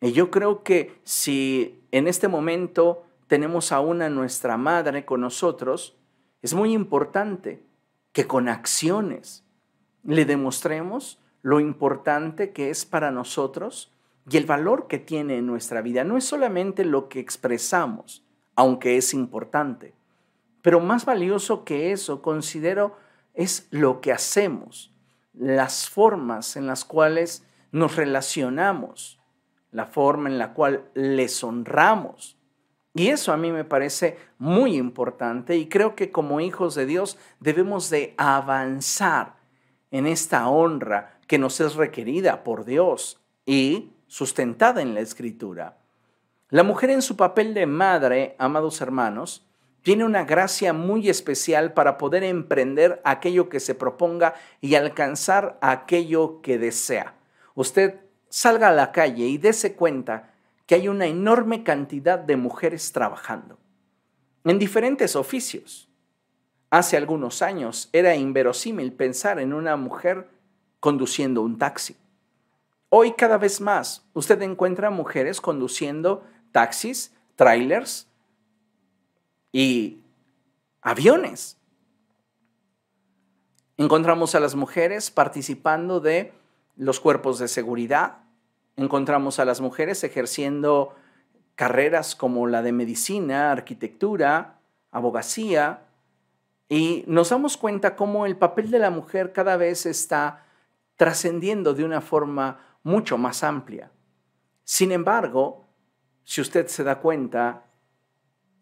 Y 0.00 0.12
yo 0.12 0.30
creo 0.30 0.62
que 0.62 1.00
si 1.02 1.84
en 1.90 2.06
este 2.06 2.28
momento 2.28 3.02
tenemos 3.26 3.72
aún 3.72 4.02
a 4.02 4.08
nuestra 4.08 4.56
madre 4.56 5.04
con 5.04 5.20
nosotros, 5.20 5.96
es 6.42 6.54
muy 6.54 6.72
importante 6.72 7.60
que 8.12 8.28
con 8.28 8.48
acciones 8.48 9.44
le 10.04 10.24
demostremos 10.24 11.18
lo 11.42 11.58
importante 11.58 12.52
que 12.52 12.70
es 12.70 12.86
para 12.86 13.10
nosotros 13.10 13.90
y 14.28 14.36
el 14.36 14.46
valor 14.46 14.86
que 14.86 14.98
tiene 14.98 15.38
en 15.38 15.46
nuestra 15.46 15.82
vida. 15.82 16.04
No 16.04 16.16
es 16.16 16.24
solamente 16.24 16.84
lo 16.84 17.08
que 17.08 17.20
expresamos, 17.20 18.24
aunque 18.56 18.96
es 18.96 19.14
importante, 19.14 19.94
pero 20.62 20.80
más 20.80 21.04
valioso 21.04 21.64
que 21.64 21.92
eso, 21.92 22.22
considero, 22.22 22.96
es 23.34 23.66
lo 23.70 24.00
que 24.00 24.12
hacemos, 24.12 24.94
las 25.34 25.88
formas 25.88 26.56
en 26.56 26.66
las 26.66 26.84
cuales 26.84 27.44
nos 27.72 27.96
relacionamos, 27.96 29.18
la 29.72 29.86
forma 29.86 30.28
en 30.28 30.38
la 30.38 30.54
cual 30.54 30.84
les 30.94 31.42
honramos. 31.42 32.38
Y 32.94 33.08
eso 33.08 33.32
a 33.32 33.36
mí 33.36 33.50
me 33.50 33.64
parece 33.64 34.16
muy 34.38 34.76
importante 34.76 35.56
y 35.56 35.68
creo 35.68 35.96
que 35.96 36.12
como 36.12 36.40
hijos 36.40 36.76
de 36.76 36.86
Dios 36.86 37.18
debemos 37.40 37.90
de 37.90 38.14
avanzar 38.16 39.34
en 39.90 40.06
esta 40.06 40.48
honra 40.48 41.18
que 41.26 41.38
nos 41.38 41.60
es 41.60 41.74
requerida 41.74 42.44
por 42.44 42.64
Dios 42.64 43.20
y 43.44 43.90
sustentada 44.06 44.82
en 44.82 44.94
la 44.94 45.00
Escritura. 45.00 45.78
La 46.50 46.62
mujer 46.62 46.90
en 46.90 47.02
su 47.02 47.16
papel 47.16 47.54
de 47.54 47.66
madre, 47.66 48.36
amados 48.38 48.80
hermanos, 48.80 49.46
tiene 49.82 50.04
una 50.04 50.24
gracia 50.24 50.72
muy 50.72 51.08
especial 51.08 51.72
para 51.74 51.98
poder 51.98 52.24
emprender 52.24 53.00
aquello 53.04 53.48
que 53.48 53.60
se 53.60 53.74
proponga 53.74 54.34
y 54.60 54.76
alcanzar 54.76 55.58
aquello 55.60 56.40
que 56.40 56.58
desea. 56.58 57.14
Usted 57.54 58.00
salga 58.28 58.68
a 58.68 58.72
la 58.72 58.92
calle 58.92 59.26
y 59.26 59.38
dése 59.38 59.74
cuenta 59.74 60.32
que 60.66 60.74
hay 60.76 60.88
una 60.88 61.06
enorme 61.06 61.62
cantidad 61.62 62.18
de 62.18 62.36
mujeres 62.36 62.92
trabajando 62.92 63.58
en 64.44 64.58
diferentes 64.58 65.16
oficios. 65.16 65.88
Hace 66.70 66.96
algunos 66.96 67.40
años 67.42 67.88
era 67.92 68.14
inverosímil 68.14 68.92
pensar 68.92 69.38
en 69.40 69.52
una 69.52 69.76
mujer 69.76 70.28
conduciendo 70.80 71.42
un 71.42 71.58
taxi. 71.58 71.96
Hoy 72.96 73.14
cada 73.14 73.38
vez 73.38 73.60
más 73.60 74.06
usted 74.14 74.40
encuentra 74.42 74.88
mujeres 74.88 75.40
conduciendo 75.40 76.22
taxis, 76.52 77.12
trailers, 77.34 78.06
y 79.50 79.98
aviones. 80.80 81.58
Encontramos 83.78 84.36
a 84.36 84.40
las 84.40 84.54
mujeres 84.54 85.10
participando 85.10 85.98
de 85.98 86.34
los 86.76 87.00
cuerpos 87.00 87.40
de 87.40 87.48
seguridad, 87.48 88.18
encontramos 88.76 89.40
a 89.40 89.44
las 89.44 89.60
mujeres 89.60 90.04
ejerciendo 90.04 90.94
carreras 91.56 92.14
como 92.14 92.46
la 92.46 92.62
de 92.62 92.70
medicina, 92.70 93.50
arquitectura, 93.50 94.60
abogacía, 94.92 95.82
y 96.68 97.02
nos 97.08 97.30
damos 97.30 97.56
cuenta 97.56 97.96
cómo 97.96 98.24
el 98.24 98.36
papel 98.36 98.70
de 98.70 98.78
la 98.78 98.90
mujer 98.90 99.32
cada 99.32 99.56
vez 99.56 99.84
está 99.84 100.44
trascendiendo 100.94 101.74
de 101.74 101.82
una 101.82 102.00
forma 102.00 102.60
mucho 102.84 103.18
más 103.18 103.42
amplia. 103.42 103.90
Sin 104.62 104.92
embargo, 104.92 105.66
si 106.22 106.40
usted 106.40 106.68
se 106.68 106.84
da 106.84 107.00
cuenta, 107.00 107.64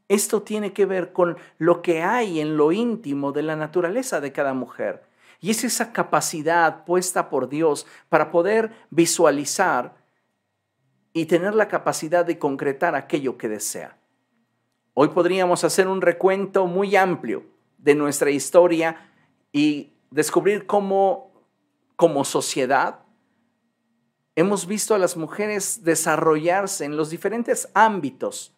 esto 0.08 0.42
tiene 0.42 0.72
que 0.72 0.86
ver 0.86 1.12
con 1.12 1.36
lo 1.58 1.82
que 1.82 2.02
hay 2.02 2.40
en 2.40 2.56
lo 2.56 2.72
íntimo 2.72 3.32
de 3.32 3.42
la 3.42 3.56
naturaleza 3.56 4.20
de 4.20 4.32
cada 4.32 4.54
mujer. 4.54 5.04
Y 5.40 5.50
es 5.50 5.64
esa 5.64 5.92
capacidad 5.92 6.84
puesta 6.84 7.28
por 7.28 7.48
Dios 7.48 7.86
para 8.08 8.30
poder 8.30 8.72
visualizar 8.90 9.96
y 11.12 11.26
tener 11.26 11.54
la 11.54 11.68
capacidad 11.68 12.24
de 12.24 12.38
concretar 12.38 12.94
aquello 12.94 13.36
que 13.36 13.48
desea. 13.48 13.98
Hoy 14.94 15.08
podríamos 15.08 15.64
hacer 15.64 15.88
un 15.88 16.00
recuento 16.00 16.66
muy 16.66 16.96
amplio 16.96 17.44
de 17.78 17.94
nuestra 17.94 18.30
historia 18.30 19.10
y 19.50 19.92
descubrir 20.10 20.66
cómo 20.66 21.32
como 21.96 22.24
sociedad 22.24 23.01
hemos 24.34 24.66
visto 24.66 24.94
a 24.94 24.98
las 24.98 25.16
mujeres 25.16 25.84
desarrollarse 25.84 26.84
en 26.84 26.96
los 26.96 27.10
diferentes 27.10 27.68
ámbitos 27.74 28.54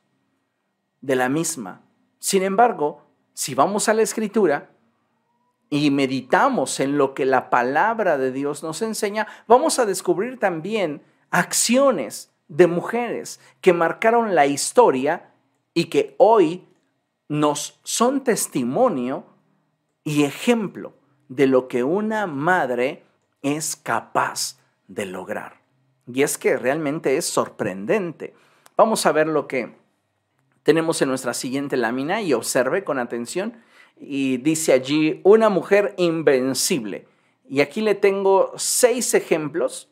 de 1.00 1.16
la 1.16 1.28
misma. 1.28 1.82
Sin 2.18 2.42
embargo, 2.42 3.02
si 3.34 3.54
vamos 3.54 3.88
a 3.88 3.94
la 3.94 4.02
escritura 4.02 4.70
y 5.68 5.90
meditamos 5.90 6.78
en 6.80 6.96
lo 6.96 7.14
que 7.14 7.24
la 7.24 7.50
palabra 7.50 8.16
de 8.16 8.30
Dios 8.30 8.62
nos 8.62 8.80
enseña, 8.82 9.26
vamos 9.48 9.78
a 9.78 9.86
descubrir 9.86 10.38
también 10.38 11.02
acciones 11.30 12.32
de 12.48 12.66
mujeres 12.66 13.40
que 13.60 13.72
marcaron 13.72 14.34
la 14.34 14.46
historia 14.46 15.32
y 15.74 15.86
que 15.86 16.14
hoy 16.18 16.68
nos 17.28 17.80
son 17.82 18.22
testimonio 18.22 19.26
y 20.04 20.24
ejemplo 20.24 20.92
de 21.28 21.46
lo 21.46 21.66
que 21.66 21.82
una 21.82 22.26
madre 22.26 23.02
es 23.42 23.74
capaz 23.74 24.58
de 24.86 25.06
lograr. 25.06 25.63
Y 26.12 26.22
es 26.22 26.38
que 26.38 26.56
realmente 26.56 27.16
es 27.16 27.24
sorprendente. 27.24 28.34
Vamos 28.76 29.06
a 29.06 29.12
ver 29.12 29.26
lo 29.26 29.46
que 29.48 29.74
tenemos 30.62 31.00
en 31.02 31.08
nuestra 31.08 31.34
siguiente 31.34 31.76
lámina 31.76 32.22
y 32.22 32.32
observe 32.32 32.84
con 32.84 32.98
atención. 32.98 33.62
Y 33.96 34.38
dice 34.38 34.72
allí, 34.72 35.20
una 35.24 35.48
mujer 35.48 35.94
invencible. 35.96 37.06
Y 37.48 37.60
aquí 37.60 37.80
le 37.80 37.94
tengo 37.94 38.52
seis 38.56 39.14
ejemplos 39.14 39.90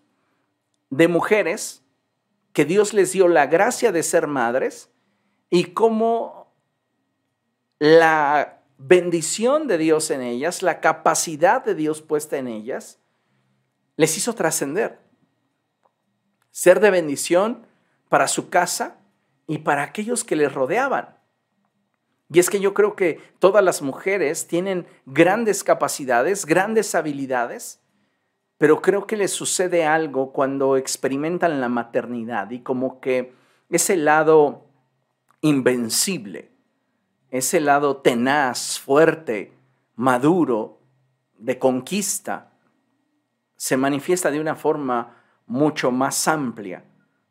de 0.90 1.08
mujeres 1.08 1.82
que 2.52 2.64
Dios 2.64 2.92
les 2.92 3.12
dio 3.12 3.28
la 3.28 3.46
gracia 3.46 3.92
de 3.92 4.02
ser 4.02 4.26
madres 4.26 4.90
y 5.50 5.64
cómo 5.64 6.52
la 7.78 8.62
bendición 8.78 9.68
de 9.68 9.78
Dios 9.78 10.10
en 10.10 10.22
ellas, 10.22 10.62
la 10.62 10.80
capacidad 10.80 11.64
de 11.64 11.74
Dios 11.74 12.02
puesta 12.02 12.38
en 12.38 12.48
ellas, 12.48 12.98
les 13.96 14.16
hizo 14.16 14.34
trascender. 14.34 15.01
Ser 16.52 16.78
de 16.78 16.90
bendición 16.90 17.66
para 18.08 18.28
su 18.28 18.48
casa, 18.48 19.02
y 19.46 19.58
para 19.58 19.82
aquellos 19.82 20.24
que 20.24 20.36
les 20.36 20.52
rodeaban. 20.52 21.16
Y 22.32 22.38
es 22.38 22.48
que 22.48 22.60
yo 22.60 22.72
creo 22.72 22.96
que 22.96 23.20
todas 23.38 23.62
las 23.62 23.82
mujeres 23.82 24.46
tienen 24.46 24.86
grandes 25.04 25.64
capacidades, 25.64 26.46
grandes 26.46 26.94
habilidades, 26.94 27.80
pero 28.56 28.80
creo 28.80 29.06
que 29.06 29.16
les 29.16 29.32
sucede 29.32 29.84
algo 29.84 30.32
cuando 30.32 30.76
experimentan 30.76 31.60
la 31.60 31.68
maternidad 31.68 32.50
y 32.50 32.60
como 32.60 33.00
que 33.00 33.34
ese 33.68 33.96
lado 33.96 34.64
invencible, 35.42 36.50
ese 37.30 37.60
lado 37.60 37.98
tenaz, 37.98 38.78
fuerte, 38.78 39.52
maduro, 39.96 40.78
de 41.36 41.58
conquista, 41.58 42.52
se 43.56 43.76
manifiesta 43.76 44.30
de 44.30 44.40
una 44.40 44.54
forma 44.54 45.21
mucho 45.46 45.90
más 45.90 46.28
amplia. 46.28 46.84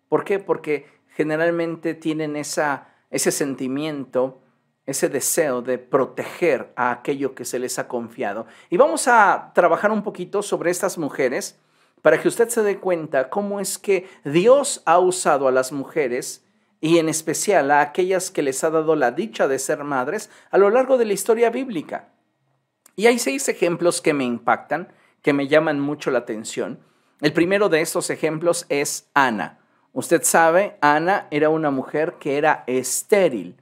¿Por 0.10 0.24
qué? 0.24 0.40
Porque 0.40 0.88
generalmente 1.16 1.94
tienen 1.94 2.36
esa, 2.36 2.90
ese 3.10 3.32
sentimiento, 3.32 4.42
ese 4.86 5.10
deseo 5.10 5.62
de 5.62 5.78
proteger 5.78 6.72
a 6.76 6.92
aquello 6.92 7.36
que 7.36 7.46
se 7.46 7.60
les 7.60 7.80
ha 7.80 7.88
confiado. 7.88 8.46
Y 8.70 8.78
vamos 8.78 9.08
a 9.08 9.52
trabajar 9.54 9.92
un 9.92 10.04
poquito 10.04 10.42
sobre 10.42 10.72
estas 10.72 10.98
mujeres 10.98 11.60
para 12.02 12.20
que 12.22 12.28
usted 12.28 12.50
se 12.50 12.64
dé 12.64 12.80
cuenta 12.80 13.30
cómo 13.30 13.60
es 13.60 13.78
que 13.78 14.10
Dios 14.24 14.82
ha 14.86 15.00
usado 15.00 15.48
a 15.48 15.52
las 15.52 15.72
mujeres 15.72 16.46
y 16.80 16.98
en 16.98 17.10
especial 17.10 17.70
a 17.70 17.82
aquellas 17.82 18.32
que 18.32 18.42
les 18.42 18.64
ha 18.64 18.72
dado 18.72 18.96
la 18.96 19.12
dicha 19.12 19.48
de 19.48 19.60
ser 19.60 19.84
madres 19.84 20.32
a 20.50 20.58
lo 20.58 20.70
largo 20.72 20.98
de 20.98 21.06
la 21.06 21.14
historia 21.14 21.52
bíblica. 21.52 22.10
Y 22.96 23.06
hay 23.06 23.20
seis 23.20 23.48
ejemplos 23.48 24.02
que 24.02 24.14
me 24.14 24.26
impactan, 24.26 24.92
que 25.22 25.34
me 25.34 25.48
llaman 25.48 25.80
mucho 25.80 26.10
la 26.10 26.20
atención. 26.20 26.80
El 27.22 27.34
primero 27.34 27.70
de 27.70 27.82
estos 27.82 28.10
ejemplos 28.10 28.66
es 28.68 29.08
Ana. 29.14 29.60
Usted 29.94 30.24
sabe, 30.24 30.78
Ana 30.82 31.28
era 31.30 31.50
una 31.50 31.70
mujer 31.70 32.16
que 32.20 32.40
era 32.40 32.64
estéril. 32.66 33.56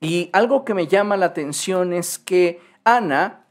Y 0.00 0.28
algo 0.32 0.64
que 0.64 0.74
me 0.74 0.88
llama 0.88 1.16
la 1.16 1.26
atención 1.26 1.92
es 1.92 2.18
que 2.18 2.60
Ana 2.82 3.44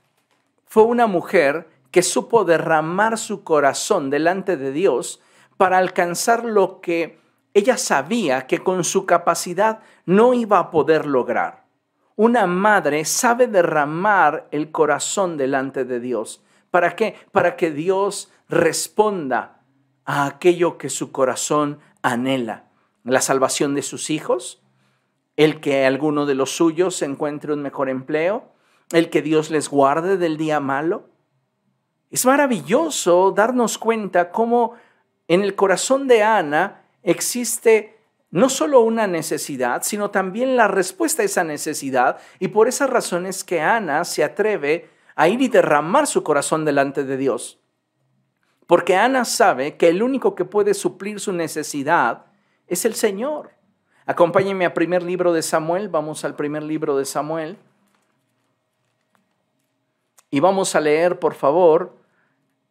fue 0.65 0.83
una 0.83 1.07
mujer 1.07 1.69
que 1.89 2.03
supo 2.03 2.43
derramar 2.43 3.17
su 3.17 3.45
corazón 3.45 4.09
delante 4.09 4.57
de 4.57 4.73
Dios 4.73 5.21
para 5.55 5.77
alcanzar 5.77 6.43
lo 6.43 6.81
que 6.81 7.17
ella 7.53 7.77
sabía 7.77 8.47
que 8.47 8.59
con 8.59 8.83
su 8.83 9.05
capacidad 9.05 9.79
no 10.05 10.33
iba 10.33 10.59
a 10.59 10.69
poder 10.69 11.05
lograr. 11.05 11.63
Una 12.17 12.45
madre 12.45 13.05
sabe 13.05 13.47
derramar 13.47 14.49
el 14.51 14.71
corazón 14.71 15.37
delante 15.37 15.85
de 15.85 16.01
Dios. 16.01 16.43
¿Para 16.71 16.97
qué? 16.97 17.15
Para 17.31 17.55
que 17.55 17.71
Dios 17.71 18.33
responda 18.49 19.61
a 20.05 20.25
aquello 20.25 20.77
que 20.77 20.89
su 20.89 21.11
corazón 21.11 21.79
anhela. 22.01 22.65
La 23.03 23.21
salvación 23.21 23.75
de 23.75 23.81
sus 23.81 24.09
hijos, 24.09 24.61
el 25.35 25.59
que 25.59 25.85
alguno 25.85 26.25
de 26.25 26.35
los 26.35 26.55
suyos 26.55 27.01
encuentre 27.01 27.53
un 27.53 27.61
mejor 27.61 27.89
empleo, 27.89 28.51
el 28.91 29.09
que 29.09 29.21
Dios 29.21 29.51
les 29.51 29.69
guarde 29.69 30.17
del 30.17 30.37
día 30.37 30.59
malo. 30.59 31.09
Es 32.11 32.25
maravilloso 32.25 33.31
darnos 33.31 33.77
cuenta 33.77 34.31
cómo 34.31 34.73
en 35.27 35.41
el 35.41 35.55
corazón 35.55 36.07
de 36.07 36.23
Ana 36.23 36.83
existe 37.03 37.97
no 38.31 38.49
solo 38.49 38.81
una 38.81 39.07
necesidad, 39.07 39.83
sino 39.83 40.11
también 40.11 40.55
la 40.55 40.67
respuesta 40.67 41.21
a 41.21 41.25
esa 41.25 41.43
necesidad. 41.43 42.19
Y 42.39 42.49
por 42.49 42.67
esas 42.67 42.89
razones 42.89 43.43
que 43.43 43.61
Ana 43.61 44.03
se 44.03 44.23
atreve 44.23 44.89
a 45.15 45.27
ir 45.29 45.41
y 45.41 45.47
derramar 45.47 46.07
su 46.07 46.23
corazón 46.23 46.65
delante 46.65 47.03
de 47.03 47.17
Dios. 47.17 47.59
Porque 48.67 48.95
Ana 48.95 49.25
sabe 49.25 49.77
que 49.77 49.89
el 49.89 50.01
único 50.01 50.35
que 50.35 50.45
puede 50.45 50.73
suplir 50.73 51.19
su 51.19 51.31
necesidad 51.31 52.25
es 52.67 52.85
el 52.85 52.95
Señor. 52.95 53.51
Acompáñenme 54.05 54.65
al 54.65 54.73
primer 54.73 55.03
libro 55.03 55.33
de 55.33 55.41
Samuel, 55.41 55.89
vamos 55.89 56.25
al 56.25 56.35
primer 56.35 56.63
libro 56.63 56.97
de 56.97 57.05
Samuel. 57.05 57.57
Y 60.31 60.39
vamos 60.39 60.75
a 60.75 60.81
leer, 60.81 61.19
por 61.19 61.33
favor, 61.33 61.95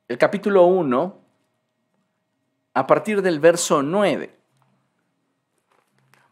el 0.08 0.18
capítulo 0.18 0.66
1, 0.66 1.18
a 2.74 2.86
partir 2.86 3.22
del 3.22 3.40
verso 3.40 3.82
9. 3.82 4.34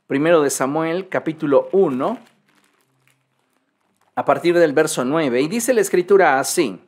Primero 0.06 0.42
de 0.42 0.50
Samuel, 0.50 1.08
capítulo 1.08 1.68
1, 1.72 2.18
a 4.14 4.24
partir 4.24 4.58
del 4.58 4.72
verso 4.72 5.04
9. 5.04 5.40
Y 5.40 5.48
dice 5.48 5.72
la 5.72 5.80
escritura 5.80 6.38
así. 6.38 6.80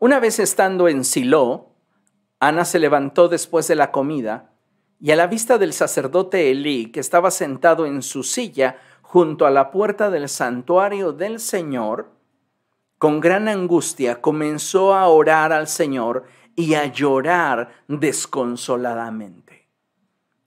Una 0.00 0.20
vez 0.20 0.38
estando 0.38 0.86
en 0.86 1.02
Silo, 1.02 1.70
Ana 2.38 2.64
se 2.64 2.78
levantó 2.78 3.28
después 3.28 3.66
de 3.66 3.74
la 3.74 3.90
comida 3.90 4.52
y 5.00 5.10
a 5.10 5.16
la 5.16 5.26
vista 5.26 5.58
del 5.58 5.72
sacerdote 5.72 6.52
Elí, 6.52 6.92
que 6.92 7.00
estaba 7.00 7.32
sentado 7.32 7.84
en 7.84 8.02
su 8.02 8.22
silla 8.22 8.76
junto 9.02 9.44
a 9.44 9.50
la 9.50 9.72
puerta 9.72 10.08
del 10.08 10.28
santuario 10.28 11.12
del 11.12 11.40
Señor, 11.40 12.12
con 12.98 13.18
gran 13.18 13.48
angustia 13.48 14.20
comenzó 14.20 14.94
a 14.94 15.08
orar 15.08 15.52
al 15.52 15.66
Señor 15.66 16.26
y 16.54 16.74
a 16.74 16.86
llorar 16.86 17.70
desconsoladamente. 17.88 19.66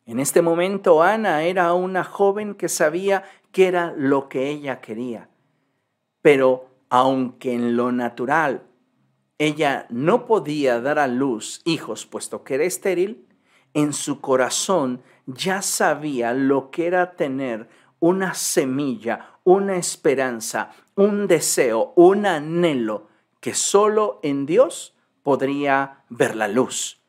En 0.06 0.22
este 0.22 0.42
momento 0.42 1.04
Ana 1.04 1.44
era 1.44 1.74
una 1.74 2.06
joven 2.06 2.56
que 2.56 2.70
sabía 2.70 3.26
que 3.52 3.68
era 3.68 3.94
lo 3.98 4.30
que 4.30 4.50
ella 4.50 4.80
quería, 4.80 5.28
pero 6.22 6.70
aunque 6.90 7.54
en 7.54 7.76
lo 7.76 7.92
natural 7.92 8.64
ella 9.42 9.88
no 9.90 10.28
podía 10.28 10.80
dar 10.82 11.00
a 11.00 11.08
luz 11.08 11.62
hijos 11.66 12.06
puesto 12.06 12.44
que 12.44 12.54
era 12.54 12.64
estéril, 12.64 13.26
en 13.74 13.92
su 13.92 14.22
corazón 14.22 15.02
ya 15.26 15.64
sabía 15.64 16.34
lo 16.34 16.70
que 16.70 16.86
era 16.86 17.14
tener 17.16 17.68
una 18.00 18.36
semilla, 18.36 19.40
una 19.44 19.78
esperanza, 19.78 20.70
un 20.94 21.26
deseo, 21.26 21.92
un 21.96 22.28
anhelo 22.28 23.08
que 23.40 23.56
solo 23.56 24.20
en 24.22 24.46
Dios 24.46 24.94
podría 25.24 26.04
ver 26.10 26.36
la 26.36 26.48
luz. 26.48 27.02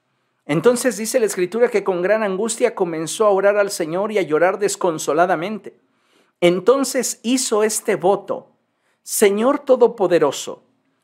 Entonces 0.46 0.96
dice 0.96 1.20
la 1.20 1.26
escritura 1.26 1.68
que 1.68 1.84
con 1.84 2.00
gran 2.00 2.22
angustia 2.22 2.74
comenzó 2.74 3.26
a 3.26 3.30
orar 3.30 3.58
al 3.58 3.70
Señor 3.70 4.10
y 4.10 4.16
a 4.16 4.22
llorar 4.22 4.58
desconsoladamente. 4.58 5.78
Entonces 6.40 7.20
hizo 7.22 7.62
este 7.62 7.96
voto, 7.96 8.52
Señor 9.02 9.58
Todopoderoso, 9.58 10.62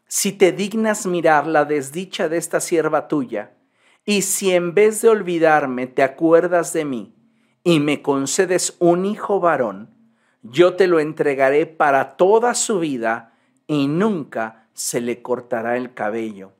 si 0.08 0.32
te 0.32 0.52
dignas 0.52 1.06
mirar 1.06 1.46
la 1.46 1.66
desdicha 1.66 2.28
de 2.28 2.38
esta 2.38 2.60
sierva 2.60 3.08
tuya, 3.08 3.52
y 4.06 4.22
si 4.22 4.52
en 4.52 4.74
vez 4.74 5.02
de 5.02 5.10
olvidarme 5.10 5.86
te 5.86 6.02
acuerdas 6.02 6.72
de 6.72 6.86
mí 6.86 7.14
y 7.62 7.78
me 7.78 8.00
concedes 8.00 8.74
un 8.78 9.04
hijo 9.04 9.38
varón, 9.38 9.94
yo 10.42 10.74
te 10.76 10.86
lo 10.86 10.98
entregaré 10.98 11.66
para 11.66 12.16
toda 12.16 12.54
su 12.54 12.80
vida 12.80 13.34
y 13.66 13.86
nunca 13.86 14.66
se 14.72 15.02
le 15.02 15.20
cortará 15.20 15.76
el 15.76 15.92
cabello. 15.92 16.52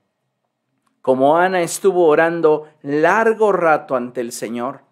Como 1.00 1.38
Ana 1.38 1.62
estuvo 1.62 2.06
orando 2.06 2.68
largo 2.82 3.52
rato 3.52 3.96
ante 3.96 4.20
el 4.20 4.32
Señor, 4.32 4.82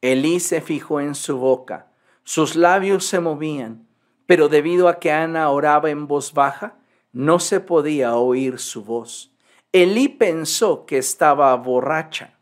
Elí 0.00 0.40
se 0.40 0.60
fijó 0.60 1.00
en 1.00 1.14
su 1.14 1.38
boca, 1.38 1.92
sus 2.24 2.56
labios 2.56 3.04
se 3.04 3.20
movían, 3.20 3.86
pero 4.26 4.48
debido 4.48 4.88
a 4.88 4.98
que 4.98 5.12
Ana 5.12 5.48
oraba 5.50 5.90
en 5.90 6.08
voz 6.08 6.32
baja, 6.32 6.79
no 7.12 7.38
se 7.38 7.60
podía 7.60 8.14
oír 8.16 8.58
su 8.58 8.84
voz. 8.84 9.34
Elí 9.72 10.08
pensó 10.08 10.86
que 10.86 10.98
estaba 10.98 11.54
borracha. 11.56 12.38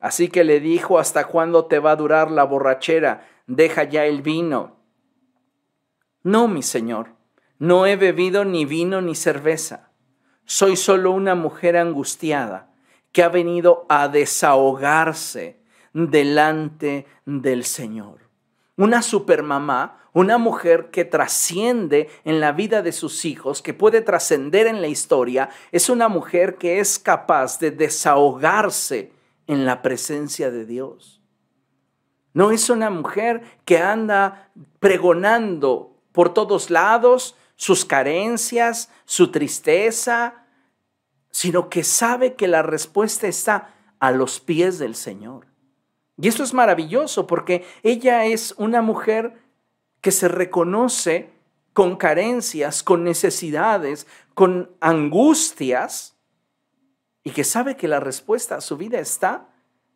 Así 0.00 0.28
que 0.28 0.44
le 0.44 0.60
dijo, 0.60 0.98
¿hasta 0.98 1.26
cuándo 1.26 1.66
te 1.66 1.78
va 1.78 1.92
a 1.92 1.96
durar 1.96 2.30
la 2.30 2.44
borrachera? 2.44 3.26
Deja 3.46 3.84
ya 3.84 4.04
el 4.04 4.22
vino. 4.22 4.76
No, 6.22 6.48
mi 6.48 6.62
señor, 6.62 7.14
no 7.58 7.86
he 7.86 7.96
bebido 7.96 8.44
ni 8.44 8.64
vino 8.64 9.00
ni 9.00 9.14
cerveza. 9.14 9.90
Soy 10.44 10.76
solo 10.76 11.10
una 11.10 11.34
mujer 11.34 11.76
angustiada 11.76 12.74
que 13.12 13.22
ha 13.22 13.28
venido 13.28 13.86
a 13.88 14.08
desahogarse 14.08 15.62
delante 15.92 17.06
del 17.24 17.64
Señor. 17.64 18.28
Una 18.76 19.02
supermamá 19.02 20.03
una 20.14 20.38
mujer 20.38 20.90
que 20.90 21.04
trasciende 21.04 22.08
en 22.24 22.40
la 22.40 22.52
vida 22.52 22.82
de 22.82 22.92
sus 22.92 23.24
hijos, 23.24 23.60
que 23.60 23.74
puede 23.74 24.00
trascender 24.00 24.68
en 24.68 24.80
la 24.80 24.86
historia, 24.86 25.50
es 25.72 25.90
una 25.90 26.08
mujer 26.08 26.56
que 26.56 26.78
es 26.78 26.98
capaz 26.98 27.58
de 27.58 27.72
desahogarse 27.72 29.12
en 29.48 29.66
la 29.66 29.82
presencia 29.82 30.50
de 30.52 30.64
Dios. 30.64 31.20
No 32.32 32.52
es 32.52 32.70
una 32.70 32.90
mujer 32.90 33.42
que 33.64 33.78
anda 33.78 34.50
pregonando 34.78 35.96
por 36.12 36.32
todos 36.32 36.70
lados 36.70 37.36
sus 37.56 37.84
carencias, 37.84 38.90
su 39.04 39.32
tristeza, 39.32 40.46
sino 41.30 41.68
que 41.68 41.82
sabe 41.82 42.34
que 42.34 42.46
la 42.46 42.62
respuesta 42.62 43.26
está 43.26 43.74
a 43.98 44.12
los 44.12 44.38
pies 44.38 44.78
del 44.78 44.94
Señor. 44.94 45.46
Y 46.16 46.28
esto 46.28 46.44
es 46.44 46.54
maravilloso 46.54 47.26
porque 47.26 47.64
ella 47.82 48.26
es 48.26 48.54
una 48.58 48.80
mujer 48.80 49.43
que 50.04 50.12
se 50.12 50.28
reconoce 50.28 51.30
con 51.72 51.96
carencias, 51.96 52.82
con 52.82 53.04
necesidades, 53.04 54.06
con 54.34 54.70
angustias, 54.78 56.14
y 57.22 57.30
que 57.30 57.42
sabe 57.42 57.78
que 57.78 57.88
la 57.88 58.00
respuesta 58.00 58.56
a 58.56 58.60
su 58.60 58.76
vida 58.76 59.00
está 59.00 59.48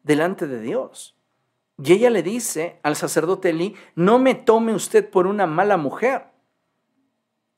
delante 0.04 0.46
de 0.46 0.62
Dios. 0.62 1.14
Y 1.76 1.92
ella 1.92 2.08
le 2.08 2.22
dice 2.22 2.80
al 2.82 2.96
sacerdote 2.96 3.50
Elí, 3.50 3.76
no 3.96 4.18
me 4.18 4.34
tome 4.34 4.74
usted 4.74 5.10
por 5.10 5.26
una 5.26 5.46
mala 5.46 5.76
mujer. 5.76 6.28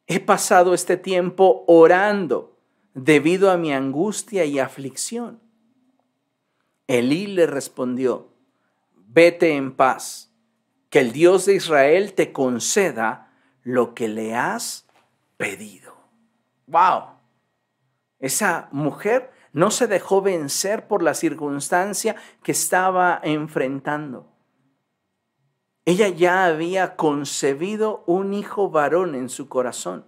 He 0.09 0.19
pasado 0.19 0.75
este 0.75 0.97
tiempo 0.97 1.63
orando 1.69 2.59
debido 2.95 3.53
a 3.53 3.57
mi 3.59 3.73
angustia 3.73 4.45
y 4.45 4.59
aflicción. 4.59 5.41
Elí 6.89 7.29
le 7.29 7.47
respondió, 7.47 8.33
vete 8.97 9.55
en 9.55 9.73
paz 9.73 10.30
que 10.91 10.99
el 10.99 11.13
Dios 11.13 11.47
de 11.47 11.55
Israel 11.55 12.13
te 12.15 12.33
conceda 12.33 13.33
lo 13.63 13.95
que 13.95 14.09
le 14.09 14.35
has 14.35 14.87
pedido. 15.37 15.95
¡Wow! 16.67 17.05
Esa 18.19 18.69
mujer 18.73 19.33
no 19.53 19.71
se 19.71 19.87
dejó 19.87 20.21
vencer 20.21 20.87
por 20.87 21.03
la 21.03 21.15
circunstancia 21.15 22.17
que 22.43 22.53
estaba 22.53 23.21
enfrentando. 23.23 24.29
Ella 25.85 26.09
ya 26.09 26.45
había 26.45 26.97
concebido 26.97 28.05
un 28.07 28.35
hijo 28.35 28.71
varón 28.71 29.15
en 29.15 29.29
su 29.29 29.49
corazón. 29.49 30.05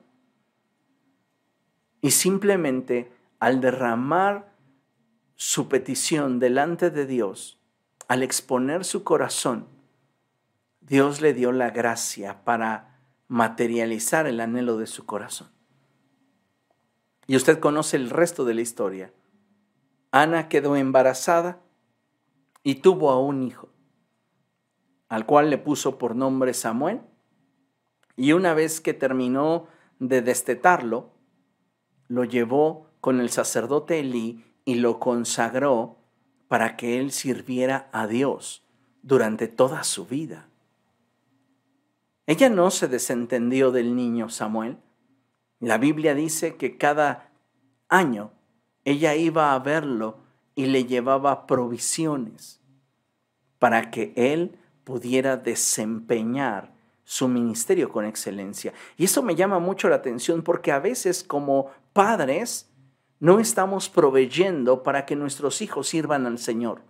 Y 2.00 2.10
simplemente 2.10 3.12
al 3.38 3.60
derramar 3.60 4.52
su 5.36 5.68
petición 5.68 6.38
delante 6.38 6.90
de 6.90 7.06
Dios, 7.06 7.58
al 8.06 8.22
exponer 8.22 8.84
su 8.84 9.02
corazón, 9.02 9.71
Dios 10.82 11.20
le 11.20 11.32
dio 11.32 11.52
la 11.52 11.70
gracia 11.70 12.44
para 12.44 13.00
materializar 13.28 14.26
el 14.26 14.40
anhelo 14.40 14.76
de 14.76 14.86
su 14.86 15.06
corazón. 15.06 15.50
Y 17.26 17.36
usted 17.36 17.60
conoce 17.60 17.96
el 17.96 18.10
resto 18.10 18.44
de 18.44 18.54
la 18.54 18.60
historia. 18.60 19.12
Ana 20.10 20.48
quedó 20.48 20.76
embarazada 20.76 21.60
y 22.62 22.76
tuvo 22.76 23.10
a 23.10 23.20
un 23.20 23.42
hijo, 23.42 23.70
al 25.08 25.24
cual 25.24 25.50
le 25.50 25.56
puso 25.56 25.98
por 25.98 26.16
nombre 26.16 26.52
Samuel. 26.52 27.00
Y 28.16 28.32
una 28.32 28.52
vez 28.52 28.80
que 28.80 28.92
terminó 28.92 29.68
de 29.98 30.20
destetarlo, 30.20 31.12
lo 32.08 32.24
llevó 32.24 32.90
con 33.00 33.20
el 33.20 33.30
sacerdote 33.30 34.00
Elí 34.00 34.44
y 34.64 34.74
lo 34.74 34.98
consagró 34.98 35.96
para 36.48 36.76
que 36.76 36.98
él 36.98 37.12
sirviera 37.12 37.88
a 37.92 38.06
Dios 38.06 38.66
durante 39.02 39.48
toda 39.48 39.84
su 39.84 40.06
vida. 40.06 40.48
Ella 42.26 42.48
no 42.48 42.70
se 42.70 42.88
desentendió 42.88 43.72
del 43.72 43.96
niño 43.96 44.28
Samuel. 44.28 44.78
La 45.58 45.78
Biblia 45.78 46.14
dice 46.14 46.56
que 46.56 46.76
cada 46.76 47.32
año 47.88 48.32
ella 48.84 49.14
iba 49.14 49.54
a 49.54 49.58
verlo 49.58 50.18
y 50.54 50.66
le 50.66 50.84
llevaba 50.84 51.46
provisiones 51.46 52.60
para 53.58 53.90
que 53.90 54.12
él 54.16 54.58
pudiera 54.84 55.36
desempeñar 55.36 56.72
su 57.04 57.28
ministerio 57.28 57.90
con 57.90 58.04
excelencia. 58.04 58.72
Y 58.96 59.04
eso 59.04 59.22
me 59.22 59.34
llama 59.34 59.58
mucho 59.58 59.88
la 59.88 59.96
atención 59.96 60.42
porque 60.42 60.72
a 60.72 60.78
veces 60.78 61.24
como 61.24 61.70
padres 61.92 62.70
no 63.20 63.38
estamos 63.38 63.88
proveyendo 63.88 64.82
para 64.82 65.06
que 65.06 65.14
nuestros 65.14 65.62
hijos 65.62 65.88
sirvan 65.88 66.26
al 66.26 66.38
Señor. 66.38 66.82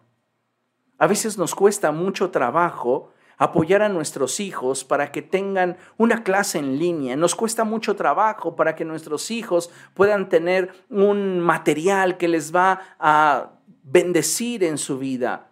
A 0.98 1.06
veces 1.06 1.36
nos 1.36 1.54
cuesta 1.54 1.92
mucho 1.92 2.30
trabajo 2.30 3.11
apoyar 3.44 3.82
a 3.82 3.88
nuestros 3.88 4.40
hijos 4.40 4.84
para 4.84 5.12
que 5.12 5.22
tengan 5.22 5.76
una 5.96 6.22
clase 6.22 6.58
en 6.58 6.78
línea. 6.78 7.16
Nos 7.16 7.34
cuesta 7.34 7.64
mucho 7.64 7.96
trabajo 7.96 8.56
para 8.56 8.74
que 8.74 8.84
nuestros 8.84 9.30
hijos 9.30 9.70
puedan 9.94 10.28
tener 10.28 10.72
un 10.90 11.40
material 11.40 12.16
que 12.16 12.28
les 12.28 12.54
va 12.54 12.80
a 12.98 13.52
bendecir 13.82 14.64
en 14.64 14.78
su 14.78 14.98
vida. 14.98 15.48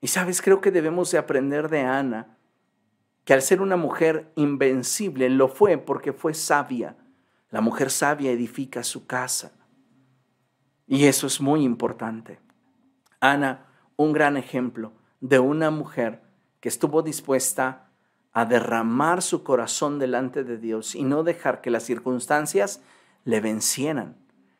Y 0.00 0.08
sabes, 0.08 0.42
creo 0.42 0.60
que 0.60 0.70
debemos 0.70 1.10
de 1.10 1.18
aprender 1.18 1.68
de 1.68 1.80
Ana, 1.80 2.36
que 3.24 3.34
al 3.34 3.42
ser 3.42 3.60
una 3.60 3.76
mujer 3.76 4.32
invencible 4.36 5.28
lo 5.28 5.48
fue 5.48 5.78
porque 5.78 6.12
fue 6.12 6.34
sabia 6.34 6.96
la 7.50 7.60
mujer 7.60 7.90
sabia 7.90 8.30
edifica 8.30 8.82
su 8.82 9.06
casa. 9.06 9.52
Y 10.86 11.04
eso 11.06 11.26
es 11.26 11.40
muy 11.40 11.64
importante. 11.64 12.40
Ana, 13.20 13.66
un 13.96 14.12
gran 14.12 14.36
ejemplo 14.36 14.92
de 15.20 15.38
una 15.38 15.70
mujer 15.70 16.22
que 16.60 16.68
estuvo 16.68 17.02
dispuesta 17.02 17.88
a 18.32 18.44
derramar 18.44 19.22
su 19.22 19.42
corazón 19.42 19.98
delante 19.98 20.44
de 20.44 20.58
Dios 20.58 20.94
y 20.94 21.02
no 21.02 21.22
dejar 21.22 21.60
que 21.60 21.70
las 21.70 21.84
circunstancias 21.84 22.80
le 23.24 23.40
vencieran. 23.40 24.16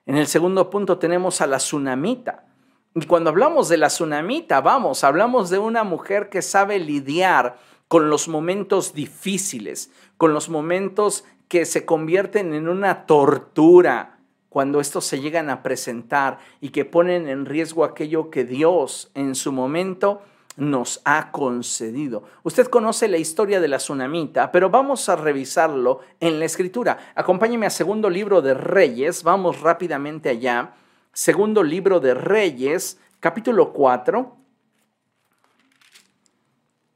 En 0.06 0.16
el 0.16 0.26
segundo 0.26 0.70
punto 0.70 0.98
tenemos 0.98 1.40
a 1.40 1.46
la 1.46 1.58
tsunamita. 1.58 2.46
Y 2.94 3.06
cuando 3.06 3.30
hablamos 3.30 3.68
de 3.68 3.76
la 3.76 3.88
tsunamita, 3.88 4.60
vamos, 4.60 5.04
hablamos 5.04 5.50
de 5.50 5.58
una 5.58 5.84
mujer 5.84 6.30
que 6.30 6.42
sabe 6.42 6.78
lidiar 6.78 7.58
con 7.88 8.10
los 8.10 8.28
momentos 8.28 8.94
difíciles, 8.94 9.90
con 10.16 10.32
los 10.32 10.48
momentos 10.48 11.24
que 11.48 11.64
se 11.64 11.84
convierten 11.84 12.54
en 12.54 12.68
una 12.68 13.06
tortura 13.06 14.18
cuando 14.48 14.80
estos 14.80 15.04
se 15.04 15.20
llegan 15.20 15.50
a 15.50 15.62
presentar 15.62 16.38
y 16.60 16.70
que 16.70 16.84
ponen 16.84 17.28
en 17.28 17.46
riesgo 17.46 17.84
aquello 17.84 18.30
que 18.30 18.44
Dios 18.44 19.10
en 19.14 19.34
su 19.34 19.52
momento 19.52 20.22
nos 20.58 21.00
ha 21.04 21.32
concedido. 21.32 22.24
Usted 22.42 22.66
conoce 22.66 23.08
la 23.08 23.16
historia 23.16 23.60
de 23.60 23.68
la 23.68 23.78
tsunamita, 23.78 24.52
pero 24.52 24.68
vamos 24.68 25.08
a 25.08 25.16
revisarlo 25.16 26.00
en 26.20 26.38
la 26.38 26.44
escritura. 26.44 26.98
Acompáñeme 27.14 27.64
a 27.64 27.70
segundo 27.70 28.10
libro 28.10 28.42
de 28.42 28.52
Reyes, 28.52 29.22
vamos 29.22 29.62
rápidamente 29.62 30.28
allá. 30.28 30.74
Segundo 31.12 31.62
libro 31.62 32.00
de 32.00 32.12
Reyes, 32.12 32.98
capítulo 33.20 33.72
4. 33.72 34.36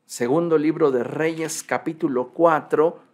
Segundo 0.05 0.59
libro 0.59 0.90
de 0.90 1.05
Reyes, 1.05 1.62
capítulo 1.62 2.29
4 2.35 3.12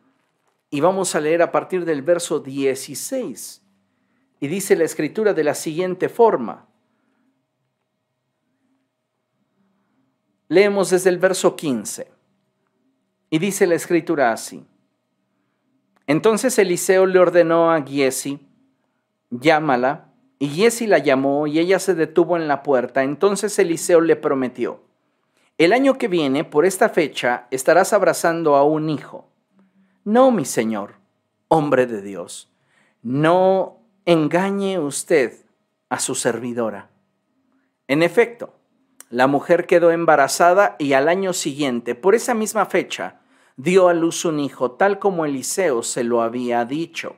y 0.70 0.80
vamos 0.80 1.14
a 1.14 1.20
leer 1.20 1.42
a 1.42 1.50
partir 1.50 1.84
del 1.84 2.02
verso 2.02 2.40
16. 2.40 3.62
Y 4.40 4.48
dice 4.48 4.76
la 4.76 4.84
escritura 4.84 5.32
de 5.32 5.44
la 5.44 5.54
siguiente 5.54 6.08
forma. 6.08 6.67
Leemos 10.48 10.90
desde 10.90 11.11
el 11.11 11.18
verso 11.18 11.56
15. 11.56 12.11
Y 13.30 13.38
dice 13.38 13.66
la 13.66 13.74
escritura 13.74 14.32
así. 14.32 14.64
Entonces 16.06 16.58
Eliseo 16.58 17.04
le 17.06 17.18
ordenó 17.18 17.70
a 17.70 17.82
Giesi, 17.82 18.46
llámala. 19.30 20.06
Y 20.38 20.48
Giesi 20.48 20.87
la 20.87 20.98
llamó 20.98 21.46
y 21.46 21.58
ella 21.58 21.78
se 21.78 21.94
detuvo 21.94 22.37
en 22.37 22.48
la 22.48 22.62
puerta. 22.62 23.02
Entonces 23.02 23.58
Eliseo 23.58 24.00
le 24.00 24.16
prometió, 24.16 24.82
el 25.58 25.72
año 25.72 25.98
que 25.98 26.06
viene, 26.06 26.44
por 26.44 26.64
esta 26.64 26.88
fecha, 26.88 27.48
estarás 27.50 27.92
abrazando 27.92 28.54
a 28.54 28.62
un 28.62 28.88
hijo. 28.88 29.28
No, 30.04 30.30
mi 30.30 30.44
Señor, 30.44 30.94
hombre 31.48 31.87
de 31.87 32.00
Dios, 32.00 32.48
no 33.02 33.80
engañe 34.06 34.78
usted 34.78 35.34
a 35.88 35.98
su 35.98 36.14
servidora. 36.14 36.90
En 37.88 38.04
efecto, 38.04 38.54
la 39.11 39.27
mujer 39.27 39.66
quedó 39.66 39.90
embarazada 39.90 40.77
y 40.79 40.92
al 40.92 41.09
año 41.09 41.33
siguiente, 41.33 41.94
por 41.94 42.14
esa 42.14 42.35
misma 42.35 42.66
fecha, 42.66 43.21
dio 43.57 43.88
a 43.88 43.94
luz 43.94 44.25
un 44.25 44.38
hijo, 44.38 44.73
tal 44.73 44.99
como 44.99 45.25
Eliseo 45.25 45.83
se 45.83 46.05
lo 46.05 46.23
había 46.23 46.64
dicho. 46.64 47.16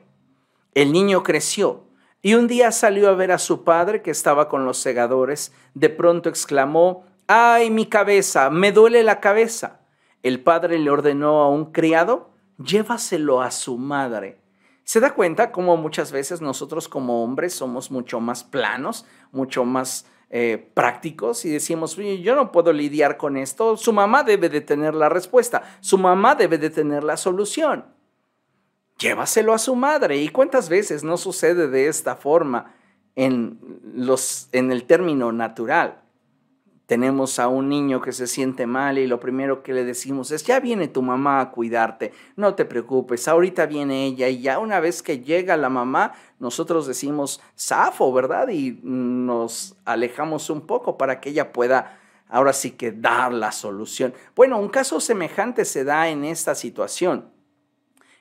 El 0.73 0.93
niño 0.93 1.21
creció 1.23 1.85
y 2.21 2.35
un 2.35 2.47
día 2.47 2.71
salió 2.71 3.09
a 3.09 3.15
ver 3.15 3.31
a 3.31 3.37
su 3.37 3.63
padre 3.63 4.01
que 4.01 4.11
estaba 4.11 4.47
con 4.47 4.65
los 4.65 4.77
segadores. 4.77 5.53
De 5.73 5.89
pronto 5.89 6.29
exclamó, 6.29 7.05
¡ay, 7.27 7.69
mi 7.69 7.87
cabeza! 7.87 8.49
Me 8.49 8.71
duele 8.71 9.03
la 9.03 9.19
cabeza. 9.19 9.81
El 10.23 10.41
padre 10.41 10.79
le 10.79 10.89
ordenó 10.89 11.41
a 11.41 11.49
un 11.49 11.71
criado 11.71 12.31
llévaselo 12.63 13.41
a 13.41 13.51
su 13.51 13.77
madre. 13.77 14.39
¿Se 14.83 14.99
da 14.99 15.13
cuenta 15.13 15.51
cómo 15.51 15.77
muchas 15.77 16.11
veces 16.11 16.41
nosotros 16.41 16.87
como 16.87 17.23
hombres 17.23 17.53
somos 17.53 17.91
mucho 17.91 18.19
más 18.19 18.43
planos, 18.43 19.05
mucho 19.31 19.63
más 19.63 20.05
eh, 20.33 20.71
prácticos 20.73 21.43
y 21.43 21.49
decimos, 21.49 21.97
yo 21.97 22.35
no 22.35 22.53
puedo 22.53 22.71
lidiar 22.71 23.17
con 23.17 23.35
esto, 23.35 23.75
su 23.75 23.91
mamá 23.91 24.23
debe 24.23 24.47
de 24.47 24.61
tener 24.61 24.95
la 24.95 25.09
respuesta, 25.09 25.61
su 25.81 25.97
mamá 25.97 26.35
debe 26.35 26.57
de 26.57 26.69
tener 26.69 27.03
la 27.03 27.17
solución. 27.17 27.83
Llévaselo 28.97 29.53
a 29.53 29.57
su 29.57 29.75
madre. 29.75 30.17
¿Y 30.17 30.29
cuántas 30.29 30.69
veces 30.69 31.03
no 31.03 31.17
sucede 31.17 31.67
de 31.67 31.87
esta 31.87 32.15
forma 32.15 32.73
en, 33.15 33.59
los, 33.93 34.47
en 34.53 34.71
el 34.71 34.85
término 34.85 35.33
natural? 35.33 36.00
Tenemos 36.91 37.39
a 37.39 37.47
un 37.47 37.69
niño 37.69 38.01
que 38.01 38.11
se 38.11 38.27
siente 38.27 38.67
mal 38.67 38.97
y 38.97 39.07
lo 39.07 39.21
primero 39.21 39.63
que 39.63 39.71
le 39.71 39.85
decimos 39.85 40.29
es, 40.31 40.43
ya 40.43 40.59
viene 40.59 40.89
tu 40.89 41.01
mamá 41.01 41.39
a 41.39 41.49
cuidarte, 41.49 42.11
no 42.35 42.53
te 42.53 42.65
preocupes, 42.65 43.29
ahorita 43.29 43.65
viene 43.65 44.07
ella 44.07 44.27
y 44.27 44.41
ya 44.41 44.59
una 44.59 44.81
vez 44.81 45.01
que 45.01 45.21
llega 45.21 45.55
la 45.55 45.69
mamá, 45.69 46.11
nosotros 46.37 46.87
decimos, 46.87 47.39
zafo, 47.57 48.11
¿verdad? 48.11 48.49
Y 48.49 48.77
nos 48.83 49.77
alejamos 49.85 50.49
un 50.49 50.67
poco 50.67 50.97
para 50.97 51.21
que 51.21 51.29
ella 51.29 51.53
pueda 51.53 51.97
ahora 52.27 52.51
sí 52.51 52.71
que 52.71 52.91
dar 52.91 53.31
la 53.31 53.53
solución. 53.53 54.13
Bueno, 54.35 54.59
un 54.59 54.67
caso 54.67 54.99
semejante 54.99 55.63
se 55.63 55.85
da 55.85 56.09
en 56.09 56.25
esta 56.25 56.55
situación. 56.55 57.31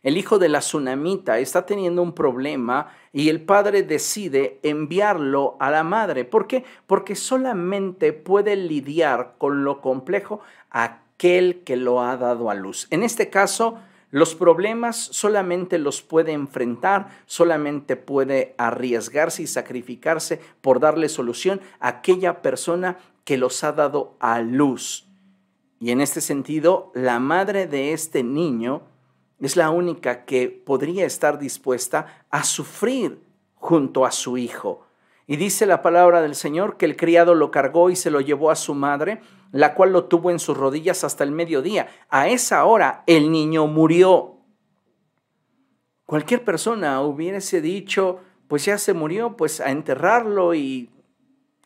El 0.02 0.16
hijo 0.16 0.38
de 0.38 0.48
la 0.48 0.60
tsunamita 0.60 1.38
está 1.38 1.66
teniendo 1.66 2.00
un 2.00 2.14
problema 2.14 2.88
y 3.12 3.28
el 3.28 3.42
padre 3.42 3.82
decide 3.82 4.58
enviarlo 4.62 5.56
a 5.60 5.70
la 5.70 5.84
madre. 5.84 6.24
¿Por 6.24 6.46
qué? 6.46 6.64
Porque 6.86 7.14
solamente 7.14 8.14
puede 8.14 8.56
lidiar 8.56 9.34
con 9.36 9.62
lo 9.62 9.82
complejo 9.82 10.40
aquel 10.70 11.62
que 11.64 11.76
lo 11.76 12.00
ha 12.00 12.16
dado 12.16 12.48
a 12.48 12.54
luz. 12.54 12.86
En 12.90 13.02
este 13.02 13.28
caso, 13.28 13.78
los 14.10 14.34
problemas 14.34 14.96
solamente 14.96 15.78
los 15.78 16.00
puede 16.00 16.32
enfrentar, 16.32 17.08
solamente 17.26 17.96
puede 17.96 18.54
arriesgarse 18.56 19.42
y 19.42 19.46
sacrificarse 19.46 20.40
por 20.62 20.80
darle 20.80 21.10
solución 21.10 21.60
a 21.78 21.88
aquella 21.88 22.40
persona 22.40 22.96
que 23.24 23.36
los 23.36 23.62
ha 23.64 23.72
dado 23.72 24.14
a 24.18 24.40
luz. 24.40 25.06
Y 25.78 25.90
en 25.90 26.00
este 26.00 26.22
sentido, 26.22 26.90
la 26.94 27.20
madre 27.20 27.66
de 27.66 27.92
este 27.92 28.22
niño 28.22 28.82
es 29.46 29.56
la 29.56 29.70
única 29.70 30.24
que 30.24 30.48
podría 30.48 31.06
estar 31.06 31.38
dispuesta 31.38 32.24
a 32.30 32.44
sufrir 32.44 33.22
junto 33.54 34.04
a 34.04 34.12
su 34.12 34.36
hijo. 34.36 34.86
Y 35.26 35.36
dice 35.36 35.64
la 35.66 35.82
palabra 35.82 36.20
del 36.20 36.34
Señor 36.34 36.76
que 36.76 36.86
el 36.86 36.96
criado 36.96 37.34
lo 37.34 37.50
cargó 37.50 37.90
y 37.90 37.96
se 37.96 38.10
lo 38.10 38.20
llevó 38.20 38.50
a 38.50 38.56
su 38.56 38.74
madre, 38.74 39.20
la 39.52 39.74
cual 39.74 39.92
lo 39.92 40.04
tuvo 40.04 40.30
en 40.30 40.38
sus 40.38 40.56
rodillas 40.56 41.04
hasta 41.04 41.24
el 41.24 41.30
mediodía. 41.30 41.88
A 42.08 42.28
esa 42.28 42.64
hora 42.64 43.04
el 43.06 43.30
niño 43.30 43.66
murió. 43.66 44.38
Cualquier 46.04 46.44
persona 46.44 47.00
hubiese 47.02 47.60
dicho, 47.60 48.18
pues 48.48 48.64
ya 48.64 48.76
se 48.76 48.92
murió, 48.92 49.36
pues 49.36 49.60
a 49.60 49.70
enterrarlo 49.70 50.54
y 50.54 50.90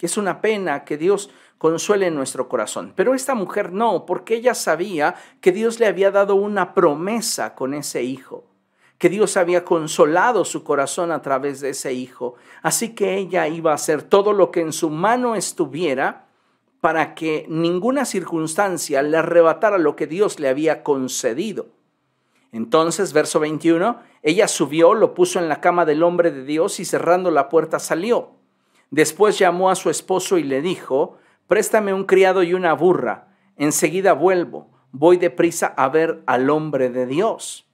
es 0.04 0.18
una 0.18 0.42
pena 0.42 0.84
que 0.84 0.98
Dios 0.98 1.30
consuele 1.64 2.10
nuestro 2.10 2.46
corazón. 2.46 2.92
Pero 2.94 3.14
esta 3.14 3.34
mujer 3.34 3.72
no, 3.72 4.04
porque 4.04 4.34
ella 4.34 4.52
sabía 4.52 5.14
que 5.40 5.50
Dios 5.50 5.80
le 5.80 5.86
había 5.86 6.10
dado 6.10 6.34
una 6.34 6.74
promesa 6.74 7.54
con 7.54 7.72
ese 7.72 8.02
hijo, 8.02 8.44
que 8.98 9.08
Dios 9.08 9.38
había 9.38 9.64
consolado 9.64 10.44
su 10.44 10.62
corazón 10.62 11.10
a 11.10 11.22
través 11.22 11.60
de 11.60 11.70
ese 11.70 11.94
hijo. 11.94 12.34
Así 12.60 12.94
que 12.94 13.16
ella 13.16 13.48
iba 13.48 13.70
a 13.70 13.76
hacer 13.76 14.02
todo 14.02 14.34
lo 14.34 14.50
que 14.50 14.60
en 14.60 14.74
su 14.74 14.90
mano 14.90 15.36
estuviera 15.36 16.26
para 16.82 17.14
que 17.14 17.46
ninguna 17.48 18.04
circunstancia 18.04 19.00
le 19.00 19.16
arrebatara 19.16 19.78
lo 19.78 19.96
que 19.96 20.06
Dios 20.06 20.38
le 20.40 20.50
había 20.50 20.82
concedido. 20.82 21.68
Entonces, 22.52 23.14
verso 23.14 23.40
21, 23.40 24.00
ella 24.22 24.48
subió, 24.48 24.92
lo 24.92 25.14
puso 25.14 25.38
en 25.38 25.48
la 25.48 25.62
cama 25.62 25.86
del 25.86 26.02
hombre 26.02 26.30
de 26.30 26.44
Dios 26.44 26.78
y 26.78 26.84
cerrando 26.84 27.30
la 27.30 27.48
puerta 27.48 27.78
salió. 27.78 28.32
Después 28.90 29.38
llamó 29.38 29.70
a 29.70 29.76
su 29.76 29.88
esposo 29.88 30.36
y 30.36 30.42
le 30.42 30.60
dijo, 30.60 31.16
préstame 31.46 31.92
un 31.92 32.04
criado 32.04 32.42
y 32.42 32.54
una 32.54 32.72
burra, 32.72 33.28
enseguida 33.56 34.12
vuelvo, 34.12 34.70
voy 34.92 35.16
deprisa 35.16 35.74
a 35.76 35.88
ver 35.88 36.22
al 36.26 36.50
hombre 36.50 36.90
de 36.90 37.06
Dios. 37.06 37.68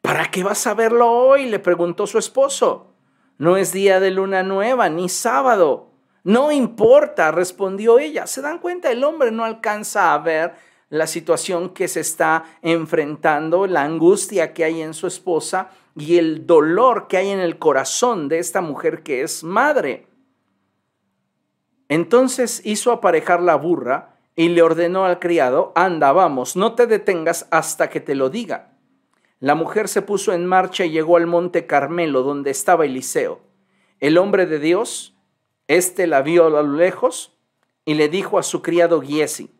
¿Para 0.00 0.30
qué 0.30 0.44
vas 0.44 0.66
a 0.66 0.74
verlo 0.74 1.10
hoy? 1.10 1.46
le 1.46 1.58
preguntó 1.58 2.06
su 2.06 2.18
esposo. 2.18 2.94
No 3.38 3.56
es 3.56 3.72
día 3.72 4.00
de 4.00 4.10
luna 4.10 4.42
nueva, 4.42 4.88
ni 4.90 5.08
sábado. 5.08 5.92
No 6.22 6.52
importa, 6.52 7.32
respondió 7.32 7.98
ella. 7.98 8.26
¿Se 8.26 8.42
dan 8.42 8.58
cuenta? 8.58 8.90
El 8.90 9.02
hombre 9.02 9.30
no 9.30 9.44
alcanza 9.44 10.12
a 10.12 10.18
ver 10.18 10.54
la 10.90 11.06
situación 11.06 11.70
que 11.70 11.88
se 11.88 12.00
está 12.00 12.44
enfrentando, 12.62 13.66
la 13.66 13.82
angustia 13.82 14.52
que 14.52 14.64
hay 14.64 14.82
en 14.82 14.94
su 14.94 15.06
esposa 15.06 15.70
y 15.96 16.18
el 16.18 16.46
dolor 16.46 17.08
que 17.08 17.16
hay 17.16 17.30
en 17.30 17.40
el 17.40 17.58
corazón 17.58 18.28
de 18.28 18.38
esta 18.38 18.60
mujer 18.60 19.02
que 19.02 19.22
es 19.22 19.42
madre. 19.42 20.06
Entonces 21.94 22.60
hizo 22.64 22.90
aparejar 22.90 23.40
la 23.40 23.54
burra 23.54 24.16
y 24.34 24.48
le 24.48 24.62
ordenó 24.62 25.04
al 25.04 25.20
criado, 25.20 25.70
anda, 25.76 26.10
vamos, 26.10 26.56
no 26.56 26.74
te 26.74 26.88
detengas 26.88 27.46
hasta 27.52 27.88
que 27.88 28.00
te 28.00 28.16
lo 28.16 28.30
diga. 28.30 28.72
La 29.38 29.54
mujer 29.54 29.86
se 29.86 30.02
puso 30.02 30.32
en 30.32 30.44
marcha 30.44 30.84
y 30.84 30.90
llegó 30.90 31.16
al 31.16 31.28
monte 31.28 31.66
Carmelo, 31.66 32.24
donde 32.24 32.50
estaba 32.50 32.84
Eliseo. 32.84 33.42
El 34.00 34.18
hombre 34.18 34.46
de 34.46 34.58
Dios, 34.58 35.14
éste 35.68 36.08
la 36.08 36.22
vio 36.22 36.46
a 36.46 36.50
lo 36.50 36.64
lejos 36.64 37.38
y 37.84 37.94
le 37.94 38.08
dijo 38.08 38.40
a 38.40 38.42
su 38.42 38.60
criado 38.60 39.00
Giesi, 39.00 39.52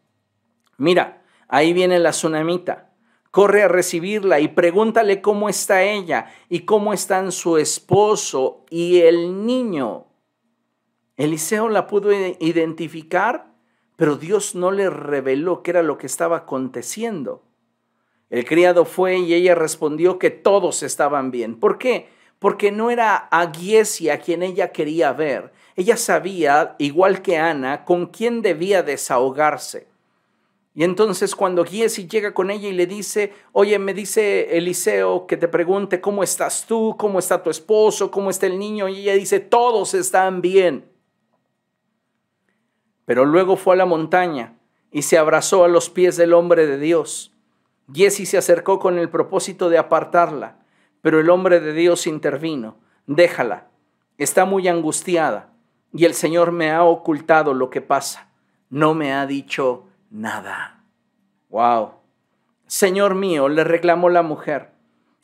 mira, 0.76 1.22
ahí 1.46 1.72
viene 1.72 2.00
la 2.00 2.10
tsunamita, 2.10 2.90
corre 3.30 3.62
a 3.62 3.68
recibirla 3.68 4.40
y 4.40 4.48
pregúntale 4.48 5.22
cómo 5.22 5.48
está 5.48 5.84
ella 5.84 6.32
y 6.48 6.62
cómo 6.62 6.92
están 6.94 7.30
su 7.30 7.58
esposo 7.58 8.64
y 8.70 9.02
el 9.02 9.46
niño. 9.46 10.06
Eliseo 11.16 11.68
la 11.68 11.86
pudo 11.86 12.12
identificar, 12.12 13.46
pero 13.96 14.16
Dios 14.16 14.54
no 14.54 14.72
le 14.72 14.90
reveló 14.90 15.62
qué 15.62 15.70
era 15.70 15.82
lo 15.82 15.98
que 15.98 16.06
estaba 16.06 16.38
aconteciendo. 16.38 17.42
El 18.30 18.44
criado 18.44 18.84
fue 18.84 19.18
y 19.18 19.32
ella 19.32 19.54
respondió 19.54 20.18
que 20.18 20.30
todos 20.30 20.82
estaban 20.82 21.30
bien. 21.30 21.60
¿Por 21.60 21.78
qué? 21.78 22.08
Porque 22.40 22.72
no 22.72 22.90
era 22.90 23.28
a 23.30 23.52
Giesi 23.52 24.10
a 24.10 24.18
quien 24.18 24.42
ella 24.42 24.72
quería 24.72 25.12
ver. 25.12 25.52
Ella 25.76 25.96
sabía, 25.96 26.74
igual 26.78 27.22
que 27.22 27.36
Ana, 27.36 27.84
con 27.84 28.06
quién 28.06 28.42
debía 28.42 28.82
desahogarse. 28.82 29.86
Y 30.74 30.82
entonces 30.82 31.36
cuando 31.36 31.64
Giesi 31.64 32.08
llega 32.08 32.34
con 32.34 32.50
ella 32.50 32.68
y 32.68 32.72
le 32.72 32.88
dice, 32.88 33.32
oye, 33.52 33.78
me 33.78 33.94
dice 33.94 34.56
Eliseo 34.56 35.28
que 35.28 35.36
te 35.36 35.46
pregunte 35.46 36.00
cómo 36.00 36.24
estás 36.24 36.66
tú, 36.66 36.96
cómo 36.98 37.20
está 37.20 37.40
tu 37.40 37.50
esposo, 37.50 38.10
cómo 38.10 38.30
está 38.30 38.46
el 38.46 38.58
niño, 38.58 38.88
y 38.88 39.02
ella 39.02 39.14
dice, 39.14 39.38
todos 39.38 39.94
están 39.94 40.40
bien. 40.40 40.93
Pero 43.04 43.24
luego 43.24 43.56
fue 43.56 43.74
a 43.74 43.78
la 43.78 43.86
montaña 43.86 44.54
y 44.90 45.02
se 45.02 45.18
abrazó 45.18 45.64
a 45.64 45.68
los 45.68 45.90
pies 45.90 46.16
del 46.16 46.32
hombre 46.32 46.66
de 46.66 46.78
Dios. 46.78 47.32
Giesi 47.92 48.26
se 48.26 48.38
acercó 48.38 48.78
con 48.78 48.98
el 48.98 49.10
propósito 49.10 49.68
de 49.68 49.78
apartarla, 49.78 50.56
pero 51.02 51.20
el 51.20 51.28
hombre 51.30 51.60
de 51.60 51.72
Dios 51.72 52.06
intervino. 52.06 52.76
Déjala, 53.06 53.68
está 54.16 54.44
muy 54.44 54.68
angustiada 54.68 55.52
y 55.92 56.06
el 56.06 56.14
Señor 56.14 56.52
me 56.52 56.70
ha 56.70 56.84
ocultado 56.84 57.54
lo 57.54 57.70
que 57.70 57.80
pasa. 57.80 58.28
No 58.70 58.94
me 58.94 59.12
ha 59.12 59.26
dicho 59.26 59.84
nada. 60.10 60.82
Wow. 61.50 61.92
Señor 62.66 63.14
mío, 63.14 63.48
le 63.48 63.62
reclamó 63.62 64.08
la 64.08 64.22
mujer, 64.22 64.70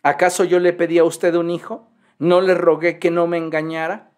¿acaso 0.02 0.44
yo 0.44 0.60
le 0.60 0.72
pedí 0.72 0.98
a 0.98 1.04
usted 1.04 1.34
un 1.34 1.50
hijo? 1.50 1.88
¿No 2.18 2.40
le 2.40 2.54
rogué 2.54 2.98
que 2.98 3.10
no 3.10 3.26
me 3.26 3.38
engañara? 3.38 4.09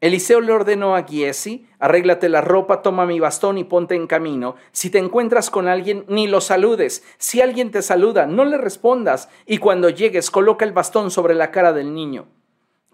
Eliseo 0.00 0.40
le 0.40 0.52
ordenó 0.52 0.94
a 0.94 1.02
Giesi, 1.02 1.66
arréglate 1.80 2.28
la 2.28 2.40
ropa, 2.40 2.82
toma 2.82 3.04
mi 3.04 3.18
bastón 3.18 3.58
y 3.58 3.64
ponte 3.64 3.96
en 3.96 4.06
camino. 4.06 4.54
Si 4.70 4.90
te 4.90 4.98
encuentras 4.98 5.50
con 5.50 5.66
alguien, 5.66 6.04
ni 6.08 6.28
lo 6.28 6.40
saludes. 6.40 7.02
Si 7.18 7.40
alguien 7.40 7.72
te 7.72 7.82
saluda, 7.82 8.26
no 8.26 8.44
le 8.44 8.58
respondas. 8.58 9.28
Y 9.44 9.58
cuando 9.58 9.90
llegues, 9.90 10.30
coloca 10.30 10.64
el 10.64 10.72
bastón 10.72 11.10
sobre 11.10 11.34
la 11.34 11.50
cara 11.50 11.72
del 11.72 11.94
niño. 11.94 12.26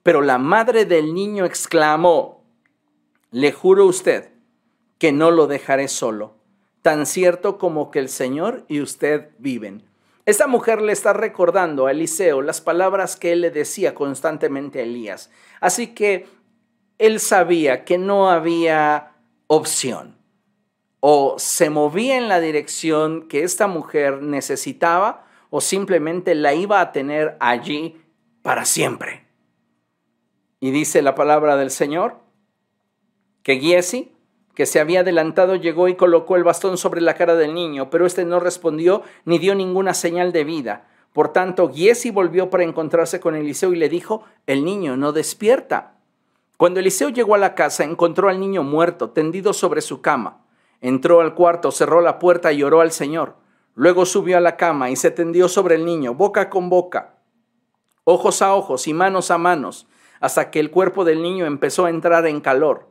Pero 0.02 0.22
la 0.22 0.38
madre 0.38 0.86
del 0.86 1.12
niño 1.12 1.44
exclamó, 1.44 2.42
le 3.30 3.52
juro 3.52 3.82
a 3.82 3.86
usted 3.86 4.30
que 4.98 5.12
no 5.12 5.30
lo 5.30 5.46
dejaré 5.46 5.88
solo, 5.88 6.36
tan 6.80 7.04
cierto 7.04 7.58
como 7.58 7.90
que 7.90 7.98
el 7.98 8.08
Señor 8.08 8.64
y 8.68 8.80
usted 8.80 9.30
viven. 9.38 9.82
Esta 10.26 10.46
mujer 10.46 10.80
le 10.80 10.92
está 10.92 11.12
recordando 11.12 11.86
a 11.86 11.90
Eliseo 11.90 12.40
las 12.40 12.62
palabras 12.62 13.16
que 13.16 13.32
él 13.32 13.42
le 13.42 13.50
decía 13.50 13.94
constantemente 13.94 14.80
a 14.80 14.84
Elías. 14.84 15.30
Así 15.60 15.88
que 15.88 16.26
él 16.98 17.20
sabía 17.20 17.84
que 17.84 17.98
no 17.98 18.30
había 18.30 19.12
opción. 19.46 20.16
O 21.00 21.34
se 21.38 21.70
movía 21.70 22.16
en 22.16 22.28
la 22.28 22.40
dirección 22.40 23.28
que 23.28 23.42
esta 23.42 23.66
mujer 23.66 24.22
necesitaba 24.22 25.26
o 25.50 25.60
simplemente 25.60 26.34
la 26.34 26.54
iba 26.54 26.80
a 26.80 26.92
tener 26.92 27.36
allí 27.40 28.00
para 28.42 28.64
siempre. 28.64 29.26
Y 30.60 30.70
dice 30.70 31.02
la 31.02 31.14
palabra 31.14 31.56
del 31.56 31.70
Señor 31.70 32.16
que 33.42 33.60
Giesi, 33.60 34.12
que 34.54 34.64
se 34.64 34.80
había 34.80 35.00
adelantado, 35.00 35.56
llegó 35.56 35.88
y 35.88 35.96
colocó 35.96 36.36
el 36.36 36.44
bastón 36.44 36.78
sobre 36.78 37.02
la 37.02 37.14
cara 37.14 37.34
del 37.34 37.54
niño, 37.54 37.90
pero 37.90 38.06
éste 38.06 38.24
no 38.24 38.40
respondió 38.40 39.02
ni 39.26 39.38
dio 39.38 39.54
ninguna 39.54 39.92
señal 39.92 40.32
de 40.32 40.44
vida. 40.44 40.88
Por 41.12 41.32
tanto, 41.32 41.70
Giesi 41.70 42.10
volvió 42.10 42.50
para 42.50 42.64
encontrarse 42.64 43.20
con 43.20 43.36
Eliseo 43.36 43.72
y 43.72 43.76
le 43.76 43.88
dijo, 43.88 44.24
el 44.46 44.64
niño 44.64 44.96
no 44.96 45.12
despierta. 45.12 45.93
Cuando 46.64 46.80
Eliseo 46.80 47.10
llegó 47.10 47.34
a 47.34 47.38
la 47.38 47.54
casa, 47.54 47.84
encontró 47.84 48.30
al 48.30 48.40
niño 48.40 48.62
muerto, 48.62 49.10
tendido 49.10 49.52
sobre 49.52 49.82
su 49.82 50.00
cama. 50.00 50.46
Entró 50.80 51.20
al 51.20 51.34
cuarto, 51.34 51.70
cerró 51.70 52.00
la 52.00 52.18
puerta 52.18 52.54
y 52.54 52.62
oró 52.62 52.80
al 52.80 52.90
Señor. 52.90 53.36
Luego 53.74 54.06
subió 54.06 54.38
a 54.38 54.40
la 54.40 54.56
cama 54.56 54.88
y 54.88 54.96
se 54.96 55.10
tendió 55.10 55.50
sobre 55.50 55.74
el 55.74 55.84
niño, 55.84 56.14
boca 56.14 56.48
con 56.48 56.70
boca, 56.70 57.18
ojos 58.04 58.40
a 58.40 58.54
ojos 58.54 58.88
y 58.88 58.94
manos 58.94 59.30
a 59.30 59.36
manos, 59.36 59.86
hasta 60.20 60.50
que 60.50 60.58
el 60.58 60.70
cuerpo 60.70 61.04
del 61.04 61.20
niño 61.20 61.44
empezó 61.44 61.84
a 61.84 61.90
entrar 61.90 62.26
en 62.26 62.40
calor. 62.40 62.88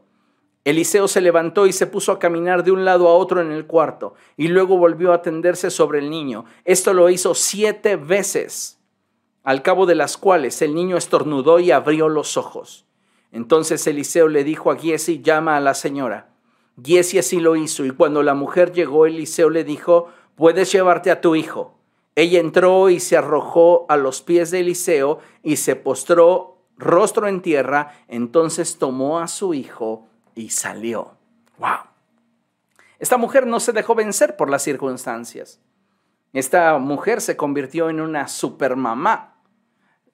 Eliseo 0.65 1.07
se 1.07 1.21
levantó 1.21 1.65
y 1.65 1.73
se 1.73 1.87
puso 1.87 2.11
a 2.11 2.19
caminar 2.19 2.63
de 2.63 2.69
un 2.69 2.85
lado 2.85 3.07
a 3.07 3.15
otro 3.15 3.41
en 3.41 3.51
el 3.51 3.65
cuarto, 3.65 4.13
y 4.37 4.49
luego 4.49 4.77
volvió 4.77 5.13
a 5.13 5.23
tenderse 5.23 5.71
sobre 5.71 5.97
el 5.97 6.11
niño. 6.11 6.45
Esto 6.63 6.93
lo 6.93 7.09
hizo 7.09 7.33
siete 7.33 7.95
veces, 7.95 8.79
al 9.43 9.63
cabo 9.63 9.87
de 9.87 9.95
las 9.95 10.15
cuales 10.15 10.61
el 10.61 10.75
niño 10.75 10.95
estornudó 10.95 11.59
y 11.59 11.71
abrió 11.71 12.07
los 12.07 12.37
ojos. 12.37 12.85
Entonces 13.33 13.85
Eliseo 13.87 14.27
le 14.27 14.43
dijo 14.43 14.71
a 14.71 14.77
Giesi, 14.77 15.21
llama 15.21 15.57
a 15.57 15.59
la 15.59 15.73
señora. 15.73 16.29
Giesi 16.81 17.17
así 17.17 17.39
lo 17.39 17.55
hizo, 17.55 17.83
y 17.83 17.89
cuando 17.89 18.21
la 18.21 18.35
mujer 18.35 18.71
llegó, 18.71 19.07
Eliseo 19.07 19.49
le 19.49 19.63
dijo, 19.63 20.09
puedes 20.35 20.71
llevarte 20.71 21.09
a 21.09 21.19
tu 21.19 21.35
hijo. 21.35 21.75
Ella 22.15 22.39
entró 22.39 22.91
y 22.91 22.99
se 22.99 23.17
arrojó 23.17 23.87
a 23.89 23.97
los 23.97 24.21
pies 24.21 24.51
de 24.51 24.59
Eliseo 24.59 25.19
y 25.41 25.55
se 25.55 25.75
postró 25.75 26.59
rostro 26.77 27.27
en 27.27 27.41
tierra, 27.41 27.93
entonces 28.07 28.77
tomó 28.77 29.19
a 29.19 29.27
su 29.27 29.55
hijo 29.55 30.07
y 30.35 30.49
salió. 30.51 31.13
¡Wow! 31.57 31.87
Esta 32.99 33.17
mujer 33.17 33.47
no 33.47 33.59
se 33.59 33.73
dejó 33.73 33.95
vencer 33.95 34.35
por 34.35 34.47
las 34.47 34.61
circunstancias. 34.61 35.59
Esta 36.33 36.77
mujer 36.77 37.19
se 37.19 37.35
convirtió 37.35 37.89
en 37.89 37.99
una 37.99 38.27
supermamá. 38.27 39.37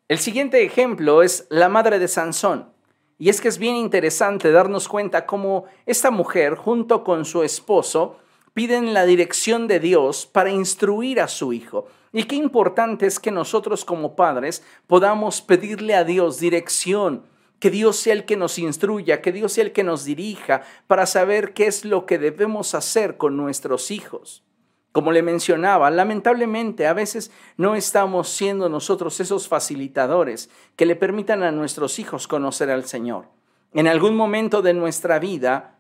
El 0.07 0.20
siguiente 0.20 0.63
ejemplo 0.63 1.22
es 1.22 1.47
la 1.49 1.67
madre 1.67 1.99
de 1.99 2.07
Sansón. 2.07 2.78
Y 3.20 3.28
es 3.28 3.41
que 3.41 3.49
es 3.49 3.57
bien 3.57 3.76
interesante 3.76 4.49
darnos 4.51 4.88
cuenta 4.88 5.26
cómo 5.26 5.65
esta 5.86 6.09
mujer, 6.09 6.55
junto 6.55 7.03
con 7.03 7.26
su 7.26 7.43
esposo, 7.43 8.15
piden 8.53 8.93
la 8.93 9.05
dirección 9.05 9.67
de 9.67 9.82
Dios 9.82 10.26
para 10.26 10.51
instruir 10.51 11.20
a 11.20 11.28
su 11.28 11.51
hijo. 11.51 11.88
Y 12.13 12.24
qué 12.24 12.38
importante 12.38 13.05
es 13.05 13.20
que 13.20 13.30
nosotros 13.30 13.84
como 13.84 14.15
padres 14.15 14.63
podamos 14.88 15.41
pedirle 15.41 15.95
a 15.95 16.05
Dios 16.05 16.39
dirección, 16.39 17.24
que 17.59 17.70
Dios 17.70 17.97
sea 17.97 18.13
el 18.13 18.24
que 18.24 18.38
nos 18.38 18.57
instruya, 18.57 19.22
que 19.22 19.34
Dios 19.34 19.51
sea 19.51 19.65
el 19.65 19.74
que 19.74 19.84
nos 19.84 20.05
dirija 20.05 20.63
para 20.88 21.05
saber 21.05 21.53
qué 21.53 21.67
es 21.67 21.84
lo 21.84 22.05
que 22.05 22.17
debemos 22.17 22.74
hacer 22.74 23.17
con 23.17 23.36
nuestros 23.36 23.91
hijos. 23.91 24.43
Como 24.92 25.12
le 25.12 25.22
mencionaba, 25.22 25.92
lamentablemente 25.92 26.88
a 26.88 26.94
veces 26.94 27.32
no 27.58 27.76
estamos 27.76 28.30
siendo 28.30 28.70
nosotros 28.70 29.20
esos 29.20 29.48
facilitadores 29.48 30.50
que 30.76 30.86
le 30.86 30.96
permitan 30.96 31.44
a 31.44 31.52
nuestros 31.52 32.00
hijos 32.00 32.28
conocer 32.28 32.72
al 32.72 32.86
Señor. 32.86 33.28
En 33.74 33.88
algún 33.88 34.16
momento 34.16 34.62
de 34.62 34.74
nuestra 34.74 35.20
vida 35.20 35.80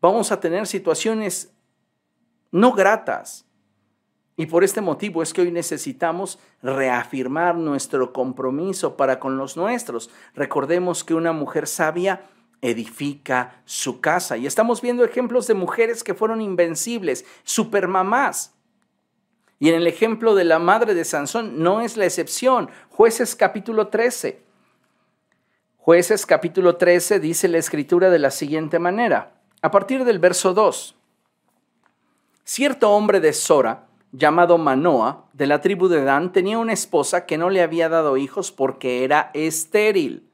vamos 0.00 0.32
a 0.32 0.40
tener 0.40 0.66
situaciones 0.66 1.54
no 2.52 2.72
gratas, 2.72 3.46
y 4.36 4.46
por 4.46 4.64
este 4.64 4.82
motivo 4.82 5.22
es 5.22 5.32
que 5.32 5.40
hoy 5.40 5.50
necesitamos 5.50 6.38
reafirmar 6.62 7.56
nuestro 7.56 8.12
compromiso 8.12 8.96
para 8.96 9.18
con 9.18 9.38
los 9.38 9.56
nuestros. 9.56 10.10
Recordemos 10.34 11.04
que 11.04 11.14
una 11.14 11.32
mujer 11.32 11.66
sabia 11.66 12.22
edifica 12.70 13.62
su 13.64 14.00
casa. 14.00 14.36
Y 14.36 14.46
estamos 14.46 14.82
viendo 14.82 15.04
ejemplos 15.04 15.46
de 15.46 15.54
mujeres 15.54 16.02
que 16.02 16.14
fueron 16.14 16.40
invencibles, 16.40 17.24
supermamás. 17.44 18.54
Y 19.58 19.70
en 19.70 19.76
el 19.76 19.86
ejemplo 19.86 20.34
de 20.34 20.44
la 20.44 20.58
madre 20.58 20.94
de 20.94 21.04
Sansón 21.04 21.62
no 21.62 21.80
es 21.80 21.96
la 21.96 22.04
excepción. 22.04 22.68
Jueces 22.90 23.36
capítulo 23.36 23.88
13. 23.88 24.42
Jueces 25.78 26.26
capítulo 26.26 26.76
13 26.76 27.20
dice 27.20 27.48
la 27.48 27.58
escritura 27.58 28.10
de 28.10 28.18
la 28.18 28.30
siguiente 28.30 28.78
manera. 28.78 29.40
A 29.62 29.70
partir 29.70 30.04
del 30.04 30.18
verso 30.18 30.52
2. 30.52 30.96
Cierto 32.44 32.90
hombre 32.90 33.20
de 33.20 33.32
Sora, 33.32 33.86
llamado 34.12 34.58
Manoa, 34.58 35.26
de 35.32 35.46
la 35.46 35.60
tribu 35.60 35.88
de 35.88 36.04
Dan, 36.04 36.32
tenía 36.32 36.58
una 36.58 36.72
esposa 36.72 37.26
que 37.26 37.38
no 37.38 37.50
le 37.50 37.62
había 37.62 37.88
dado 37.88 38.16
hijos 38.16 38.52
porque 38.52 39.04
era 39.04 39.30
estéril. 39.34 40.25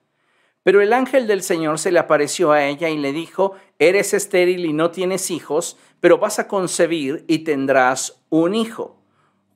Pero 0.62 0.80
el 0.80 0.92
ángel 0.92 1.26
del 1.26 1.42
Señor 1.42 1.78
se 1.78 1.90
le 1.90 1.98
apareció 1.98 2.52
a 2.52 2.64
ella 2.64 2.88
y 2.88 2.96
le 2.96 3.12
dijo, 3.12 3.54
eres 3.78 4.14
estéril 4.14 4.64
y 4.64 4.72
no 4.72 4.90
tienes 4.90 5.30
hijos, 5.30 5.76
pero 6.00 6.18
vas 6.18 6.38
a 6.38 6.48
concebir 6.48 7.24
y 7.26 7.40
tendrás 7.40 8.22
un 8.28 8.54
hijo. 8.54 8.98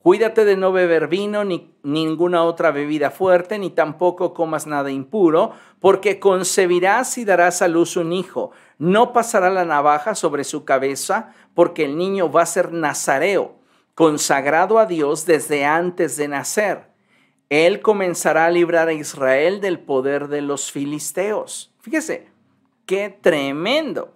Cuídate 0.01 0.45
de 0.45 0.57
no 0.57 0.71
beber 0.73 1.09
vino 1.09 1.45
ni 1.45 1.75
ninguna 1.83 2.45
otra 2.45 2.71
bebida 2.71 3.11
fuerte, 3.11 3.59
ni 3.59 3.71
tampoco 3.71 4.35
comas 4.35 4.67
nada 4.67 4.91
impuro, 4.91 5.53
porque 5.81 6.21
concebirás 6.21 7.19
y 7.19 7.25
darás 7.25 7.61
a 7.63 7.69
luz 7.69 7.97
un 7.97 8.13
hijo. 8.13 8.53
No 8.79 9.13
pasará 9.13 9.51
la 9.51 9.65
navaja 9.65 10.15
sobre 10.15 10.45
su 10.45 10.65
cabeza, 10.65 11.35
porque 11.55 11.85
el 11.85 11.97
niño 11.97 12.31
va 12.31 12.43
a 12.43 12.47
ser 12.47 12.73
nazareo 12.73 13.57
consagrado 13.97 14.79
a 14.79 14.85
Dios 14.85 15.25
desde 15.25 15.65
antes 15.65 16.19
de 16.19 16.29
nacer. 16.29 16.96
Él 17.49 17.81
comenzará 17.81 18.47
a 18.47 18.51
librar 18.51 18.89
a 18.89 18.93
Israel 18.93 19.61
del 19.61 19.79
poder 19.79 20.29
de 20.29 20.43
los 20.43 20.73
filisteos. 20.73 21.73
Fíjese, 21.81 22.29
qué 22.87 23.09
tremendo. 23.21 24.15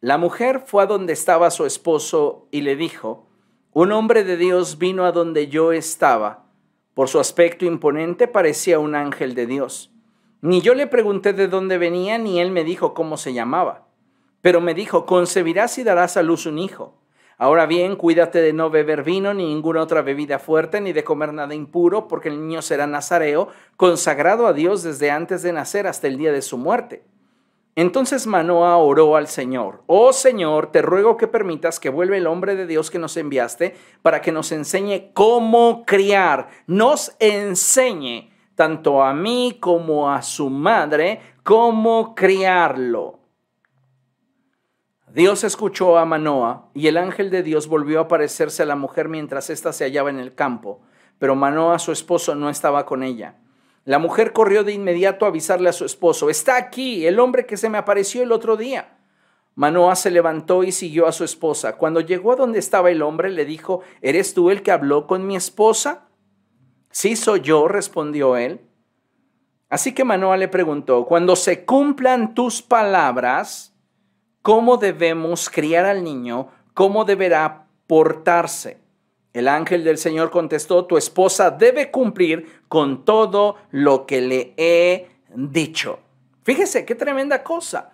La 0.00 0.16
mujer 0.16 0.62
fue 0.64 0.82
a 0.82 0.86
donde 0.86 1.12
estaba 1.12 1.50
su 1.50 1.66
esposo 1.66 2.48
y 2.50 2.62
le 2.62 2.74
dijo, 2.74 3.26
un 3.72 3.92
hombre 3.92 4.24
de 4.24 4.38
Dios 4.38 4.78
vino 4.78 5.04
a 5.04 5.12
donde 5.12 5.48
yo 5.48 5.72
estaba. 5.72 6.46
Por 6.94 7.08
su 7.08 7.20
aspecto 7.20 7.66
imponente 7.66 8.26
parecía 8.28 8.78
un 8.78 8.94
ángel 8.94 9.34
de 9.34 9.46
Dios. 9.46 9.92
Ni 10.40 10.62
yo 10.62 10.74
le 10.74 10.86
pregunté 10.86 11.34
de 11.34 11.48
dónde 11.48 11.76
venía, 11.76 12.16
ni 12.16 12.40
él 12.40 12.50
me 12.50 12.64
dijo 12.64 12.94
cómo 12.94 13.18
se 13.18 13.34
llamaba. 13.34 13.86
Pero 14.40 14.62
me 14.62 14.72
dijo, 14.72 15.04
concebirás 15.04 15.76
y 15.76 15.84
darás 15.84 16.16
a 16.16 16.22
luz 16.22 16.46
un 16.46 16.58
hijo 16.58 16.99
Ahora 17.42 17.64
bien, 17.64 17.96
cuídate 17.96 18.42
de 18.42 18.52
no 18.52 18.68
beber 18.68 19.02
vino 19.02 19.32
ni 19.32 19.46
ninguna 19.46 19.80
otra 19.80 20.02
bebida 20.02 20.38
fuerte, 20.38 20.78
ni 20.82 20.92
de 20.92 21.04
comer 21.04 21.32
nada 21.32 21.54
impuro, 21.54 22.06
porque 22.06 22.28
el 22.28 22.38
niño 22.38 22.60
será 22.60 22.86
nazareo, 22.86 23.48
consagrado 23.78 24.46
a 24.46 24.52
Dios 24.52 24.82
desde 24.82 25.10
antes 25.10 25.40
de 25.40 25.54
nacer 25.54 25.86
hasta 25.86 26.06
el 26.06 26.18
día 26.18 26.32
de 26.32 26.42
su 26.42 26.58
muerte. 26.58 27.02
Entonces 27.76 28.26
Manoah 28.26 28.76
oró 28.76 29.16
al 29.16 29.26
Señor, 29.26 29.82
oh 29.86 30.12
Señor, 30.12 30.70
te 30.70 30.82
ruego 30.82 31.16
que 31.16 31.28
permitas 31.28 31.80
que 31.80 31.88
vuelva 31.88 32.18
el 32.18 32.26
hombre 32.26 32.56
de 32.56 32.66
Dios 32.66 32.90
que 32.90 32.98
nos 32.98 33.16
enviaste 33.16 33.74
para 34.02 34.20
que 34.20 34.32
nos 34.32 34.52
enseñe 34.52 35.10
cómo 35.14 35.86
criar, 35.86 36.48
nos 36.66 37.16
enseñe 37.20 38.28
tanto 38.54 39.02
a 39.02 39.14
mí 39.14 39.56
como 39.58 40.12
a 40.12 40.20
su 40.20 40.50
madre 40.50 41.22
cómo 41.42 42.14
criarlo. 42.14 43.19
Dios 45.12 45.42
escuchó 45.42 45.98
a 45.98 46.04
Manoa 46.04 46.70
y 46.72 46.86
el 46.86 46.96
ángel 46.96 47.30
de 47.30 47.42
Dios 47.42 47.66
volvió 47.66 47.98
a 47.98 48.02
aparecerse 48.02 48.62
a 48.62 48.66
la 48.66 48.76
mujer 48.76 49.08
mientras 49.08 49.50
ésta 49.50 49.72
se 49.72 49.84
hallaba 49.84 50.08
en 50.08 50.20
el 50.20 50.36
campo, 50.36 50.82
pero 51.18 51.34
Manoa, 51.34 51.80
su 51.80 51.90
esposo, 51.90 52.36
no 52.36 52.48
estaba 52.48 52.86
con 52.86 53.02
ella. 53.02 53.34
La 53.84 53.98
mujer 53.98 54.32
corrió 54.32 54.62
de 54.62 54.72
inmediato 54.72 55.24
a 55.24 55.28
avisarle 55.28 55.68
a 55.68 55.72
su 55.72 55.84
esposo, 55.84 56.30
está 56.30 56.56
aquí, 56.56 57.06
el 57.08 57.18
hombre 57.18 57.44
que 57.44 57.56
se 57.56 57.68
me 57.68 57.78
apareció 57.78 58.22
el 58.22 58.30
otro 58.30 58.56
día. 58.56 58.98
Manoa 59.56 59.96
se 59.96 60.12
levantó 60.12 60.62
y 60.62 60.70
siguió 60.70 61.08
a 61.08 61.12
su 61.12 61.24
esposa. 61.24 61.76
Cuando 61.76 62.00
llegó 62.00 62.32
a 62.32 62.36
donde 62.36 62.60
estaba 62.60 62.90
el 62.92 63.02
hombre, 63.02 63.30
le 63.30 63.44
dijo, 63.44 63.80
¿eres 64.02 64.32
tú 64.32 64.50
el 64.50 64.62
que 64.62 64.70
habló 64.70 65.08
con 65.08 65.26
mi 65.26 65.34
esposa? 65.34 66.06
Sí, 66.92 67.16
soy 67.16 67.40
yo, 67.40 67.66
respondió 67.66 68.36
él. 68.36 68.60
Así 69.68 69.92
que 69.92 70.04
Manoa 70.04 70.36
le 70.36 70.46
preguntó, 70.46 71.04
cuando 71.04 71.34
se 71.34 71.64
cumplan 71.64 72.34
tus 72.34 72.62
palabras, 72.62 73.69
cómo 74.42 74.76
debemos 74.76 75.48
criar 75.50 75.86
al 75.86 76.04
niño, 76.04 76.48
cómo 76.74 77.04
deberá 77.04 77.66
portarse. 77.86 78.78
El 79.32 79.46
ángel 79.48 79.84
del 79.84 79.98
Señor 79.98 80.30
contestó, 80.30 80.86
tu 80.86 80.96
esposa 80.96 81.50
debe 81.50 81.90
cumplir 81.90 82.62
con 82.68 83.04
todo 83.04 83.56
lo 83.70 84.06
que 84.06 84.20
le 84.20 84.54
he 84.56 85.10
dicho. 85.34 86.00
Fíjese 86.42 86.84
qué 86.84 86.94
tremenda 86.94 87.44
cosa. 87.44 87.92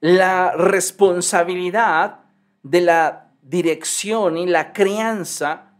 La 0.00 0.52
responsabilidad 0.52 2.20
de 2.62 2.80
la 2.82 3.32
dirección 3.42 4.36
y 4.36 4.46
la 4.46 4.72
crianza 4.72 5.72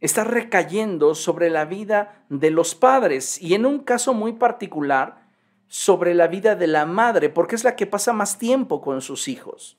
está 0.00 0.22
recayendo 0.22 1.14
sobre 1.14 1.50
la 1.50 1.64
vida 1.64 2.24
de 2.28 2.50
los 2.50 2.74
padres 2.74 3.40
y 3.40 3.54
en 3.54 3.66
un 3.66 3.80
caso 3.80 4.14
muy 4.14 4.32
particular 4.34 5.27
sobre 5.68 6.14
la 6.14 6.26
vida 6.26 6.56
de 6.56 6.66
la 6.66 6.86
madre, 6.86 7.28
porque 7.28 7.54
es 7.54 7.64
la 7.64 7.76
que 7.76 7.86
pasa 7.86 8.12
más 8.12 8.38
tiempo 8.38 8.80
con 8.80 9.00
sus 9.00 9.28
hijos. 9.28 9.78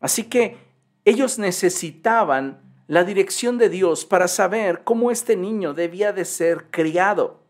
Así 0.00 0.24
que 0.24 0.56
ellos 1.04 1.38
necesitaban 1.38 2.62
la 2.86 3.04
dirección 3.04 3.58
de 3.58 3.68
Dios 3.68 4.04
para 4.04 4.28
saber 4.28 4.84
cómo 4.84 5.10
este 5.10 5.36
niño 5.36 5.74
debía 5.74 6.12
de 6.12 6.24
ser 6.24 6.70
criado. 6.70 7.42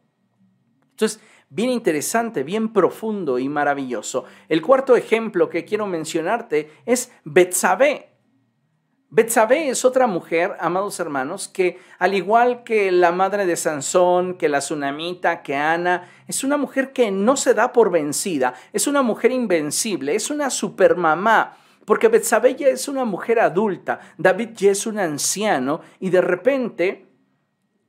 Entonces, 0.90 1.20
bien 1.50 1.70
interesante, 1.70 2.42
bien 2.42 2.72
profundo 2.72 3.38
y 3.38 3.48
maravilloso. 3.48 4.24
El 4.48 4.62
cuarto 4.62 4.96
ejemplo 4.96 5.50
que 5.50 5.64
quiero 5.64 5.86
mencionarte 5.86 6.70
es 6.86 7.12
Betsabé. 7.24 8.15
Betsabé 9.08 9.68
es 9.68 9.84
otra 9.84 10.08
mujer, 10.08 10.56
amados 10.58 10.98
hermanos, 10.98 11.46
que 11.46 11.78
al 12.00 12.14
igual 12.14 12.64
que 12.64 12.90
la 12.90 13.12
madre 13.12 13.46
de 13.46 13.54
Sansón, 13.54 14.34
que 14.34 14.48
la 14.48 14.58
tsunamita, 14.58 15.42
que 15.42 15.54
Ana, 15.54 16.08
es 16.26 16.42
una 16.42 16.56
mujer 16.56 16.92
que 16.92 17.12
no 17.12 17.36
se 17.36 17.54
da 17.54 17.72
por 17.72 17.92
vencida, 17.92 18.54
es 18.72 18.88
una 18.88 19.02
mujer 19.02 19.30
invencible, 19.30 20.16
es 20.16 20.28
una 20.28 20.50
supermamá, 20.50 21.56
porque 21.84 22.08
Betsabé 22.08 22.56
ya 22.56 22.66
es 22.66 22.88
una 22.88 23.04
mujer 23.04 23.38
adulta, 23.38 24.00
David 24.18 24.50
ya 24.54 24.72
es 24.72 24.88
un 24.88 24.98
anciano 24.98 25.82
y 26.00 26.10
de 26.10 26.20
repente 26.20 27.06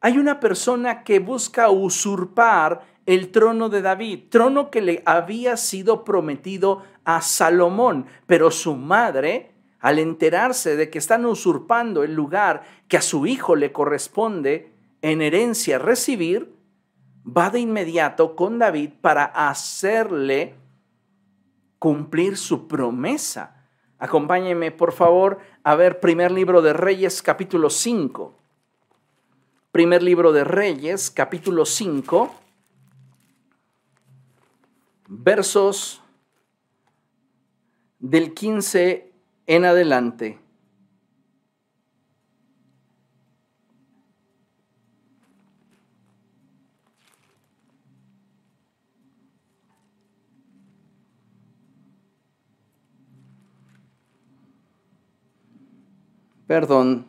hay 0.02 0.20
una 0.20 0.40
persona 0.40 1.04
que 1.04 1.18
busca 1.18 1.72
usurpar 1.72 2.82
el 3.08 3.32
trono 3.32 3.70
de 3.70 3.82
David, 3.82 4.26
trono 4.30 4.70
que 4.70 4.82
le 4.82 5.02
había 5.04 5.58
sido 5.58 6.04
prometido 6.04 6.84
a 7.06 7.22
Salomón, 7.22 8.06
pero 8.28 8.52
su 8.52 8.76
madre 8.76 9.57
al 9.80 10.00
enterarse 10.00 10.76
de 10.76 10.90
que 10.90 10.98
están 10.98 11.26
usurpando 11.26 12.04
el 12.04 12.14
lugar 12.14 12.64
que 12.88 12.98
a 12.98 13.02
su 13.02 13.28
hijo 13.28 13.56
le 13.56 13.72
corresponde 13.72 14.72
en 15.02 15.22
herencia 15.22 15.78
recibir, 15.78 16.54
va 17.26 17.50
de 17.50 17.60
inmediato 17.60 18.36
con 18.36 18.58
David 18.60 18.92
para 19.02 19.26
hacerle 19.26 20.56
cumplir 21.80 22.38
su 22.38 22.68
promesa. 22.68 23.68
Acompáñeme, 24.00 24.72
por 24.72 24.94
favor, 24.94 25.40
a 25.64 25.76
ver 25.76 26.00
primer 26.00 26.32
libro 26.32 26.62
de 26.62 26.74
Reyes, 26.74 27.22
capítulo 27.22 27.70
5. 27.70 28.34
Primer 29.72 30.02
libro 30.02 30.32
de 30.32 30.44
Reyes, 30.44 31.12
capítulo 31.12 31.66
5, 31.66 32.34
versos 35.08 36.02
del 38.00 38.34
15 38.34 39.07
en 39.48 39.64
adelante. 39.64 40.40
Perdón, 56.46 57.08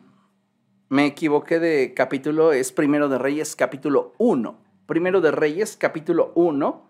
me 0.89 1.05
equivoqué 1.05 1.59
de 1.59 1.93
capítulo, 1.93 2.51
es 2.51 2.71
primero 2.73 3.07
de 3.07 3.17
Reyes 3.17 3.55
capítulo 3.55 4.13
1. 4.17 4.57
Primero 4.85 5.21
de 5.21 5.31
Reyes, 5.31 5.77
capítulo 5.77 6.31
1, 6.35 6.89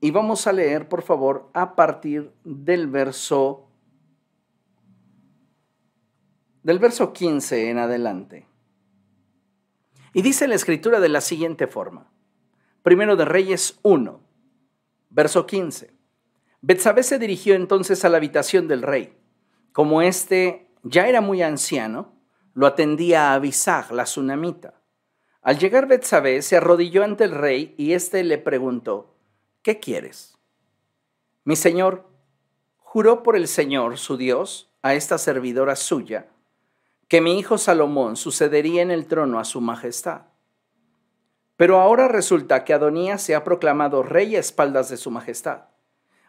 y 0.00 0.10
vamos 0.10 0.46
a 0.46 0.52
leer, 0.52 0.88
por 0.88 1.02
favor, 1.02 1.48
a 1.54 1.74
partir 1.74 2.32
del 2.44 2.88
verso 2.88 3.70
del 6.64 6.78
verso 6.78 7.12
15 7.12 7.68
en 7.70 7.78
adelante. 7.78 8.46
Y 10.14 10.22
dice 10.22 10.48
la 10.48 10.54
escritura 10.54 10.98
de 10.98 11.10
la 11.10 11.20
siguiente 11.20 11.66
forma. 11.66 12.10
Primero 12.82 13.16
de 13.16 13.26
Reyes 13.26 13.78
1, 13.82 14.20
verso 15.10 15.46
15. 15.46 15.92
Betsabé 16.62 17.02
se 17.02 17.18
dirigió 17.18 17.54
entonces 17.54 18.02
a 18.04 18.08
la 18.08 18.16
habitación 18.16 18.66
del 18.66 18.82
rey. 18.82 19.14
Como 19.72 20.00
éste 20.00 20.70
ya 20.82 21.06
era 21.06 21.20
muy 21.20 21.42
anciano, 21.42 22.14
lo 22.54 22.66
atendía 22.66 23.30
a 23.30 23.34
Abisag, 23.34 23.92
la 23.92 24.04
tsunamita. 24.04 24.80
Al 25.42 25.58
llegar 25.58 25.86
Betsabé 25.86 26.40
se 26.40 26.56
arrodilló 26.56 27.04
ante 27.04 27.24
el 27.24 27.32
rey 27.32 27.74
y 27.76 27.92
éste 27.92 28.24
le 28.24 28.38
preguntó, 28.38 29.18
¿qué 29.62 29.80
quieres? 29.80 30.38
Mi 31.44 31.56
señor 31.56 32.08
juró 32.78 33.22
por 33.22 33.36
el 33.36 33.48
Señor, 33.48 33.98
su 33.98 34.16
Dios, 34.16 34.70
a 34.80 34.94
esta 34.94 35.18
servidora 35.18 35.76
suya, 35.76 36.28
que 37.08 37.20
mi 37.20 37.38
hijo 37.38 37.58
Salomón 37.58 38.16
sucedería 38.16 38.82
en 38.82 38.90
el 38.90 39.06
trono 39.06 39.38
a 39.38 39.44
su 39.44 39.60
majestad. 39.60 40.22
Pero 41.56 41.80
ahora 41.80 42.08
resulta 42.08 42.64
que 42.64 42.74
Adonías 42.74 43.22
se 43.22 43.34
ha 43.34 43.44
proclamado 43.44 44.02
rey 44.02 44.36
a 44.36 44.40
espaldas 44.40 44.88
de 44.88 44.96
su 44.96 45.10
majestad. 45.10 45.64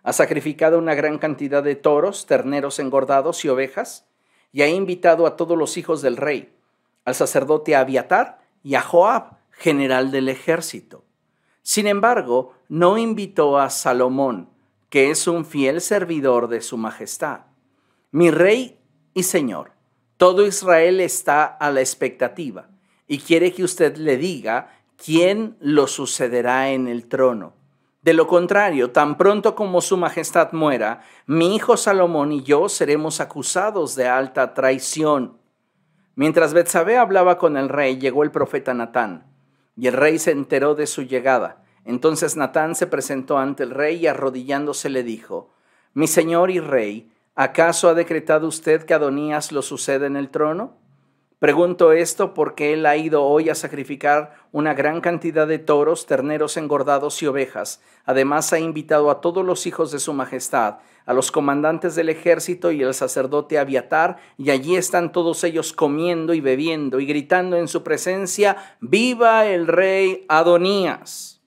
Ha 0.04 0.14
sacrificado 0.14 0.78
una 0.78 0.94
gran 0.94 1.18
cantidad 1.18 1.64
de 1.64 1.76
toros, 1.76 2.28
terneros 2.28 2.78
engordados 2.80 3.44
y 3.44 3.50
ovejas, 3.50 4.08
y 4.52 4.62
ha 4.62 4.68
invitado 4.68 5.26
a 5.26 5.36
todos 5.36 5.58
los 5.58 5.78
hijos 5.78 6.02
del 6.02 6.18
rey, 6.18 6.56
al 7.06 7.16
sacerdote 7.16 7.76
Abiatar 7.76 8.40
y 8.64 8.76
a 8.76 8.82
Joab, 8.82 9.38
general 9.50 10.12
del 10.12 10.30
ejército. 10.30 11.04
Sin 11.62 11.88
embargo, 11.88 12.54
no 12.70 12.98
invitó 12.98 13.58
a 13.58 13.70
Salomón, 13.70 14.50
que 14.90 15.10
es 15.10 15.28
un 15.28 15.46
fiel 15.46 15.82
servidor 15.82 16.48
de 16.48 16.62
su 16.62 16.78
majestad. 16.78 17.42
Mi 18.12 18.30
rey 18.30 18.80
y 19.14 19.24
señor, 19.24 19.72
todo 20.18 20.46
Israel 20.46 21.02
está 21.02 21.44
a 21.44 21.72
la 21.72 21.82
expectativa 21.82 22.70
y 23.08 23.20
quiere 23.20 23.54
que 23.54 23.64
usted 23.64 23.98
le 23.98 24.18
diga 24.18 24.72
quién 24.98 25.58
lo 25.60 25.88
sucederá 25.88 26.70
en 26.72 26.88
el 26.88 27.08
trono. 27.08 27.54
De 28.02 28.14
lo 28.14 28.28
contrario, 28.28 28.92
tan 28.92 29.18
pronto 29.18 29.56
como 29.56 29.82
su 29.82 29.98
majestad 29.98 30.54
muera, 30.54 31.02
mi 31.26 31.56
hijo 31.56 31.76
Salomón 31.76 32.32
y 32.32 32.44
yo 32.44 32.70
seremos 32.70 33.20
acusados 33.20 33.96
de 33.96 34.08
alta 34.08 34.54
traición. 34.54 35.40
Mientras 36.16 36.54
Betsabé 36.54 36.98
hablaba 36.98 37.38
con 37.38 37.58
el 37.58 37.68
rey, 37.68 37.98
llegó 37.98 38.24
el 38.24 38.32
profeta 38.32 38.74
Natán, 38.74 39.26
y 39.76 39.88
el 39.88 39.94
rey 39.94 40.20
se 40.20 40.32
enteró 40.32 40.76
de 40.76 40.88
su 40.88 41.02
llegada. 41.02 41.64
Entonces 41.84 42.38
Natán 42.38 42.76
se 42.76 42.88
presentó 42.88 43.38
ante 43.38 43.64
el 43.64 43.72
rey 43.72 43.98
y 43.98 44.08
arrodillándose 44.08 44.90
le 44.90 45.04
dijo, 45.04 45.52
Mi 45.94 46.08
señor 46.08 46.52
y 46.52 46.60
rey, 46.60 47.12
¿acaso 47.36 47.90
ha 47.90 47.94
decretado 47.94 48.48
usted 48.48 48.84
que 48.84 48.94
Adonías 48.94 49.52
lo 49.52 49.62
suceda 49.62 50.08
en 50.08 50.16
el 50.16 50.30
trono? 50.30 50.78
Pregunto 51.40 51.92
esto 51.92 52.34
porque 52.34 52.74
él 52.74 52.86
ha 52.86 52.96
ido 52.96 53.24
hoy 53.24 53.50
a 53.50 53.56
sacrificar 53.56 54.36
una 54.54 54.74
gran 54.74 55.02
cantidad 55.02 55.46
de 55.46 55.60
toros, 55.60 56.06
terneros 56.06 56.56
engordados 56.56 57.22
y 57.22 57.28
ovejas. 57.28 57.82
Además 58.06 58.54
ha 58.54 58.60
invitado 58.60 59.12
a 59.12 59.20
todos 59.20 59.46
los 59.46 59.68
hijos 59.68 59.92
de 59.92 60.00
su 60.00 60.14
majestad, 60.14 60.78
a 61.06 61.14
los 61.14 61.32
comandantes 61.32 61.94
del 61.94 62.10
ejército 62.10 62.72
y 62.72 62.82
el 62.82 62.94
sacerdote 62.94 63.60
Abiatar, 63.60 64.18
y 64.38 64.50
allí 64.50 64.78
están 64.78 65.12
todos 65.12 65.44
ellos 65.44 65.74
comiendo 65.74 66.34
y 66.34 66.40
bebiendo 66.40 67.02
y 67.02 67.06
gritando 67.06 67.58
en 67.58 67.68
su 67.68 67.84
presencia, 67.84 68.78
¡Viva 68.80 69.46
el 69.46 69.68
rey 69.68 70.26
Adonías! 70.30 71.42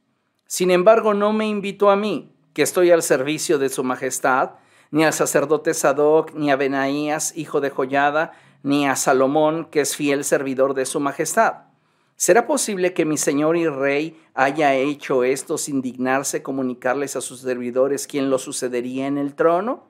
Sin 0.47 0.71
embargo, 0.71 1.15
no 1.15 1.33
me 1.33 1.49
invitó 1.49 1.91
a 1.91 1.97
mí, 1.97 2.37
que 2.53 2.63
estoy 2.63 2.91
al 2.91 3.03
servicio 3.03 3.59
de 3.59 3.69
su 3.71 3.83
majestad, 3.85 4.51
ni 4.91 5.05
al 5.05 5.13
sacerdote 5.13 5.75
Sadoc, 5.75 6.35
ni 6.35 6.51
a 6.51 6.57
Benaías, 6.57 7.37
hijo 7.37 7.61
de 7.61 7.71
Joyada, 7.71 8.33
ni 8.63 8.87
a 8.87 8.97
Salomón, 8.97 9.67
que 9.71 9.81
es 9.81 9.97
fiel 9.97 10.25
servidor 10.25 10.75
de 10.75 10.87
su 10.87 11.01
majestad. 11.01 11.69
¿Será 12.17 12.49
posible 12.49 12.95
que 12.95 13.05
mi 13.05 13.17
señor 13.17 13.57
y 13.57 13.69
rey 13.69 14.21
haya 14.35 14.75
hecho 14.75 15.23
esto 15.23 15.57
sin 15.57 15.81
dignarse 15.81 16.43
comunicarles 16.43 17.15
a 17.15 17.21
sus 17.21 17.41
servidores 17.41 18.09
quién 18.09 18.29
lo 18.29 18.39
sucedería 18.39 19.07
en 19.07 19.19
el 19.19 19.35
trono? 19.35 19.87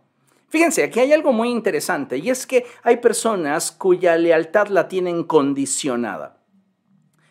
Fíjense, 0.51 0.83
aquí 0.83 1.01
hay 1.01 1.13
algo 1.13 1.33
muy 1.33 1.49
interesante 1.49 2.19
y 2.19 2.29
es 2.29 2.47
que 2.47 2.67
hay 2.83 2.99
personas 2.99 3.73
cuya 3.73 4.17
lealtad 4.17 4.69
la 4.69 4.89
tienen 4.89 5.25
condicionada. 5.25 6.37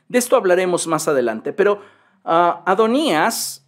De 0.07 0.17
esto 0.17 0.35
hablaremos 0.35 0.87
más 0.87 1.07
adelante, 1.07 1.53
pero 1.53 1.81
ah, 2.25 2.63
Adonías 2.65 3.66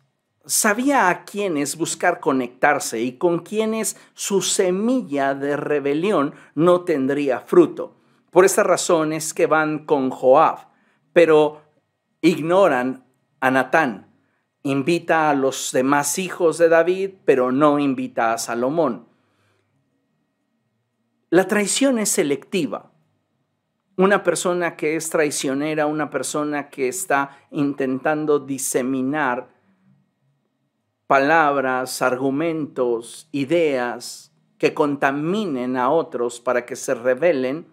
sabía 0.49 1.09
a 1.09 1.25
quiénes 1.25 1.77
buscar 1.77 2.19
conectarse 2.19 2.99
y 2.99 3.19
con 3.19 3.39
quienes 3.39 3.95
su 4.15 4.41
semilla 4.41 5.35
de 5.35 5.55
rebelión 5.55 6.33
no 6.55 6.81
tendría 6.81 7.39
fruto. 7.39 7.95
Por 8.31 8.45
esta 8.45 8.63
razón 8.63 9.13
es 9.13 9.35
que 9.35 9.45
van 9.45 9.85
con 9.85 10.09
Joab, 10.09 10.69
pero 11.13 11.61
ignoran 12.21 13.05
a 13.39 13.51
Natán. 13.51 14.07
Invita 14.63 15.29
a 15.29 15.35
los 15.35 15.71
demás 15.71 16.17
hijos 16.17 16.57
de 16.57 16.67
David, 16.67 17.11
pero 17.25 17.51
no 17.51 17.77
invita 17.77 18.33
a 18.33 18.39
Salomón. 18.39 19.07
La 21.29 21.47
traición 21.47 21.99
es 21.99 22.09
selectiva. 22.09 22.91
Una 23.97 24.23
persona 24.23 24.75
que 24.75 24.95
es 24.95 25.11
traicionera, 25.11 25.85
una 25.85 26.09
persona 26.09 26.69
que 26.69 26.87
está 26.87 27.37
intentando 27.51 28.39
diseminar 28.39 29.58
palabras, 31.09 32.03
argumentos, 32.03 33.27
ideas 33.31 34.31
que 34.59 34.75
contaminen 34.75 35.75
a 35.75 35.89
otros 35.89 36.39
para 36.39 36.67
que 36.67 36.75
se 36.75 36.93
rebelen, 36.93 37.65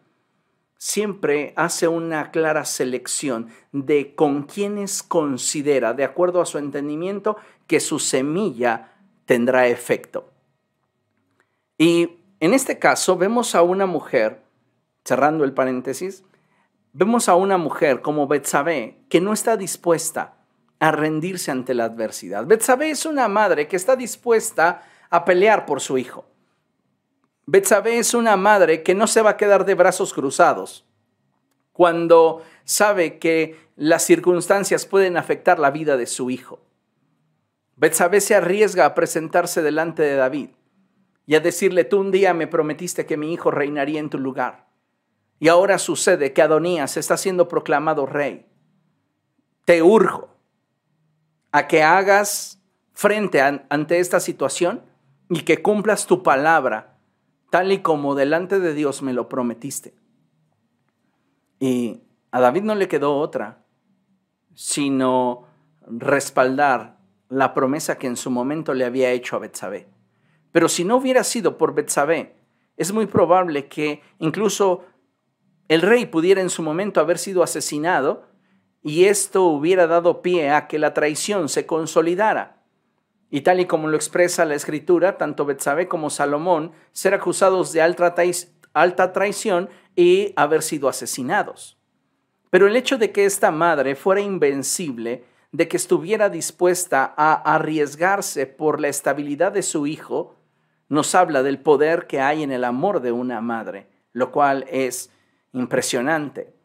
siempre 0.78 1.52
hace 1.54 1.86
una 1.86 2.30
clara 2.30 2.64
selección 2.64 3.48
de 3.72 4.14
con 4.14 4.44
quienes 4.44 5.02
considera, 5.02 5.92
de 5.92 6.04
acuerdo 6.04 6.40
a 6.40 6.46
su 6.46 6.56
entendimiento, 6.56 7.36
que 7.66 7.78
su 7.78 7.98
semilla 7.98 8.94
tendrá 9.26 9.66
efecto. 9.66 10.30
Y 11.76 12.20
en 12.40 12.54
este 12.54 12.78
caso 12.78 13.18
vemos 13.18 13.54
a 13.54 13.60
una 13.60 13.84
mujer, 13.84 14.44
cerrando 15.04 15.44
el 15.44 15.52
paréntesis, 15.52 16.24
vemos 16.94 17.28
a 17.28 17.34
una 17.34 17.58
mujer 17.58 18.00
como 18.00 18.28
Betsabé 18.28 18.96
que 19.10 19.20
no 19.20 19.34
está 19.34 19.58
dispuesta 19.58 20.35
a 20.78 20.92
rendirse 20.92 21.50
ante 21.50 21.74
la 21.74 21.84
adversidad. 21.84 22.46
Betsabé 22.46 22.90
es 22.90 23.06
una 23.06 23.28
madre 23.28 23.68
que 23.68 23.76
está 23.76 23.96
dispuesta 23.96 24.82
a 25.10 25.24
pelear 25.24 25.66
por 25.66 25.80
su 25.80 25.98
hijo. 25.98 26.26
Betsabé 27.46 27.98
es 27.98 28.12
una 28.14 28.36
madre 28.36 28.82
que 28.82 28.94
no 28.94 29.06
se 29.06 29.22
va 29.22 29.30
a 29.30 29.36
quedar 29.36 29.64
de 29.64 29.74
brazos 29.74 30.12
cruzados 30.12 30.84
cuando 31.72 32.42
sabe 32.64 33.18
que 33.18 33.56
las 33.76 34.02
circunstancias 34.02 34.86
pueden 34.86 35.16
afectar 35.16 35.58
la 35.58 35.70
vida 35.70 35.96
de 35.96 36.06
su 36.06 36.30
hijo. 36.30 36.60
Betsabé 37.76 38.20
se 38.20 38.34
arriesga 38.34 38.86
a 38.86 38.94
presentarse 38.94 39.62
delante 39.62 40.02
de 40.02 40.16
David 40.16 40.50
y 41.26 41.34
a 41.34 41.40
decirle, 41.40 41.84
tú 41.84 42.00
un 42.00 42.10
día 42.10 42.32
me 42.32 42.46
prometiste 42.46 43.04
que 43.04 43.16
mi 43.16 43.32
hijo 43.32 43.50
reinaría 43.50 44.00
en 44.00 44.10
tu 44.10 44.18
lugar. 44.18 44.66
Y 45.38 45.48
ahora 45.48 45.78
sucede 45.78 46.32
que 46.32 46.40
Adonías 46.40 46.96
está 46.96 47.16
siendo 47.16 47.46
proclamado 47.46 48.06
rey. 48.06 48.46
Te 49.66 49.82
urjo 49.82 50.35
a 51.56 51.68
que 51.68 51.82
hagas 51.82 52.60
frente 52.92 53.40
ante 53.40 53.98
esta 53.98 54.20
situación 54.20 54.82
y 55.30 55.40
que 55.40 55.62
cumplas 55.62 56.06
tu 56.06 56.22
palabra 56.22 56.98
tal 57.48 57.72
y 57.72 57.78
como 57.78 58.14
delante 58.14 58.60
de 58.60 58.74
Dios 58.74 59.00
me 59.00 59.14
lo 59.14 59.30
prometiste. 59.30 59.94
Y 61.58 62.02
a 62.30 62.40
David 62.40 62.64
no 62.64 62.74
le 62.74 62.88
quedó 62.88 63.16
otra, 63.16 63.64
sino 64.54 65.44
respaldar 65.86 66.98
la 67.30 67.54
promesa 67.54 67.96
que 67.96 68.06
en 68.06 68.18
su 68.18 68.30
momento 68.30 68.74
le 68.74 68.84
había 68.84 69.12
hecho 69.12 69.36
a 69.36 69.38
Betsabé. 69.38 69.88
Pero 70.52 70.68
si 70.68 70.84
no 70.84 70.96
hubiera 70.96 71.24
sido 71.24 71.56
por 71.56 71.74
Betsabé, 71.74 72.36
es 72.76 72.92
muy 72.92 73.06
probable 73.06 73.66
que 73.66 74.02
incluso 74.18 74.84
el 75.68 75.80
rey 75.80 76.04
pudiera 76.04 76.42
en 76.42 76.50
su 76.50 76.62
momento 76.62 77.00
haber 77.00 77.16
sido 77.16 77.42
asesinado 77.42 78.35
y 78.86 79.06
esto 79.06 79.42
hubiera 79.42 79.88
dado 79.88 80.22
pie 80.22 80.50
a 80.50 80.68
que 80.68 80.78
la 80.78 80.94
traición 80.94 81.48
se 81.48 81.66
consolidara. 81.66 82.62
Y 83.30 83.40
tal 83.40 83.58
y 83.58 83.66
como 83.66 83.88
lo 83.88 83.96
expresa 83.96 84.44
la 84.44 84.54
escritura, 84.54 85.18
tanto 85.18 85.44
Betsabé 85.44 85.88
como 85.88 86.08
Salomón 86.08 86.70
ser 86.92 87.12
acusados 87.12 87.72
de 87.72 87.82
alta, 87.82 88.14
alta 88.74 89.12
traición 89.12 89.68
y 89.96 90.32
haber 90.36 90.62
sido 90.62 90.88
asesinados. 90.88 91.80
Pero 92.48 92.68
el 92.68 92.76
hecho 92.76 92.96
de 92.96 93.10
que 93.10 93.24
esta 93.24 93.50
madre 93.50 93.96
fuera 93.96 94.20
invencible, 94.20 95.24
de 95.50 95.66
que 95.66 95.78
estuviera 95.78 96.28
dispuesta 96.28 97.12
a 97.16 97.34
arriesgarse 97.56 98.46
por 98.46 98.80
la 98.80 98.86
estabilidad 98.86 99.50
de 99.50 99.64
su 99.64 99.88
hijo, 99.88 100.36
nos 100.88 101.16
habla 101.16 101.42
del 101.42 101.58
poder 101.58 102.06
que 102.06 102.20
hay 102.20 102.44
en 102.44 102.52
el 102.52 102.62
amor 102.62 103.00
de 103.00 103.10
una 103.10 103.40
madre, 103.40 103.88
lo 104.12 104.30
cual 104.30 104.64
es 104.68 105.10
impresionante. 105.52 106.55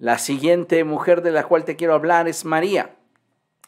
La 0.00 0.16
siguiente 0.16 0.82
mujer 0.82 1.20
de 1.20 1.30
la 1.30 1.44
cual 1.44 1.66
te 1.66 1.76
quiero 1.76 1.92
hablar 1.92 2.26
es 2.26 2.46
María. 2.46 2.96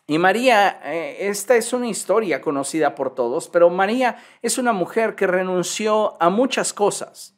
Y 0.07 0.17
María, 0.17 0.81
eh, 0.83 1.29
esta 1.29 1.57
es 1.57 1.75
una 1.75 1.89
historia 1.89 2.41
conocida 2.41 2.95
por 2.95 3.15
todos, 3.15 3.51
pero 3.51 3.69
María 3.69 4.17
es 4.41 4.57
una 4.57 4.73
mujer 4.73 5.15
que 5.15 5.27
renunció 5.27 6.17
a 6.23 6.31
muchas 6.31 6.73
cosas 6.73 7.37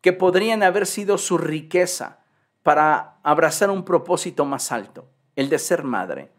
que 0.00 0.12
podrían 0.12 0.62
haber 0.62 0.86
sido 0.86 1.18
su 1.18 1.38
riqueza 1.38 2.20
para 2.62 3.18
abrazar 3.24 3.68
un 3.68 3.84
propósito 3.84 4.44
más 4.44 4.70
alto, 4.70 5.08
el 5.34 5.48
de 5.48 5.58
ser 5.58 5.82
madre. 5.82 6.30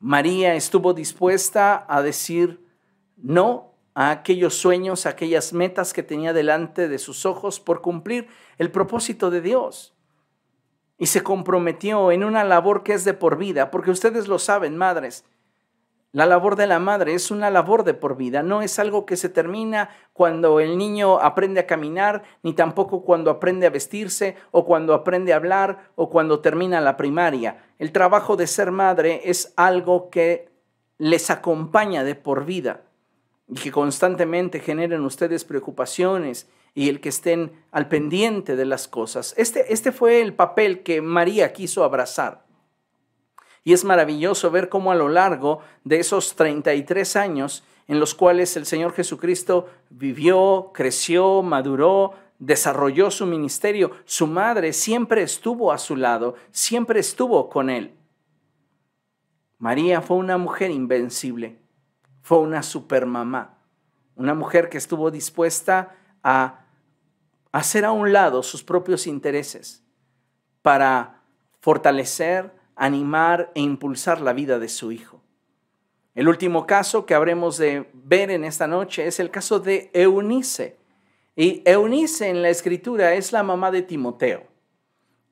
María 0.00 0.56
estuvo 0.56 0.92
dispuesta 0.92 1.86
a 1.88 2.02
decir 2.02 2.66
no 3.16 3.76
a 3.94 4.10
aquellos 4.10 4.54
sueños, 4.54 5.06
a 5.06 5.10
aquellas 5.10 5.52
metas 5.52 5.92
que 5.92 6.02
tenía 6.02 6.32
delante 6.32 6.88
de 6.88 6.98
sus 6.98 7.26
ojos 7.26 7.60
por 7.60 7.80
cumplir 7.80 8.26
el 8.58 8.72
propósito 8.72 9.30
de 9.30 9.40
Dios 9.40 9.94
y 10.98 11.06
se 11.06 11.22
comprometió 11.22 12.10
en 12.10 12.24
una 12.24 12.44
labor 12.44 12.82
que 12.82 12.92
es 12.92 13.04
de 13.04 13.14
por 13.14 13.38
vida, 13.38 13.70
porque 13.70 13.92
ustedes 13.92 14.28
lo 14.28 14.38
saben, 14.38 14.76
madres. 14.76 15.24
La 16.10 16.26
labor 16.26 16.56
de 16.56 16.66
la 16.66 16.78
madre 16.78 17.14
es 17.14 17.30
una 17.30 17.50
labor 17.50 17.84
de 17.84 17.94
por 17.94 18.16
vida, 18.16 18.42
no 18.42 18.62
es 18.62 18.78
algo 18.78 19.06
que 19.06 19.16
se 19.16 19.28
termina 19.28 19.90
cuando 20.14 20.58
el 20.58 20.78
niño 20.78 21.18
aprende 21.20 21.60
a 21.60 21.66
caminar, 21.66 22.22
ni 22.42 22.54
tampoco 22.54 23.04
cuando 23.04 23.30
aprende 23.30 23.66
a 23.66 23.70
vestirse 23.70 24.34
o 24.50 24.64
cuando 24.64 24.94
aprende 24.94 25.32
a 25.32 25.36
hablar 25.36 25.90
o 25.96 26.08
cuando 26.08 26.40
termina 26.40 26.80
la 26.80 26.96
primaria. 26.96 27.62
El 27.78 27.92
trabajo 27.92 28.36
de 28.36 28.46
ser 28.46 28.72
madre 28.72 29.20
es 29.24 29.52
algo 29.56 30.08
que 30.08 30.50
les 30.96 31.30
acompaña 31.30 32.02
de 32.04 32.14
por 32.14 32.46
vida 32.46 32.82
y 33.46 33.54
que 33.54 33.70
constantemente 33.70 34.60
generen 34.60 35.04
ustedes 35.04 35.44
preocupaciones 35.44 36.48
y 36.78 36.88
el 36.88 37.00
que 37.00 37.08
estén 37.08 37.50
al 37.72 37.88
pendiente 37.88 38.54
de 38.54 38.64
las 38.64 38.86
cosas. 38.86 39.34
Este, 39.36 39.72
este 39.72 39.90
fue 39.90 40.20
el 40.20 40.32
papel 40.32 40.84
que 40.84 41.02
María 41.02 41.52
quiso 41.52 41.82
abrazar. 41.82 42.46
Y 43.64 43.72
es 43.72 43.84
maravilloso 43.84 44.52
ver 44.52 44.68
cómo 44.68 44.92
a 44.92 44.94
lo 44.94 45.08
largo 45.08 45.58
de 45.82 45.98
esos 45.98 46.36
33 46.36 47.16
años 47.16 47.64
en 47.88 47.98
los 47.98 48.14
cuales 48.14 48.56
el 48.56 48.64
Señor 48.64 48.92
Jesucristo 48.92 49.66
vivió, 49.90 50.70
creció, 50.72 51.42
maduró, 51.42 52.12
desarrolló 52.38 53.10
su 53.10 53.26
ministerio, 53.26 53.90
su 54.04 54.28
madre 54.28 54.72
siempre 54.72 55.22
estuvo 55.22 55.72
a 55.72 55.78
su 55.78 55.96
lado, 55.96 56.36
siempre 56.52 57.00
estuvo 57.00 57.48
con 57.48 57.70
él. 57.70 57.96
María 59.58 60.00
fue 60.00 60.16
una 60.16 60.38
mujer 60.38 60.70
invencible, 60.70 61.58
fue 62.22 62.38
una 62.38 62.62
supermamá, 62.62 63.58
una 64.14 64.34
mujer 64.34 64.68
que 64.68 64.78
estuvo 64.78 65.10
dispuesta 65.10 65.96
a 66.22 66.66
hacer 67.52 67.84
a 67.84 67.92
un 67.92 68.12
lado 68.12 68.42
sus 68.42 68.62
propios 68.62 69.06
intereses 69.06 69.82
para 70.62 71.22
fortalecer, 71.60 72.52
animar 72.76 73.50
e 73.54 73.60
impulsar 73.60 74.20
la 74.20 74.32
vida 74.32 74.58
de 74.58 74.68
su 74.68 74.92
hijo. 74.92 75.22
El 76.14 76.28
último 76.28 76.66
caso 76.66 77.06
que 77.06 77.14
habremos 77.14 77.58
de 77.58 77.88
ver 77.92 78.30
en 78.30 78.44
esta 78.44 78.66
noche 78.66 79.06
es 79.06 79.20
el 79.20 79.30
caso 79.30 79.60
de 79.60 79.90
Eunice. 79.92 80.76
Y 81.36 81.62
Eunice 81.64 82.28
en 82.28 82.42
la 82.42 82.48
escritura 82.48 83.14
es 83.14 83.30
la 83.32 83.44
mamá 83.44 83.70
de 83.70 83.82
Timoteo. 83.82 84.44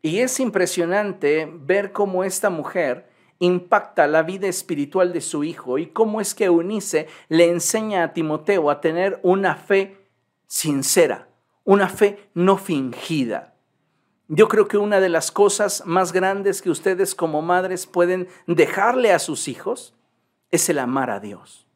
Y 0.02 0.20
es 0.20 0.38
impresionante 0.38 1.50
ver 1.52 1.90
cómo 1.90 2.22
esta 2.22 2.50
mujer 2.50 3.08
impacta 3.40 4.06
la 4.06 4.22
vida 4.22 4.46
espiritual 4.46 5.12
de 5.12 5.20
su 5.20 5.42
hijo 5.44 5.78
y 5.78 5.88
cómo 5.88 6.20
es 6.20 6.34
que 6.34 6.44
Eunice 6.44 7.08
le 7.28 7.50
enseña 7.50 8.04
a 8.04 8.12
Timoteo 8.12 8.70
a 8.70 8.80
tener 8.80 9.18
una 9.22 9.56
fe 9.56 9.96
sincera, 10.46 11.28
una 11.66 11.88
fe 11.88 12.30
no 12.32 12.56
fingida. 12.56 13.54
Yo 14.28 14.46
creo 14.46 14.68
que 14.68 14.78
una 14.78 15.00
de 15.00 15.08
las 15.08 15.32
cosas 15.32 15.84
más 15.84 16.12
grandes 16.12 16.62
que 16.62 16.70
ustedes 16.70 17.14
como 17.16 17.42
madres 17.42 17.86
pueden 17.86 18.28
dejarle 18.46 19.12
a 19.12 19.18
sus 19.18 19.48
hijos 19.48 19.92
es 20.52 20.68
el 20.68 20.78
amar 20.78 21.10
a 21.10 21.18
Dios, 21.18 21.66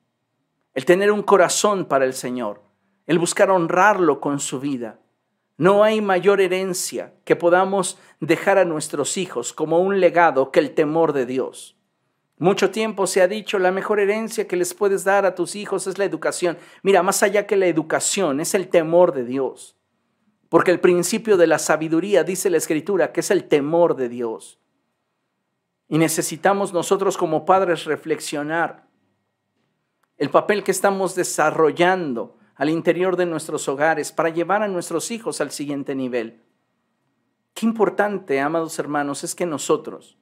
el 0.74 0.84
tener 0.84 1.10
un 1.10 1.24
corazón 1.24 1.86
para 1.86 2.04
el 2.04 2.14
Señor, 2.14 2.62
el 3.08 3.18
buscar 3.18 3.50
honrarlo 3.50 4.20
con 4.20 4.38
su 4.38 4.60
vida. 4.60 5.00
No 5.56 5.82
hay 5.82 6.00
mayor 6.00 6.40
herencia 6.40 7.12
que 7.24 7.34
podamos 7.34 7.98
dejar 8.20 8.58
a 8.58 8.64
nuestros 8.64 9.16
hijos 9.16 9.52
como 9.52 9.80
un 9.80 9.98
legado 9.98 10.52
que 10.52 10.60
el 10.60 10.72
temor 10.72 11.12
de 11.12 11.26
Dios. 11.26 11.76
Mucho 12.38 12.70
tiempo 12.70 13.08
se 13.08 13.22
ha 13.22 13.28
dicho, 13.28 13.58
la 13.58 13.72
mejor 13.72 13.98
herencia 13.98 14.46
que 14.46 14.56
les 14.56 14.72
puedes 14.72 15.02
dar 15.02 15.26
a 15.26 15.34
tus 15.34 15.56
hijos 15.56 15.88
es 15.88 15.98
la 15.98 16.04
educación. 16.04 16.58
Mira, 16.84 17.02
más 17.02 17.24
allá 17.24 17.48
que 17.48 17.56
la 17.56 17.66
educación, 17.66 18.40
es 18.40 18.54
el 18.54 18.68
temor 18.68 19.12
de 19.12 19.24
Dios. 19.24 19.76
Porque 20.50 20.72
el 20.72 20.80
principio 20.80 21.36
de 21.36 21.46
la 21.46 21.60
sabiduría, 21.60 22.24
dice 22.24 22.50
la 22.50 22.58
Escritura, 22.58 23.12
que 23.12 23.20
es 23.20 23.30
el 23.30 23.44
temor 23.44 23.94
de 23.94 24.08
Dios. 24.08 24.58
Y 25.88 25.96
necesitamos 25.96 26.72
nosotros 26.72 27.16
como 27.16 27.44
padres 27.44 27.84
reflexionar 27.84 28.88
el 30.18 30.28
papel 30.28 30.64
que 30.64 30.72
estamos 30.72 31.14
desarrollando 31.14 32.36
al 32.56 32.68
interior 32.68 33.16
de 33.16 33.26
nuestros 33.26 33.68
hogares 33.68 34.12
para 34.12 34.28
llevar 34.28 34.62
a 34.62 34.68
nuestros 34.68 35.10
hijos 35.12 35.40
al 35.40 35.52
siguiente 35.52 35.94
nivel. 35.94 36.42
Qué 37.54 37.64
importante, 37.64 38.40
amados 38.40 38.78
hermanos, 38.78 39.22
es 39.22 39.36
que 39.36 39.46
nosotros 39.46 40.18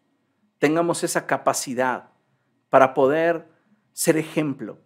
tengamos 0.59 1.05
esa 1.05 1.27
capacidad 1.27 2.11
para 2.69 2.93
poder 2.93 3.49
ser 3.93 4.19
ejemplo, 4.19 4.79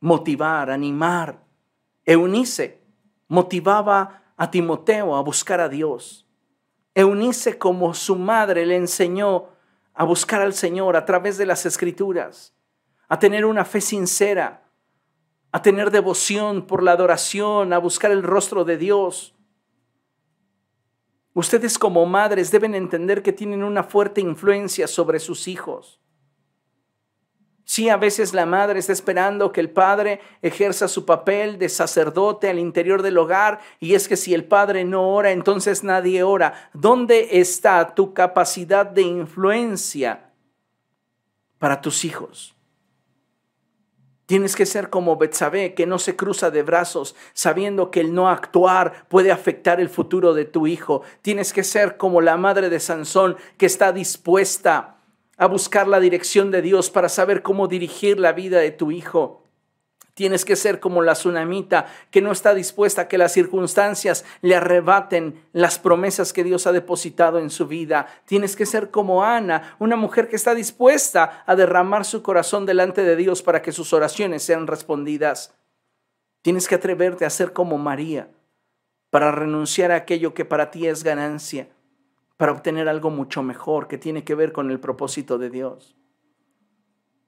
motivar, 0.00 0.70
animar. 0.70 1.42
Eunice 2.04 2.82
motivaba 3.26 4.23
a 4.36 4.50
Timoteo 4.50 5.16
a 5.16 5.22
buscar 5.22 5.60
a 5.60 5.68
Dios. 5.68 6.26
Eunice 6.94 7.58
como 7.58 7.94
su 7.94 8.16
madre 8.16 8.66
le 8.66 8.76
enseñó 8.76 9.48
a 9.94 10.04
buscar 10.04 10.42
al 10.42 10.54
Señor 10.54 10.96
a 10.96 11.04
través 11.04 11.38
de 11.38 11.46
las 11.46 11.66
escrituras, 11.66 12.54
a 13.08 13.18
tener 13.18 13.44
una 13.44 13.64
fe 13.64 13.80
sincera, 13.80 14.68
a 15.52 15.62
tener 15.62 15.90
devoción 15.90 16.66
por 16.66 16.82
la 16.82 16.92
adoración, 16.92 17.72
a 17.72 17.78
buscar 17.78 18.10
el 18.10 18.22
rostro 18.22 18.64
de 18.64 18.76
Dios. 18.76 19.34
Ustedes 21.32 21.78
como 21.78 22.06
madres 22.06 22.50
deben 22.50 22.74
entender 22.74 23.22
que 23.22 23.32
tienen 23.32 23.62
una 23.62 23.82
fuerte 23.82 24.20
influencia 24.20 24.86
sobre 24.86 25.20
sus 25.20 25.48
hijos. 25.48 26.00
Sí, 27.66 27.88
a 27.88 27.96
veces 27.96 28.34
la 28.34 28.44
madre 28.44 28.78
está 28.78 28.92
esperando 28.92 29.50
que 29.50 29.60
el 29.60 29.70
padre 29.70 30.20
ejerza 30.42 30.86
su 30.86 31.06
papel 31.06 31.58
de 31.58 31.70
sacerdote 31.70 32.50
al 32.50 32.58
interior 32.58 33.00
del 33.00 33.16
hogar 33.16 33.60
y 33.80 33.94
es 33.94 34.06
que 34.06 34.16
si 34.16 34.34
el 34.34 34.44
padre 34.44 34.84
no 34.84 35.08
ora, 35.14 35.30
entonces 35.30 35.82
nadie 35.82 36.22
ora. 36.22 36.70
¿Dónde 36.74 37.40
está 37.40 37.94
tu 37.94 38.12
capacidad 38.12 38.84
de 38.84 39.02
influencia 39.02 40.30
para 41.58 41.80
tus 41.80 42.04
hijos? 42.04 42.54
Tienes 44.26 44.56
que 44.56 44.66
ser 44.66 44.90
como 44.90 45.16
Betsabé, 45.16 45.74
que 45.74 45.86
no 45.86 45.98
se 45.98 46.16
cruza 46.16 46.50
de 46.50 46.62
brazos 46.62 47.14
sabiendo 47.32 47.90
que 47.90 48.00
el 48.00 48.14
no 48.14 48.28
actuar 48.28 49.06
puede 49.08 49.30
afectar 49.30 49.80
el 49.80 49.88
futuro 49.88 50.34
de 50.34 50.44
tu 50.44 50.66
hijo. 50.66 51.02
Tienes 51.22 51.52
que 51.52 51.62
ser 51.62 51.96
como 51.96 52.20
la 52.20 52.36
madre 52.36 52.68
de 52.68 52.80
Sansón, 52.80 53.36
que 53.58 53.66
está 53.66 53.92
dispuesta 53.92 54.93
a 55.36 55.46
buscar 55.46 55.88
la 55.88 56.00
dirección 56.00 56.50
de 56.50 56.62
Dios 56.62 56.90
para 56.90 57.08
saber 57.08 57.42
cómo 57.42 57.68
dirigir 57.68 58.18
la 58.18 58.32
vida 58.32 58.58
de 58.58 58.70
tu 58.70 58.90
hijo. 58.90 59.44
Tienes 60.14 60.44
que 60.44 60.54
ser 60.54 60.78
como 60.78 61.02
la 61.02 61.14
tsunamita 61.14 61.86
que 62.12 62.22
no 62.22 62.30
está 62.30 62.54
dispuesta 62.54 63.02
a 63.02 63.08
que 63.08 63.18
las 63.18 63.32
circunstancias 63.32 64.24
le 64.42 64.54
arrebaten 64.54 65.42
las 65.52 65.80
promesas 65.80 66.32
que 66.32 66.44
Dios 66.44 66.68
ha 66.68 66.72
depositado 66.72 67.40
en 67.40 67.50
su 67.50 67.66
vida. 67.66 68.06
Tienes 68.24 68.54
que 68.54 68.64
ser 68.64 68.90
como 68.90 69.24
Ana, 69.24 69.74
una 69.80 69.96
mujer 69.96 70.28
que 70.28 70.36
está 70.36 70.54
dispuesta 70.54 71.42
a 71.46 71.56
derramar 71.56 72.04
su 72.04 72.22
corazón 72.22 72.64
delante 72.64 73.02
de 73.02 73.16
Dios 73.16 73.42
para 73.42 73.60
que 73.60 73.72
sus 73.72 73.92
oraciones 73.92 74.44
sean 74.44 74.68
respondidas. 74.68 75.52
Tienes 76.42 76.68
que 76.68 76.76
atreverte 76.76 77.24
a 77.24 77.30
ser 77.30 77.52
como 77.52 77.76
María 77.76 78.28
para 79.10 79.32
renunciar 79.32 79.90
a 79.90 79.96
aquello 79.96 80.32
que 80.32 80.44
para 80.44 80.70
ti 80.70 80.86
es 80.86 81.02
ganancia, 81.02 81.68
para 82.36 82.52
obtener 82.52 82.88
algo 82.88 83.10
mucho 83.10 83.42
mejor 83.42 83.88
que 83.88 83.98
tiene 83.98 84.24
que 84.24 84.34
ver 84.34 84.52
con 84.52 84.70
el 84.70 84.80
propósito 84.80 85.38
de 85.38 85.50
Dios. 85.50 85.96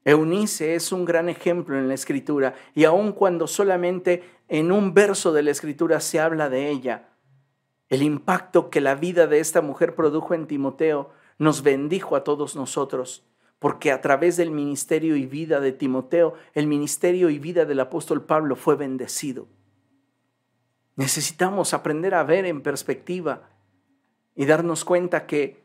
Eunice 0.05 0.77
es 0.77 0.93
un 0.93 1.05
gran 1.05 1.29
ejemplo 1.29 1.77
en 1.77 1.89
la 1.89 1.95
escritura 1.95 2.55
y 2.75 2.85
aun 2.85 3.13
cuando 3.13 3.47
solamente 3.47 4.23
en 4.49 4.71
un 4.71 4.95
verso 4.95 5.33
de 5.33 5.43
la 5.43 5.51
escritura 5.51 6.01
se 6.01 6.21
habla 6.21 6.49
de 6.49 6.71
ella, 6.71 7.09
el 7.89 8.03
impacto 8.03 8.71
que 8.71 8.81
la 8.81 8.95
vida 8.95 9.27
de 9.27 9.41
esta 9.41 9.63
mujer 9.63 9.95
produjo 9.95 10.35
en 10.35 10.47
Timoteo 10.47 11.11
nos 11.39 11.63
bendijo 11.63 12.17
a 12.17 12.25
todos 12.25 12.57
nosotros, 12.57 13.27
porque 13.59 13.93
a 13.93 14.01
través 14.01 14.37
del 14.37 14.51
ministerio 14.51 15.17
y 15.17 15.27
vida 15.27 15.61
de 15.61 15.73
Timoteo, 15.73 16.35
el 16.55 16.67
ministerio 16.67 17.31
y 17.31 17.39
vida 17.39 17.65
del 17.65 17.81
apóstol 17.81 18.25
Pablo 18.25 18.57
fue 18.57 18.77
bendecido. 18.77 19.49
Necesitamos 20.97 21.75
aprender 21.75 22.15
a 22.15 22.25
ver 22.25 22.47
en 22.47 22.63
perspectiva 22.63 23.51
y 24.37 24.45
darnos 24.45 24.85
cuenta 24.85 25.27
que 25.27 25.65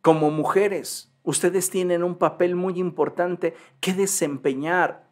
como 0.00 0.30
mujeres 0.30 1.12
Ustedes 1.24 1.70
tienen 1.70 2.02
un 2.02 2.16
papel 2.16 2.56
muy 2.56 2.78
importante 2.78 3.54
que 3.80 3.94
desempeñar 3.94 5.06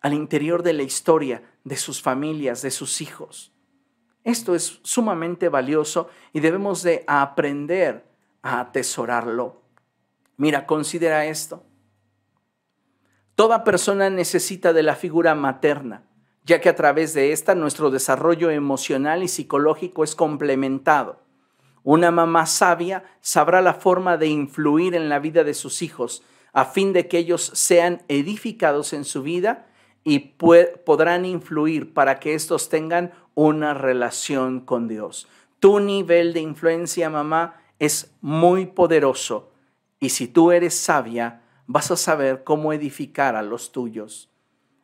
al 0.00 0.12
interior 0.12 0.62
de 0.62 0.74
la 0.74 0.82
historia 0.82 1.42
de 1.64 1.76
sus 1.76 2.02
familias, 2.02 2.60
de 2.60 2.70
sus 2.70 3.00
hijos. 3.00 3.52
Esto 4.22 4.54
es 4.54 4.80
sumamente 4.82 5.48
valioso 5.48 6.08
y 6.32 6.40
debemos 6.40 6.82
de 6.82 7.04
aprender 7.06 8.04
a 8.42 8.60
atesorarlo. 8.60 9.62
Mira, 10.36 10.66
considera 10.66 11.24
esto. 11.24 11.62
Toda 13.34 13.64
persona 13.64 14.10
necesita 14.10 14.72
de 14.74 14.82
la 14.82 14.94
figura 14.94 15.34
materna, 15.34 16.04
ya 16.44 16.60
que 16.60 16.68
a 16.68 16.76
través 16.76 17.14
de 17.14 17.32
esta 17.32 17.54
nuestro 17.54 17.90
desarrollo 17.90 18.50
emocional 18.50 19.22
y 19.22 19.28
psicológico 19.28 20.04
es 20.04 20.14
complementado. 20.14 21.23
Una 21.84 22.10
mamá 22.10 22.46
sabia 22.46 23.04
sabrá 23.20 23.60
la 23.60 23.74
forma 23.74 24.16
de 24.16 24.26
influir 24.26 24.94
en 24.94 25.10
la 25.10 25.18
vida 25.18 25.44
de 25.44 25.52
sus 25.52 25.82
hijos, 25.82 26.22
a 26.54 26.64
fin 26.64 26.94
de 26.94 27.08
que 27.08 27.18
ellos 27.18 27.50
sean 27.54 28.02
edificados 28.08 28.94
en 28.94 29.04
su 29.04 29.22
vida 29.22 29.66
y 30.02 30.18
podrán 30.18 31.26
influir 31.26 31.92
para 31.92 32.18
que 32.20 32.34
estos 32.34 32.70
tengan 32.70 33.12
una 33.34 33.74
relación 33.74 34.60
con 34.60 34.88
Dios. 34.88 35.28
Tu 35.60 35.78
nivel 35.78 36.32
de 36.32 36.40
influencia, 36.40 37.10
mamá, 37.10 37.60
es 37.78 38.14
muy 38.22 38.64
poderoso 38.64 39.52
y 40.00 40.10
si 40.10 40.26
tú 40.26 40.52
eres 40.52 40.74
sabia, 40.74 41.42
vas 41.66 41.90
a 41.90 41.96
saber 41.96 42.44
cómo 42.44 42.72
edificar 42.72 43.36
a 43.36 43.42
los 43.42 43.72
tuyos. 43.72 44.30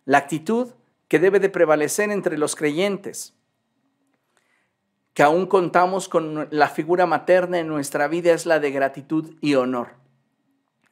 La 0.04 0.18
actitud 0.18 0.68
que 1.08 1.18
debe 1.18 1.40
de 1.40 1.48
prevalecer 1.48 2.10
entre 2.10 2.36
los 2.36 2.56
creyentes, 2.56 3.34
que 5.14 5.22
aún 5.22 5.46
contamos 5.46 6.08
con 6.08 6.48
la 6.50 6.68
figura 6.68 7.06
materna 7.06 7.58
en 7.58 7.68
nuestra 7.68 8.08
vida, 8.08 8.32
es 8.32 8.46
la 8.46 8.60
de 8.60 8.70
gratitud 8.70 9.34
y 9.40 9.54
honor. 9.54 9.94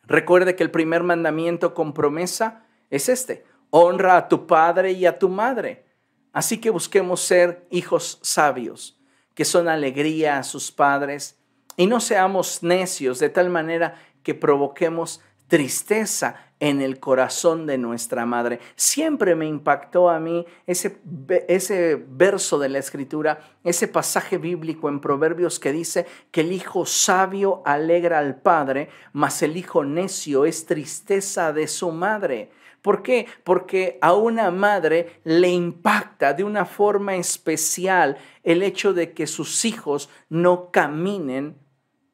Recuerde 0.05 0.57
que 0.57 0.64
el 0.64 0.71
primer 0.71 1.03
mandamiento 1.03 1.75
con 1.75 1.93
promesa 1.93 2.64
es 2.91 3.09
este, 3.09 3.45
honra 3.71 4.16
a 4.16 4.29
tu 4.29 4.47
padre 4.47 4.93
y 4.93 5.07
a 5.07 5.19
tu 5.19 5.29
madre. 5.29 5.85
Así 6.33 6.59
que 6.59 6.71
busquemos 6.71 7.21
ser 7.21 7.66
hijos 7.71 8.19
sabios, 8.23 8.99
que 9.35 9.45
son 9.45 9.69
alegría 9.69 10.39
a 10.39 10.43
sus 10.43 10.73
padres, 10.73 11.39
y 11.77 11.87
no 11.87 12.01
seamos 12.01 12.62
necios 12.62 13.19
de 13.19 13.29
tal 13.29 13.51
manera 13.51 13.95
que 14.23 14.35
provoquemos 14.35 15.21
tristeza 15.47 16.47
en 16.61 16.81
el 16.81 16.99
corazón 16.99 17.67
de 17.67 17.79
nuestra 17.79 18.27
madre. 18.27 18.61
Siempre 18.75 19.35
me 19.35 19.47
impactó 19.47 20.11
a 20.11 20.19
mí 20.19 20.47
ese, 20.67 21.01
ese 21.47 22.05
verso 22.09 22.59
de 22.59 22.69
la 22.69 22.79
escritura, 22.79 23.41
ese 23.65 23.89
pasaje 23.89 24.39
bíblico 24.39 24.89
en 24.89 25.01
Proverbios 25.01 25.59
que 25.59 25.73
dice 25.73 26.07
que 26.31 26.41
el 26.41 26.53
hijo 26.53 26.87
sabio 26.87 27.63
alegra 27.65 28.19
al 28.19 28.37
padre, 28.37 28.89
mas 29.13 29.43
el 29.43 29.57
hijo 29.57 29.85
necio 29.85 30.45
es 30.45 30.67
tristeza 30.67 31.53
de 31.53 31.69
su 31.69 31.93
madre. 31.93 32.51
¿Por 32.83 33.03
qué? 33.03 33.27
Porque 33.45 33.99
a 34.01 34.15
una 34.15 34.51
madre 34.51 35.21
le 35.25 35.51
impacta 35.51 36.33
de 36.33 36.45
una 36.45 36.65
forma 36.65 37.17
especial 37.17 38.17
el 38.43 38.63
hecho 38.63 38.93
de 38.93 39.13
que 39.13 39.27
sus 39.27 39.65
hijos 39.65 40.09
no 40.29 40.71
caminen 40.71 41.59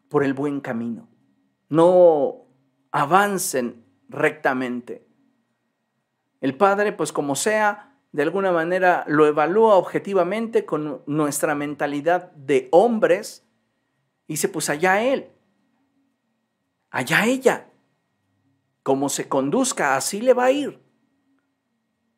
por 0.08 0.24
el 0.24 0.32
buen 0.32 0.60
camino, 0.60 1.08
no 1.68 2.46
avancen 2.92 3.83
rectamente. 4.08 5.06
El 6.40 6.56
Padre, 6.56 6.92
pues 6.92 7.12
como 7.12 7.36
sea, 7.36 7.98
de 8.12 8.22
alguna 8.22 8.52
manera 8.52 9.04
lo 9.08 9.26
evalúa 9.26 9.74
objetivamente 9.74 10.64
con 10.64 11.02
nuestra 11.06 11.54
mentalidad 11.54 12.30
de 12.32 12.68
hombres 12.70 13.46
y 14.26 14.34
dice, 14.34 14.48
pues 14.48 14.70
allá 14.70 15.02
él, 15.02 15.30
allá 16.90 17.26
ella, 17.26 17.70
como 18.82 19.08
se 19.08 19.28
conduzca, 19.28 19.96
así 19.96 20.20
le 20.20 20.34
va 20.34 20.44
a 20.44 20.52
ir. 20.52 20.80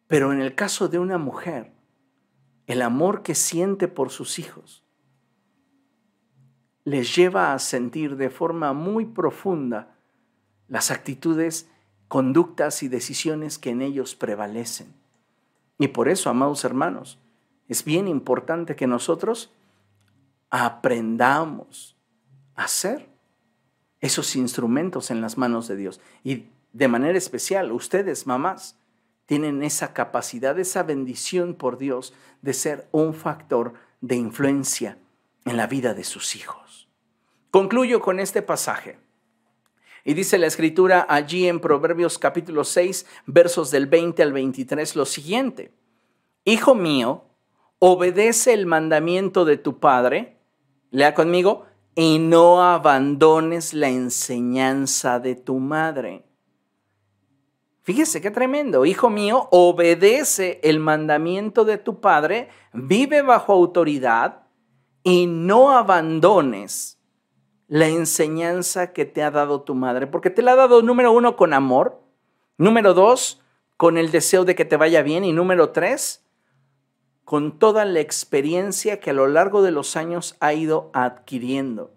Pero 0.07 0.33
en 0.33 0.41
el 0.41 0.55
caso 0.55 0.89
de 0.89 0.99
una 0.99 1.19
mujer, 1.19 1.73
el 2.67 2.83
amor 2.83 3.23
que 3.23 3.35
siente 3.35 3.89
por 3.89 4.11
sus 4.11 4.39
hijos 4.39 4.87
les 6.87 7.17
lleva 7.17 7.53
a 7.53 7.59
sentir 7.59 8.17
de 8.17 8.31
forma 8.31 8.73
muy 8.73 9.07
profunda 9.07 9.99
las 10.69 10.93
actitudes, 10.93 11.69
conductas 12.09 12.83
y 12.83 12.89
decisiones 12.89 13.59
que 13.59 13.71
en 13.71 13.83
ellos 13.83 14.15
prevalecen. 14.15 14.95
Y 15.79 15.89
por 15.89 16.09
eso, 16.09 16.31
amados 16.31 16.65
hermanos, 16.65 17.19
es 17.69 17.85
bien 17.85 18.09
importante 18.09 18.77
que 18.77 18.87
nosotros 18.87 19.51
aprendamos 20.51 21.97
a 22.55 22.69
ser 22.69 23.09
esos 24.01 24.37
instrumentos 24.37 25.11
en 25.11 25.21
las 25.21 25.37
manos 25.37 25.69
de 25.69 25.77
Dios. 25.77 26.01
Y 26.23 26.47
de 26.73 26.89
manera 26.89 27.19
especial, 27.19 27.73
ustedes, 27.73 28.27
mamás, 28.27 28.79
tienen 29.27 29.63
esa 29.63 29.93
capacidad, 29.93 30.59
esa 30.59 30.83
bendición 30.85 31.55
por 31.55 31.79
Dios 31.79 32.15
de 32.43 32.53
ser 32.53 32.89
un 32.93 33.13
factor 33.13 33.75
de 34.01 34.17
influencia 34.17 34.99
en 35.45 35.57
la 35.57 35.67
vida 35.67 35.95
de 35.95 36.05
sus 36.05 36.37
hijos. 36.37 36.89
Concluyo 37.51 38.01
con 38.01 38.21
este 38.21 38.43
pasaje. 38.43 38.99
Y 40.09 40.15
dice 40.15 40.39
la 40.39 40.47
escritura 40.47 41.05
allí 41.09 41.49
en 41.49 41.59
Proverbios 41.59 42.17
capítulo 42.17 42.63
6, 42.63 43.07
versos 43.27 43.73
del 43.73 43.89
20 43.89 44.23
al 44.23 44.33
23 44.33 44.95
lo 44.95 45.05
siguiente. 45.05 45.73
Hijo 46.45 46.77
mío, 46.77 47.25
obedece 47.81 48.53
el 48.53 48.67
mandamiento 48.67 49.45
de 49.45 49.57
tu 49.57 49.81
padre, 49.81 50.39
lea 50.93 51.13
conmigo, 51.13 51.65
y 51.97 52.21
no 52.21 52.63
abandones 52.63 53.75
la 53.75 53.89
enseñanza 53.89 55.19
de 55.19 55.35
tu 55.35 55.59
madre. 55.59 56.25
Fíjese 57.83 58.21
qué 58.21 58.31
tremendo. 58.31 58.85
Hijo 58.85 59.11
mío, 59.11 59.49
obedece 59.51 60.61
el 60.63 60.79
mandamiento 60.79 61.65
de 61.65 61.79
tu 61.79 62.01
padre, 62.01 62.49
vive 62.73 63.23
bajo 63.23 63.53
autoridad 63.53 64.47
y 65.03 65.27
no 65.27 65.73
abandones 65.73 66.96
la 67.69 67.89
enseñanza 67.89 68.93
que 68.93 69.05
te 69.05 69.23
ha 69.23 69.31
dado 69.31 69.63
tu 69.63 69.75
madre, 69.75 70.07
porque 70.07 70.31
te 70.31 70.43
la 70.43 70.53
ha 70.53 70.57
dado, 70.57 70.83
número 70.83 71.13
uno, 71.13 71.37
con 71.37 71.53
amor, 71.53 72.01
número 72.59 72.95
dos, 72.95 73.43
con 73.77 73.99
el 73.99 74.11
deseo 74.11 74.45
de 74.45 74.55
que 74.55 74.65
te 74.65 74.77
vaya 74.77 75.03
bien 75.03 75.25
y 75.25 75.33
número 75.33 75.71
tres, 75.71 76.25
con 77.25 77.59
toda 77.59 77.85
la 77.85 78.01
experiencia 78.01 79.01
que 79.01 79.11
a 79.11 79.15
lo 79.15 79.27
largo 79.27 79.63
de 79.63 79.73
los 79.73 79.97
años 79.97 80.37
ha 80.41 80.53
ido 80.53 80.91
adquiriendo. 80.95 81.91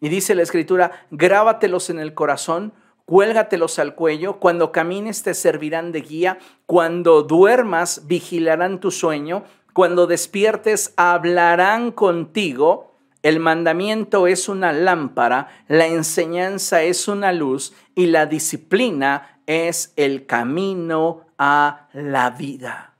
Y 0.00 0.08
dice 0.08 0.34
la 0.34 0.42
escritura, 0.42 1.06
grábatelos 1.10 1.90
en 1.90 2.00
el 2.00 2.14
corazón, 2.14 2.72
cuélgatelos 3.04 3.78
al 3.78 3.94
cuello, 3.94 4.40
cuando 4.40 4.72
camines 4.72 5.22
te 5.22 5.34
servirán 5.34 5.92
de 5.92 6.00
guía, 6.00 6.38
cuando 6.66 7.22
duermas 7.22 8.06
vigilarán 8.06 8.80
tu 8.80 8.90
sueño, 8.90 9.44
cuando 9.74 10.06
despiertes 10.06 10.94
hablarán 10.96 11.92
contigo, 11.92 12.91
el 13.22 13.38
mandamiento 13.38 14.26
es 14.26 14.48
una 14.48 14.72
lámpara, 14.72 15.48
la 15.68 15.86
enseñanza 15.86 16.82
es 16.82 17.06
una 17.06 17.32
luz 17.32 17.72
y 17.94 18.06
la 18.06 18.26
disciplina 18.26 19.40
es 19.46 19.92
el 19.96 20.26
camino 20.26 21.26
a 21.38 21.88
la 21.92 22.30
vida. 22.30 22.98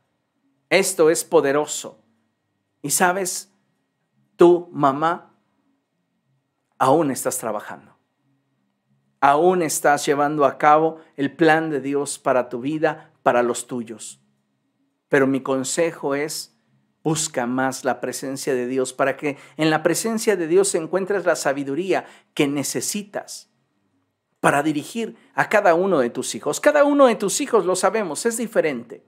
Esto 0.70 1.10
es 1.10 1.24
poderoso. 1.24 1.98
Y 2.82 2.90
sabes, 2.90 3.52
tú, 4.36 4.68
mamá, 4.72 5.34
aún 6.78 7.10
estás 7.10 7.38
trabajando. 7.38 7.96
Aún 9.20 9.62
estás 9.62 10.06
llevando 10.06 10.44
a 10.44 10.58
cabo 10.58 11.00
el 11.16 11.34
plan 11.34 11.70
de 11.70 11.80
Dios 11.80 12.18
para 12.18 12.48
tu 12.48 12.60
vida, 12.60 13.12
para 13.22 13.42
los 13.42 13.66
tuyos. 13.66 14.20
Pero 15.08 15.26
mi 15.26 15.42
consejo 15.42 16.14
es, 16.14 16.51
Busca 17.04 17.46
más 17.46 17.84
la 17.84 18.00
presencia 18.00 18.54
de 18.54 18.66
Dios 18.66 18.92
para 18.92 19.16
que 19.16 19.36
en 19.56 19.70
la 19.70 19.82
presencia 19.82 20.36
de 20.36 20.46
Dios 20.46 20.74
encuentres 20.74 21.24
la 21.24 21.36
sabiduría 21.36 22.04
que 22.34 22.46
necesitas 22.46 23.50
para 24.40 24.62
dirigir 24.62 25.16
a 25.34 25.48
cada 25.48 25.74
uno 25.74 26.00
de 26.00 26.10
tus 26.10 26.34
hijos. 26.34 26.60
Cada 26.60 26.84
uno 26.84 27.06
de 27.06 27.14
tus 27.14 27.40
hijos, 27.40 27.64
lo 27.64 27.76
sabemos, 27.76 28.26
es 28.26 28.36
diferente. 28.36 29.04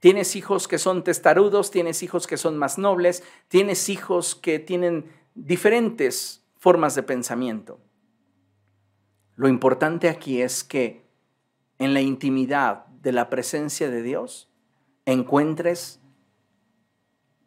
Tienes 0.00 0.34
hijos 0.34 0.66
que 0.66 0.78
son 0.78 1.04
testarudos, 1.04 1.70
tienes 1.70 2.02
hijos 2.02 2.26
que 2.26 2.36
son 2.36 2.56
más 2.58 2.78
nobles, 2.78 3.22
tienes 3.48 3.88
hijos 3.88 4.34
que 4.34 4.58
tienen 4.58 5.12
diferentes 5.34 6.44
formas 6.58 6.94
de 6.94 7.02
pensamiento. 7.02 7.80
Lo 9.36 9.46
importante 9.46 10.08
aquí 10.08 10.42
es 10.42 10.64
que 10.64 11.06
en 11.78 11.94
la 11.94 12.00
intimidad 12.00 12.86
de 12.86 13.12
la 13.12 13.30
presencia 13.30 13.88
de 13.88 14.02
Dios 14.02 14.50
encuentres 15.06 15.99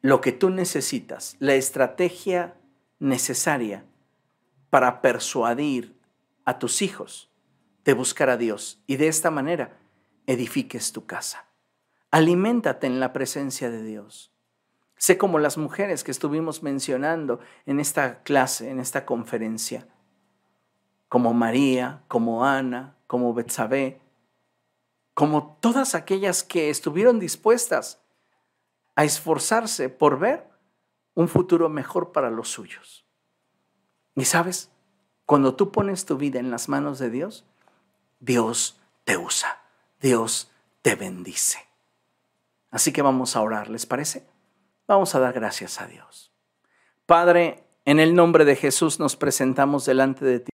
lo 0.04 0.20
que 0.20 0.34
tú 0.34 0.50
necesitas, 0.50 1.38
la 1.40 1.56
estrategia 1.56 2.56
necesaria 3.00 3.86
para 4.70 5.02
persuadir 5.02 5.98
a 6.44 6.60
tus 6.60 6.82
hijos 6.82 7.32
de 7.86 7.94
buscar 7.94 8.30
a 8.30 8.36
Dios 8.36 8.84
y 8.86 8.98
de 8.98 9.08
esta 9.08 9.32
manera 9.32 9.80
edifiques 10.28 10.92
tu 10.92 11.06
casa. 11.06 11.48
Aliméntate 12.12 12.86
en 12.86 13.00
la 13.00 13.14
presencia 13.14 13.72
de 13.72 13.82
Dios. 13.82 14.34
Sé 14.98 15.18
como 15.18 15.40
las 15.40 15.58
mujeres 15.58 16.04
que 16.04 16.12
estuvimos 16.12 16.64
mencionando 16.64 17.40
en 17.66 17.80
esta 17.80 18.24
clase, 18.24 18.70
en 18.70 18.82
esta 18.82 19.06
conferencia, 19.06 19.88
como 21.08 21.34
María, 21.34 22.04
como 22.10 22.46
Ana, 22.46 22.98
como 23.08 23.34
Betsabé, 23.34 24.02
como 25.14 25.58
todas 25.62 25.96
aquellas 25.96 26.44
que 26.44 26.70
estuvieron 26.70 27.20
dispuestas 27.20 28.03
a 28.96 29.04
esforzarse 29.04 29.90
por 29.90 30.20
ver 30.20 30.50
un 31.16 31.28
futuro 31.28 31.70
mejor 31.70 32.12
para 32.12 32.30
los 32.30 32.50
suyos. 32.50 33.06
Y 34.16 34.26
sabes, 34.26 34.70
Cuando 35.26 35.56
tú 35.56 35.72
pones 35.72 36.06
tu 36.06 36.18
vida 36.18 36.40
en 36.40 36.52
las 36.52 36.68
manos 36.68 37.00
de 37.00 37.10
Dios, 37.10 37.46
Dios 38.20 38.78
te 39.06 39.18
usa, 39.18 39.62
Dios 40.02 40.52
te 40.82 40.96
bendice. 40.96 41.60
Así 42.72 42.92
que 42.92 43.02
vamos 43.02 43.36
a 43.36 43.42
orar, 43.42 43.70
¿les 43.70 43.86
parece? 43.86 44.28
Vamos 44.86 45.16
a 45.16 45.20
dar 45.20 45.34
gracias 45.34 45.80
a 45.80 45.88
Dios. 45.88 46.34
Padre, 47.06 47.64
en 47.86 48.00
el 48.00 48.16
nombre 48.16 48.44
de 48.44 48.58
Jesús 48.58 49.00
nos 49.00 49.16
presentamos 49.16 49.86
delante 49.86 50.26
de 50.26 50.40
ti 50.42 50.53